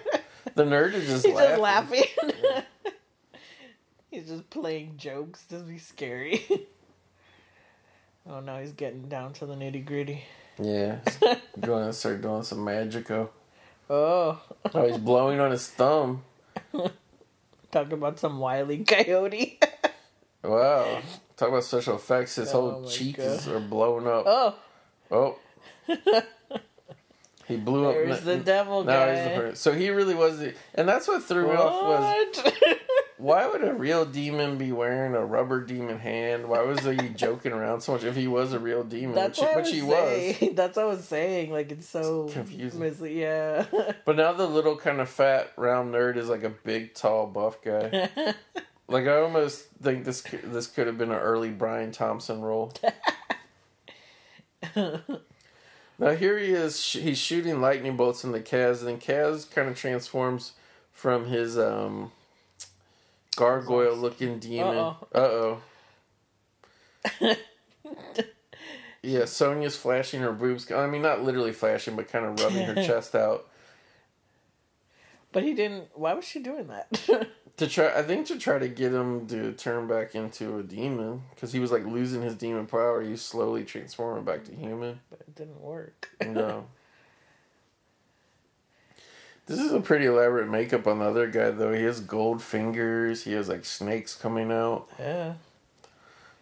[0.55, 1.51] The nerd is just He's laughing.
[1.51, 2.63] just laughing.
[4.11, 6.45] he's just playing jokes to be scary.
[8.29, 10.25] oh no, he's getting down to the nitty gritty.
[10.63, 11.17] Yeah, he's
[11.61, 13.31] going to start doing some magico.
[13.89, 14.41] Oh,
[14.75, 16.23] Oh, he's blowing on his thumb.
[17.73, 19.59] talk about some wily coyote.
[20.45, 21.01] Wow.
[21.37, 22.37] Talk about special effects.
[22.37, 23.49] His Oh whole cheeks God.
[23.55, 24.25] are blowing up.
[24.27, 24.55] oh,
[25.11, 25.37] Oh.
[27.47, 27.95] he blew up.
[27.95, 29.15] there's the devil Now guy.
[29.15, 29.57] he's the person.
[29.57, 32.55] So he really was the, and that's what threw me off was
[33.19, 36.49] why would a real demon be wearing a rubber demon hand?
[36.49, 39.15] Why was he joking around so much if he was a real demon?
[39.15, 39.97] That's which, what I which was he was.
[40.39, 40.55] saying.
[40.55, 41.53] That's what I was saying.
[41.53, 42.81] Like it's so It's confusing.
[42.81, 43.67] misle- Yeah.
[44.07, 47.61] But now the little kind of fat round nerd is like a big tall buff
[47.63, 48.09] guy.
[48.89, 52.73] like I almost think this this could have been an early Brian Thompson role.
[56.01, 56.83] Now here he is.
[56.83, 60.53] sh- He's shooting lightning bolts in the Kaz, and then Kaz kind of transforms
[60.93, 62.11] from his um
[63.37, 64.77] gargoyle looking demon.
[64.77, 65.63] Uh Uh-oh.
[67.21, 67.37] oh.
[69.03, 70.71] Yeah, Sonya's flashing her boobs.
[70.71, 73.49] I mean, not literally flashing, but kind of rubbing her chest out.
[75.33, 75.89] but he didn't.
[75.95, 77.29] Why was she doing that?
[77.61, 81.23] To try, I think to try to get him to turn back into a demon
[81.35, 83.03] because he was like losing his demon power.
[83.03, 85.01] He was slowly transforming back to human.
[85.11, 86.09] but it didn't work.
[86.25, 86.67] No.
[89.47, 91.73] This is a pretty elaborate makeup on the other guy though.
[91.73, 93.25] He has gold fingers.
[93.25, 94.89] He has like snakes coming out.
[94.99, 95.35] Yeah.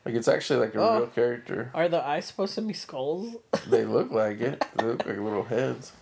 [0.04, 0.98] Like it's actually like a Oh.
[0.98, 1.70] real character.
[1.74, 3.34] Are the eyes supposed to be skulls?
[3.66, 4.62] They look like it.
[4.76, 5.92] They look like little heads.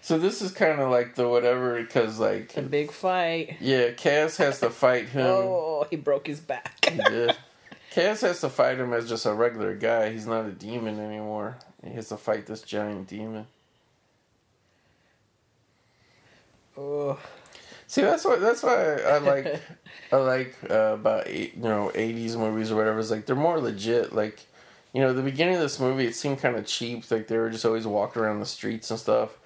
[0.00, 3.56] So this is kind of like the whatever because like The big fight.
[3.60, 5.26] yeah, Kaz has to fight him.
[5.26, 6.80] Oh, he broke his back.
[6.80, 7.36] Did.
[7.92, 10.10] Kaz has to fight him as just a regular guy.
[10.12, 11.58] He's not a demon anymore.
[11.84, 13.46] He has to fight this giant demon.
[16.76, 17.18] oh,
[17.86, 19.62] See, that's why that's why I like
[20.12, 22.98] I like uh, about eight, you know eighties movies or whatever.
[23.00, 24.14] It's like they're more legit.
[24.14, 24.46] Like
[24.92, 27.10] you know, the beginning of this movie it seemed kind of cheap.
[27.10, 29.38] Like they were just always walking around the streets and stuff.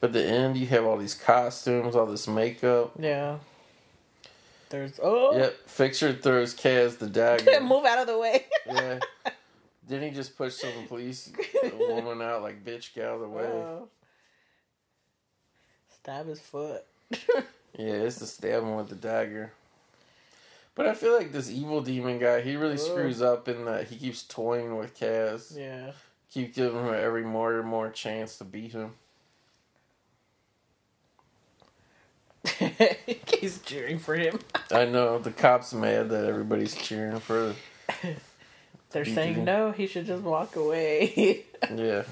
[0.00, 2.92] But the end, you have all these costumes, all this makeup.
[2.98, 3.38] yeah.
[4.70, 5.36] There's oh.
[5.36, 7.60] Yep, Fixer throws Kaz the dagger.
[7.62, 8.46] Move out of the way.
[8.66, 9.00] yeah.
[9.88, 11.32] Then he just pushed some police
[11.76, 13.42] woman out like, bitch, get out of the way.
[13.46, 13.88] Oh.
[15.96, 16.84] Stab his foot.
[17.78, 19.52] Yeah, it's to stab him with the dagger.
[20.74, 22.80] But I feel like this evil demon guy, he really Ugh.
[22.80, 25.56] screws up in that he keeps toying with Kaz.
[25.56, 25.92] yeah.
[26.32, 28.94] Keep giving him every more and more chance to beat him.
[33.40, 34.38] He's cheering for him.
[34.70, 37.54] I know the cop's mad that everybody's cheering for.
[38.90, 39.72] They're Beat saying no.
[39.72, 41.44] He should just walk away.
[41.76, 42.04] Yeah,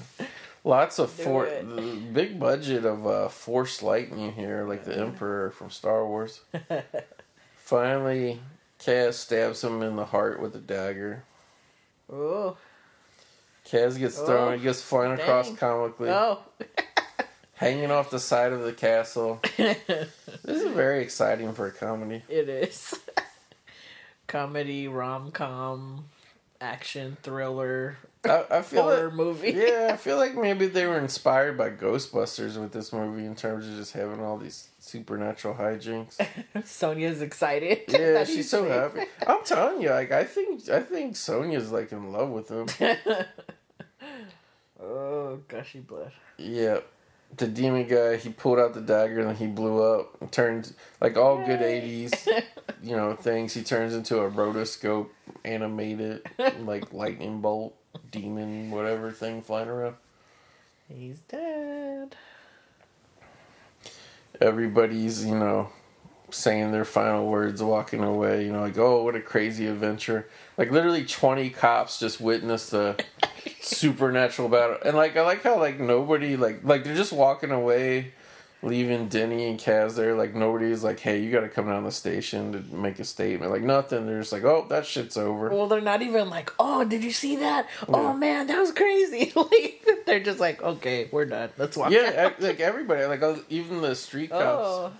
[0.63, 1.49] lots of for
[2.13, 6.41] big budget of uh, Force Lightning here, like the Emperor from Star Wars.
[7.57, 8.39] Finally,
[8.79, 11.23] Kaz stabs him in the heart with a dagger.
[12.13, 12.57] oh.
[13.65, 14.53] Kaz gets thrown.
[14.53, 16.09] Oh, he gets flying across comically.
[16.09, 16.39] Oh.
[17.59, 19.41] Hanging off the side of the castle.
[19.57, 20.07] this
[20.45, 22.23] is very exciting for a comedy.
[22.29, 22.97] It is.
[24.27, 26.05] Comedy, rom com,
[26.61, 29.51] action, thriller, I, I feel horror like, movie.
[29.51, 33.67] yeah, I feel like maybe they were inspired by Ghostbusters with this movie in terms
[33.67, 36.17] of just having all these supernatural hijinks.
[36.63, 37.81] Sonya's excited.
[37.89, 39.09] Yeah, she's so happy.
[39.27, 42.67] I'm telling you, like I think I think Sonya's like in love with him.
[44.81, 46.13] oh, gushy blood.
[46.37, 46.79] Yeah.
[47.37, 50.21] The demon guy, he pulled out the dagger and then he blew up.
[50.21, 52.27] and Turned like all good 80s,
[52.83, 53.53] you know, things.
[53.53, 55.09] He turns into a rotoscope
[55.45, 56.27] animated
[56.61, 57.75] like lightning bolt
[58.11, 59.95] demon whatever thing flying around.
[60.87, 62.15] He's dead.
[64.41, 65.69] Everybody's, you know,
[66.31, 70.27] saying their final words walking away, you know, like, "Oh, what a crazy adventure."
[70.57, 72.97] Like literally 20 cops just witnessed a
[73.61, 74.77] supernatural battle.
[74.83, 78.13] And like I like how like nobody like like they're just walking away
[78.61, 81.91] leaving Denny and Kaz there like nobody's like, "Hey, you got to come down the
[81.91, 84.05] station to make a statement." Like nothing.
[84.05, 87.11] They're just like, "Oh, that shit's over." Well, they're not even like, oh, did you
[87.11, 87.67] see that?
[87.87, 87.95] Yeah.
[87.95, 89.31] Oh man, that was crazy.
[89.35, 91.49] like, they're just like, okay, we're done.
[91.57, 91.91] Let's walk.
[91.91, 94.43] yeah, like everybody, like uh, even the street cops.
[94.43, 94.91] Oh,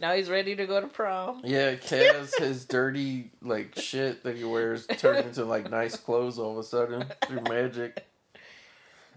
[0.00, 1.42] now he's ready to go to prom.
[1.44, 6.52] Yeah, Kaz, his dirty like shit that he wears turned into like nice clothes all
[6.52, 8.04] of a sudden through magic.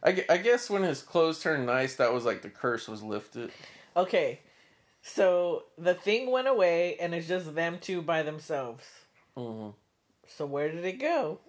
[0.02, 3.52] I, I guess when his clothes turned nice, that was like the curse was lifted.
[3.98, 4.40] Okay,
[5.02, 8.86] so the thing went away, and it's just them two by themselves.
[9.36, 9.70] hmm
[10.28, 11.40] So where did it go?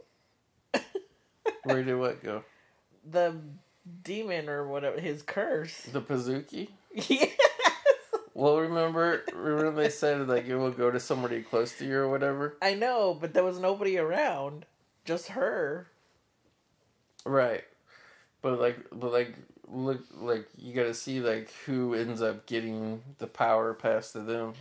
[1.64, 2.44] Where did what go?
[3.10, 3.34] The
[4.02, 5.74] demon or whatever, his curse.
[5.90, 6.68] The Pazuki?
[6.94, 7.30] yes.
[8.40, 12.08] Well, remember, remember they said like it will go to somebody close to you or
[12.08, 12.56] whatever.
[12.62, 14.64] I know, but there was nobody around.
[15.04, 15.88] Just her.
[17.26, 17.64] Right,
[18.40, 19.34] but like, but like,
[19.68, 24.20] look, like you got to see like who ends up getting the power passed to
[24.20, 24.54] them.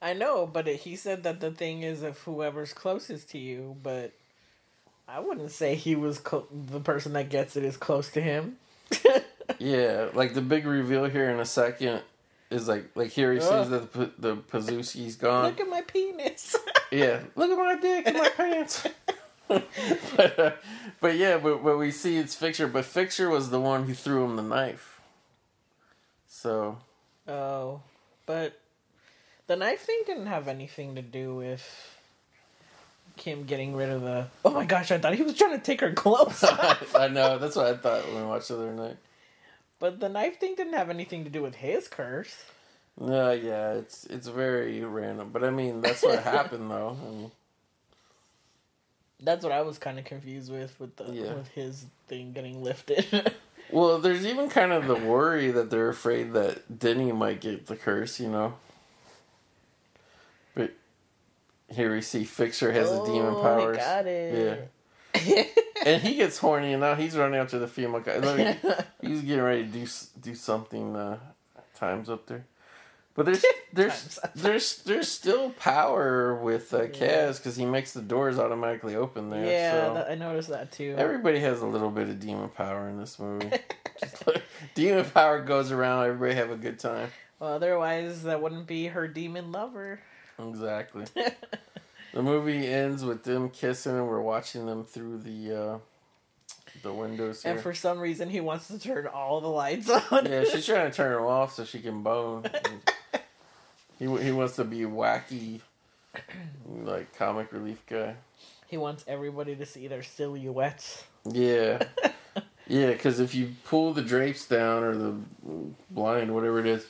[0.00, 3.76] I know, but it, he said that the thing is if whoever's closest to you,
[3.82, 4.12] but
[5.06, 8.56] I wouldn't say he was clo- the person that gets it is close to him.
[9.58, 12.02] Yeah, like the big reveal here in a second
[12.50, 15.44] is like like here he sees that the, the Pazuski's gone.
[15.44, 16.56] Look at my penis.
[16.90, 18.86] Yeah, look at my dick and my pants.
[19.48, 20.52] but, uh,
[21.02, 24.24] but yeah, but, but we see it's Fixer, but Fixer was the one who threw
[24.24, 25.02] him the knife.
[26.26, 26.78] So
[27.26, 27.82] oh,
[28.24, 28.58] but
[29.48, 31.98] the knife thing didn't have anything to do with
[33.18, 34.28] Kim getting rid of the.
[34.44, 34.90] Oh my gosh!
[34.90, 36.96] I thought he was trying to take her clothes off.
[36.96, 38.96] I know that's what I thought when we watched the other night.
[39.78, 42.44] But the knife thing didn't have anything to do with his curse.
[43.00, 46.96] No, yeah, it's it's very random, but I mean that's what happened though.
[47.00, 47.30] I mean,
[49.20, 51.34] That's what I was kind of confused with with the Yeah.
[51.34, 53.34] with his thing getting lifted.
[53.70, 57.76] well, there's even kind of the worry that they're afraid that Denny might get the
[57.76, 58.54] curse, you know.
[60.54, 60.72] But
[61.68, 63.76] here we see Fixer has a demon Oh, he powers.
[63.76, 64.70] got it.
[65.14, 65.44] Yeah.
[65.84, 68.16] and he gets horny, and now he's running after the female guy.
[69.00, 69.86] He's getting ready to do
[70.20, 70.96] do something.
[70.96, 71.18] Uh,
[71.78, 72.44] times up there,
[73.14, 78.38] but there's there's there's there's still power with uh, Kaz because he makes the doors
[78.38, 79.44] automatically open there.
[79.44, 79.94] yeah, so.
[79.94, 80.94] that, I noticed that too.
[80.98, 83.50] Everybody has a little bit of demon power in this movie.
[84.26, 84.42] Like,
[84.74, 86.06] demon power goes around.
[86.06, 87.10] Everybody have a good time.
[87.38, 90.00] well, otherwise, that wouldn't be her demon lover.
[90.38, 91.04] Exactly.
[92.18, 95.78] The movie ends with them kissing, and we're watching them through the uh,
[96.82, 97.52] the windows here.
[97.52, 100.26] And for some reason, he wants to turn all the lights on.
[100.26, 102.42] yeah, she's trying to turn them off so she can bone.
[104.00, 105.60] he he wants to be wacky,
[106.82, 108.16] like comic relief guy.
[108.66, 111.04] He wants everybody to see their silhouettes.
[111.24, 111.84] Yeah.
[112.70, 115.14] Yeah, because if you pull the drapes down or the
[115.90, 116.86] blind, whatever it is,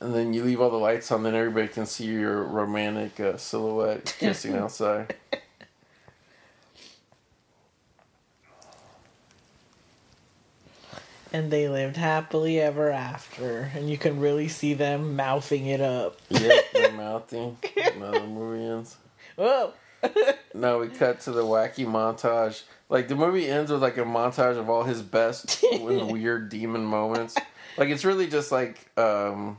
[0.00, 3.36] and then you leave all the lights on, then everybody can see your romantic uh,
[3.36, 5.14] silhouette kissing outside.
[11.32, 13.70] And they lived happily ever after.
[13.74, 16.18] And you can really see them mouthing it up.
[16.30, 17.56] Yep, they're mouthing.
[17.98, 18.96] Now the movie ends.
[19.36, 19.72] Whoa!
[20.52, 22.64] Now we cut to the wacky montage.
[22.88, 26.84] Like the movie ends with like a montage of all his best and weird demon
[26.84, 27.36] moments.
[27.78, 29.58] Like it's really just like um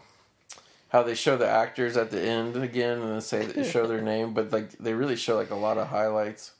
[0.92, 4.02] how they show the actors at the end again and then say that show their
[4.02, 6.52] name, but like they really show like a lot of highlights.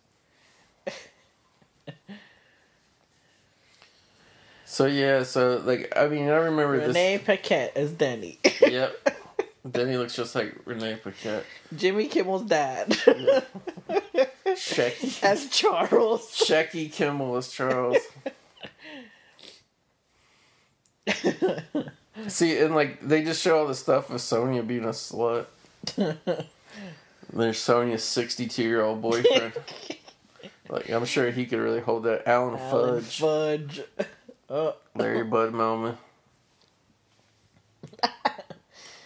[4.64, 8.40] So yeah, so like I mean I remember Renee Paquette as Denny.
[8.42, 8.62] this.
[8.62, 9.18] Yep.
[9.76, 11.46] He looks just like Renee Paquette.
[11.76, 12.90] Jimmy Kimmel's dad
[14.48, 15.22] Shecky.
[15.24, 16.22] as Charles.
[16.32, 17.98] Shecky Kimmel as Charles.
[22.28, 25.46] See, and like they just show all the stuff of Sonya being a slut.
[27.34, 29.54] There's Sonya's 62 year old boyfriend.
[30.70, 32.28] like I'm sure he could really hold that.
[32.28, 33.82] Alan, Alan Fudge, Fudge.
[34.50, 35.98] Oh, Larry Bud Melman.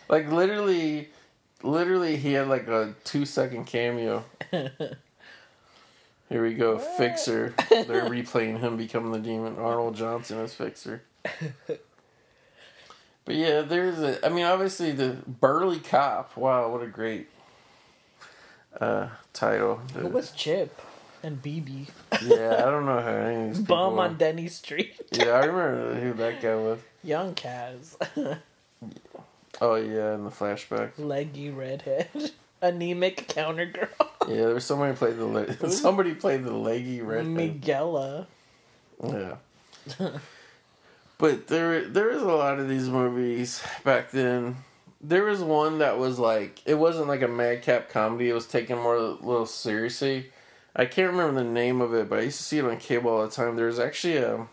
[0.09, 1.09] like literally,
[1.61, 4.25] literally, he had like a two second cameo.
[4.51, 7.53] Here we go, Fixer.
[7.69, 9.57] They're replaying him becoming the demon.
[9.59, 11.03] Arnold Johnson as Fixer.
[13.25, 14.23] But yeah, there's a.
[14.25, 16.37] I mean, obviously the burly cop.
[16.37, 17.27] Wow, what a great
[18.79, 19.77] uh, title.
[19.95, 20.79] who was Chip
[21.23, 21.87] and BB?
[22.21, 25.01] yeah, I don't know how any of these Bum on Denny Street.
[25.11, 26.79] Yeah, I remember who that guy was.
[27.03, 27.95] Young Kaz.
[29.61, 30.91] Oh yeah, in the flashback.
[30.97, 32.09] Leggy redhead.
[32.61, 33.87] Anemic counter girl.
[34.27, 37.27] Yeah, there was somebody played the le- somebody played the leggy redhead.
[37.61, 38.25] Miguela.
[39.01, 39.35] Yeah.
[41.17, 44.57] But there there is a lot of these movies back then.
[45.01, 48.29] There was one that was like it wasn't like a madcap comedy.
[48.29, 50.31] It was taken more a little seriously.
[50.75, 53.11] I can't remember the name of it, but I used to see it on cable
[53.11, 53.55] all the time.
[53.55, 54.47] There was actually a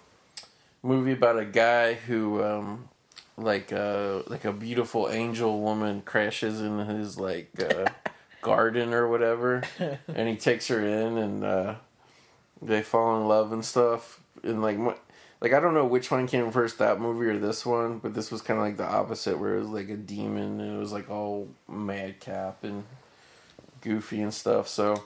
[0.83, 2.89] movie about a guy who um
[3.37, 7.87] like uh like a beautiful angel woman crashes in his like uh
[8.43, 9.63] garden or whatever
[10.09, 11.75] and he takes her in and uh
[12.61, 14.77] they fall in love and stuff and like
[15.43, 18.31] like I don't know which one came first that movie or this one but this
[18.31, 20.93] was kind of like the opposite where it was like a demon and it was
[20.93, 22.85] like all madcap and
[23.83, 25.03] goofy and stuff so.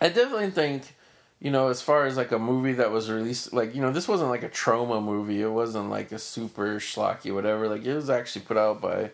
[0.00, 0.94] I definitely think
[1.40, 4.08] you know as far as like a movie that was released like you know this
[4.08, 5.42] wasn't like a Troma movie.
[5.42, 7.68] It wasn't like a super schlocky whatever.
[7.68, 9.10] Like it was actually put out by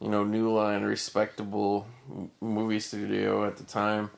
[0.00, 1.86] you know New Line respectable
[2.40, 4.10] movie studio at the time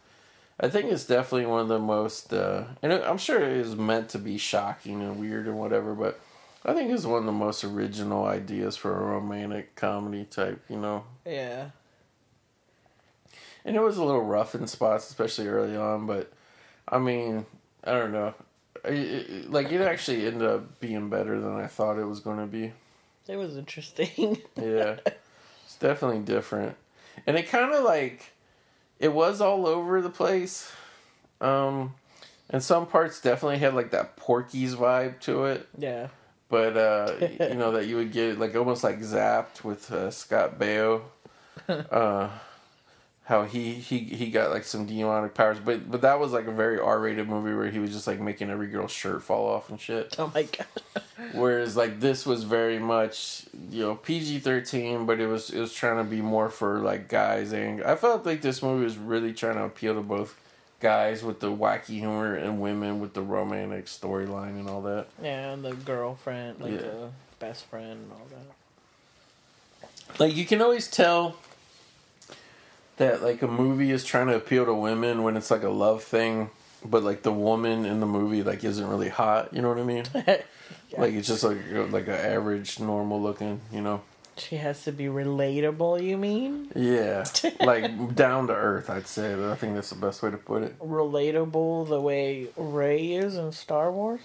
[0.63, 4.11] I think it's definitely one of the most, uh, and I'm sure it is meant
[4.11, 6.21] to be shocking and weird and whatever, but
[6.65, 10.77] I think it's one of the most original ideas for a romantic comedy type, you
[10.77, 11.03] know.
[11.27, 11.71] Yeah.
[13.65, 16.33] And it was a little rough in spots, especially early on, but
[16.89, 17.45] I mean,
[17.83, 18.35] I don't know.
[18.85, 22.39] It, it, like, it actually ended up being better than I thought it was going
[22.39, 22.73] to be.
[23.27, 24.41] It was interesting.
[24.57, 24.99] Yeah,
[25.65, 26.77] it's definitely different,
[27.27, 28.32] and it kind of like
[29.03, 30.73] it was all over the place.
[31.41, 31.95] Um,
[32.49, 36.09] and some parts definitely had like that Porky's vibe to it, yeah.
[36.49, 40.59] but uh, you know that you would get like almost like zapped with uh, Scott
[40.59, 41.03] Baio.
[41.69, 42.29] Uh,
[43.25, 46.53] how he, he he got like some demonic powers, but but that was like a
[46.53, 49.71] very R rated movie where he was just like making every girl's shirt fall off
[49.71, 50.15] and shit.
[50.19, 50.67] Oh my god.
[51.33, 55.73] Whereas like this was very much you know PG thirteen, but it was it was
[55.73, 59.33] trying to be more for like guys, and I felt like this movie was really
[59.33, 60.35] trying to appeal to both
[60.81, 65.07] guys with the wacky humor and women with the romantic storyline and all that.
[65.23, 66.79] Yeah, and the girlfriend, like Yeah.
[66.79, 70.19] the best friend and all that.
[70.19, 71.37] Like you can always tell
[72.97, 76.03] that like a movie is trying to appeal to women when it's like a love
[76.03, 76.51] thing,
[76.85, 79.53] but like the woman in the movie like isn't really hot.
[79.53, 80.05] You know what I mean?
[80.99, 81.57] Like it's just like
[81.91, 83.61] like an average, normal looking.
[83.73, 84.03] You know.
[84.37, 86.71] She has to be relatable, you mean?
[86.75, 87.25] Yeah,
[87.61, 88.89] like down to earth.
[88.89, 89.33] I'd say.
[89.51, 90.79] I think that's the best way to put it.
[90.79, 94.21] Relatable the way Rey is in Star Wars?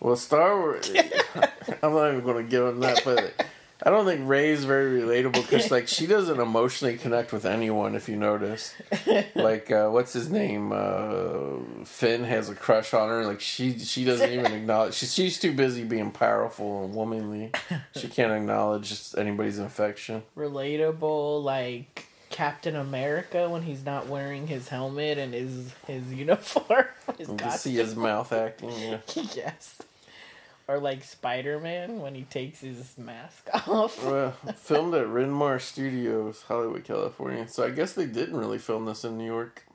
[0.00, 0.90] Well, Star Wars.
[1.82, 3.46] I'm not even going to get on that, but
[3.84, 7.94] I don't think Rey's very relatable because like she doesn't emotionally connect with anyone.
[7.94, 8.74] If you notice,
[9.34, 10.70] like uh, what's his name?
[10.72, 13.24] Uh, Finn has a crush on her.
[13.26, 14.94] Like she she doesn't even acknowledge.
[14.94, 17.50] She's she's too busy being powerful and womanly.
[17.96, 20.22] She can't acknowledge anybody's affection.
[20.36, 26.86] Relatable like Captain America when he's not wearing his helmet and his his uniform.
[27.18, 28.70] His You see his mouth acting.
[28.70, 28.98] Yeah.
[29.14, 29.78] yes.
[30.68, 34.04] Or like Spider Man when he takes his mask off.
[34.04, 37.48] Well, filmed at Ren-Mar Studios, Hollywood, California.
[37.48, 39.66] So I guess they didn't really film this in New York.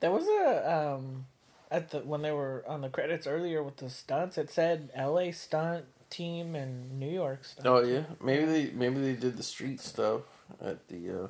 [0.00, 1.26] There was a um
[1.70, 5.30] at the when they were on the credits earlier with the stunts, it said LA
[5.32, 7.66] stunt team and New York stunt.
[7.66, 10.22] Oh yeah, maybe they maybe they did the street stuff
[10.62, 11.28] at the uh,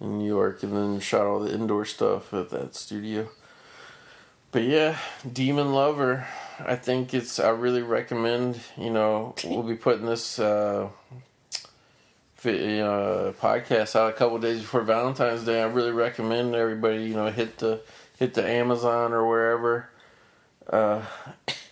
[0.00, 3.28] in New York, and then shot all the indoor stuff at that studio.
[4.52, 4.96] But yeah,
[5.30, 6.26] Demon Lover.
[6.66, 7.38] I think it's.
[7.38, 8.60] I really recommend.
[8.76, 10.88] You know, we'll be putting this uh,
[12.44, 15.62] uh, podcast out a couple days before Valentine's Day.
[15.62, 17.04] I really recommend everybody.
[17.04, 17.80] You know, hit the
[18.18, 19.90] hit the Amazon or wherever.
[20.68, 21.02] Uh,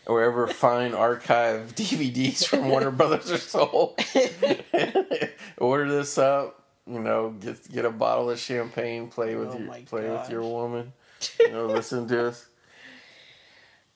[0.06, 3.98] wherever fine archive DVDs from Warner Brothers are sold.
[5.58, 6.64] Order this up.
[6.86, 9.08] You know, get get a bottle of champagne.
[9.08, 10.92] Play with Oh your play with your woman.
[11.38, 12.47] You know, listen to us.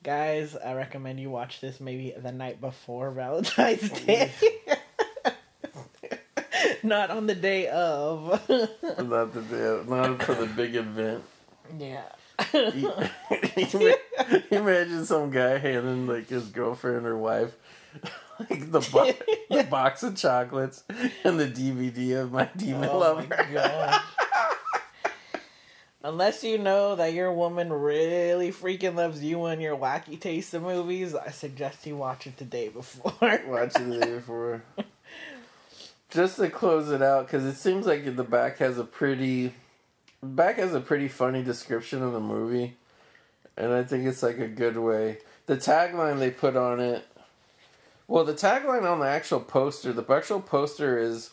[0.03, 4.31] Guys, I recommend you watch this maybe the night before Valentine's oh, Day.
[6.83, 8.29] Not on the day of.
[8.49, 11.23] Not the day, not for the big event.
[11.79, 12.01] yeah.
[14.51, 17.55] Imagine some guy handing like his girlfriend or wife
[18.39, 19.13] like the, bo-
[19.55, 20.83] the box of chocolates
[21.23, 23.27] and the DVD of my demon Oh lover.
[23.29, 24.01] my.
[26.05, 30.63] Unless you know that your woman really freaking loves you and your wacky taste of
[30.63, 33.13] movies, I suggest you watch it the day before.
[33.47, 34.63] Watch it the day before.
[36.09, 39.53] Just to close it out, because it seems like the back has a pretty,
[40.21, 42.75] back has a pretty funny description of the movie,
[43.55, 45.19] and I think it's like a good way.
[45.45, 47.07] The tagline they put on it,
[48.09, 51.31] well, the tagline on the actual poster, the actual poster is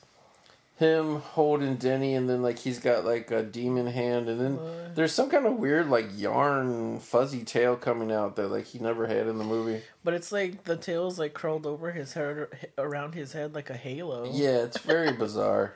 [0.80, 4.58] him holding Denny, and then like he's got like a demon hand, and then
[4.94, 9.06] there's some kind of weird like yarn fuzzy tail coming out that like he never
[9.06, 9.82] had in the movie.
[10.02, 12.46] But it's like the tail's like curled over his head,
[12.78, 14.30] around his head like a halo.
[14.32, 15.74] Yeah, it's very bizarre.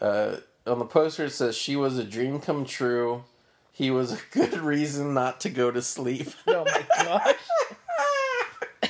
[0.00, 0.36] Uh,
[0.66, 3.22] on the poster, it says she was a dream come true.
[3.70, 6.28] He was a good reason not to go to sleep.
[6.48, 7.36] Oh my gosh.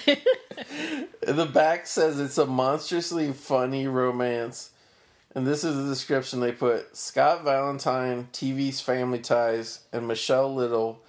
[1.23, 4.71] the back says it's a monstrously funny romance.
[5.37, 11.03] And this is the description they put Scott Valentine, TV's Family Ties, and Michelle Little.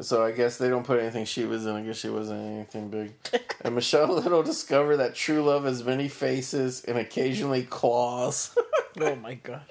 [0.00, 1.76] So I guess they don't put anything she was in.
[1.76, 3.12] I guess she wasn't anything big.
[3.60, 8.56] and Michelle Little discover that true love has many faces and occasionally claws.
[9.00, 9.62] Oh my gosh.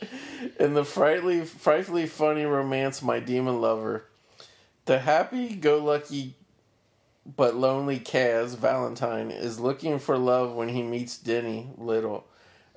[0.58, 4.06] in the frightfully, frightfully funny romance My Demon Lover.
[4.86, 6.36] The happy go lucky
[7.26, 12.27] but lonely Kaz, Valentine, is looking for love when he meets Denny Little.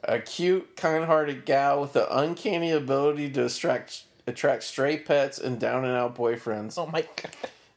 [0.04, 5.60] A cute, kind hearted gal with the uncanny ability to attract, attract stray pets and
[5.60, 6.78] down and out boyfriends.
[6.78, 7.30] Oh my god.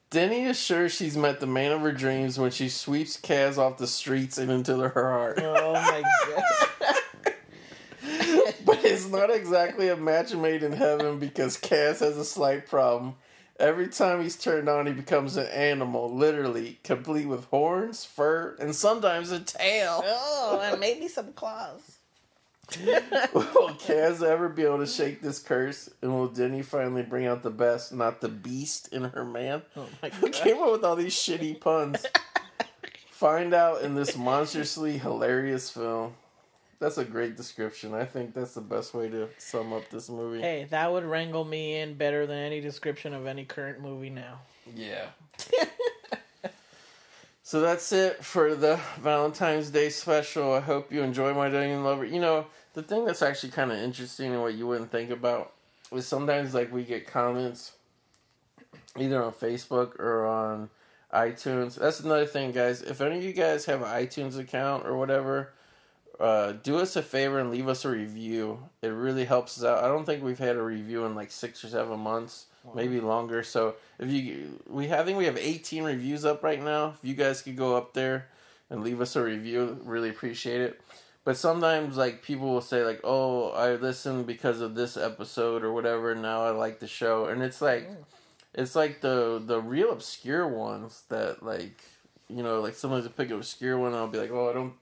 [0.10, 3.80] Denny is sure she's met the man of her dreams when she sweeps Kaz off
[3.80, 5.40] the streets and into her heart.
[5.42, 6.44] Oh my god.
[8.66, 13.16] But it's not exactly a match made in heaven because Kaz has a slight problem.
[13.60, 18.76] Every time he's turned on, he becomes an animal, literally, complete with horns, fur, and
[18.76, 20.02] sometimes a tail.
[20.06, 22.00] Oh, and maybe some claws.
[23.34, 25.90] Will Kaz ever be able to shake this curse?
[26.02, 29.64] And will Denny finally bring out the best, not the beast in her man?
[29.76, 32.06] Oh my Who came up with all these shitty puns?
[33.12, 36.16] Find out in this monstrously hilarious film.
[36.80, 37.94] That's a great description.
[37.94, 40.42] I think that's the best way to sum up this movie.
[40.42, 44.40] Hey, that would wrangle me in better than any description of any current movie now.
[44.76, 45.06] Yeah.
[47.54, 50.54] so that's it for the Valentine's Day special.
[50.54, 52.04] I hope you enjoy my and Lover.
[52.04, 55.54] You know, the thing that's actually kind of interesting and what you wouldn't think about
[55.92, 57.74] is sometimes like we get comments
[58.98, 60.72] either on Facebook or on
[61.14, 61.76] iTunes.
[61.76, 62.82] That's another thing, guys.
[62.82, 65.54] If any of you guys have an iTunes account or whatever,
[66.20, 68.68] uh, do us a favor and leave us a review.
[68.82, 69.84] It really helps us out.
[69.84, 73.44] I don't think we've had a review in like six or seven months, maybe longer.
[73.44, 76.96] So if you, we I think we have 18 reviews up right now.
[77.02, 78.28] If you guys could go up there
[78.70, 80.82] and leave us a review, really appreciate it.
[81.26, 85.72] But sometimes like people will say like, "Oh, I listened because of this episode or
[85.72, 86.14] whatever.
[86.16, 88.04] Now I like the show," and it's like, mm.
[88.54, 91.82] it's like the the real obscure ones that like,
[92.28, 94.54] you know, like sometimes I pick an obscure one, and I'll be like, "Oh, I
[94.54, 94.74] don't."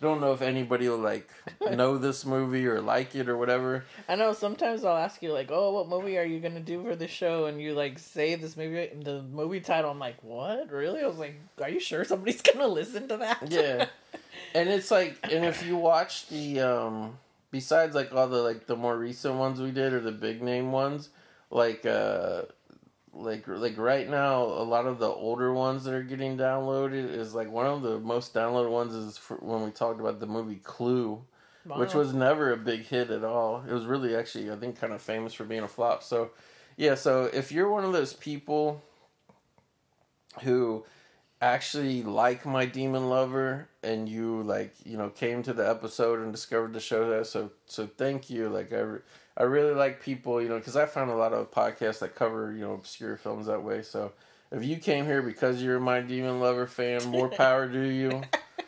[0.00, 3.84] Don't know if anybody will like know this movie or like it or whatever.
[4.08, 6.96] I know sometimes I'll ask you like, "Oh, what movie are you gonna do for
[6.96, 9.90] the show?" And you like say this movie, the movie title.
[9.90, 10.70] I'm like, "What?
[10.70, 13.86] Really?" I was like, "Are you sure somebody's gonna listen to that?" Yeah.
[14.54, 17.18] and it's like and if you watch the um
[17.50, 20.72] besides like all the like the more recent ones we did or the big name
[20.72, 21.10] ones
[21.50, 22.42] like uh
[23.12, 27.34] like like right now a lot of the older ones that are getting downloaded is
[27.34, 31.20] like one of the most downloaded ones is when we talked about the movie clue
[31.64, 33.62] which was never a big hit at all.
[33.68, 36.02] It was really actually i think kind of famous for being a flop.
[36.02, 36.30] So
[36.76, 38.82] yeah so if you're one of those people
[40.42, 40.84] who
[41.42, 46.32] actually like my demon lover and you like you know came to the episode and
[46.32, 48.48] discovered the show that so so thank you.
[48.48, 48.84] Like i,
[49.40, 52.52] I really like people you know because i found a lot of podcasts that cover
[52.52, 54.12] you know obscure films that way so
[54.52, 58.20] if you came here because you're my demon lover fan more power to you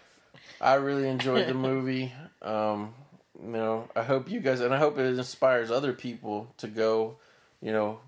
[0.63, 2.95] i really enjoyed the movie um
[3.39, 7.17] you know i hope you guys and i hope it inspires other people to go
[7.61, 8.01] you know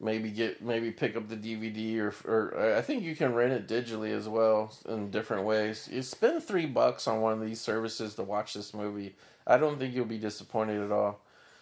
[0.00, 3.68] maybe get maybe pick up the DVD or or I think you can rent it
[3.68, 5.88] digitally as well in different ways.
[5.90, 9.14] You spend three bucks on one of these services to watch this movie.
[9.46, 11.20] I don't think you'll be disappointed at all.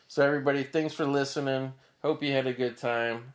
[0.09, 1.73] So everybody, thanks for listening.
[2.03, 3.33] Hope you had a good time.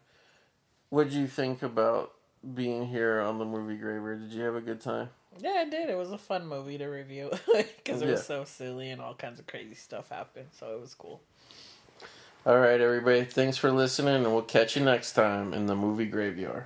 [0.89, 2.14] What'd you think about
[2.53, 4.15] being here on the movie Graver?
[4.15, 5.10] Did you have a good time?
[5.39, 5.89] Yeah, I did.
[5.89, 8.11] It was a fun movie to review because it Yeah.
[8.11, 10.48] was so silly and all kinds of crazy stuff happened.
[10.52, 11.22] So it was cool.
[12.45, 13.26] All right, everybody.
[13.26, 16.65] Thanks for listening, and we'll catch you next time in the movie graveyard.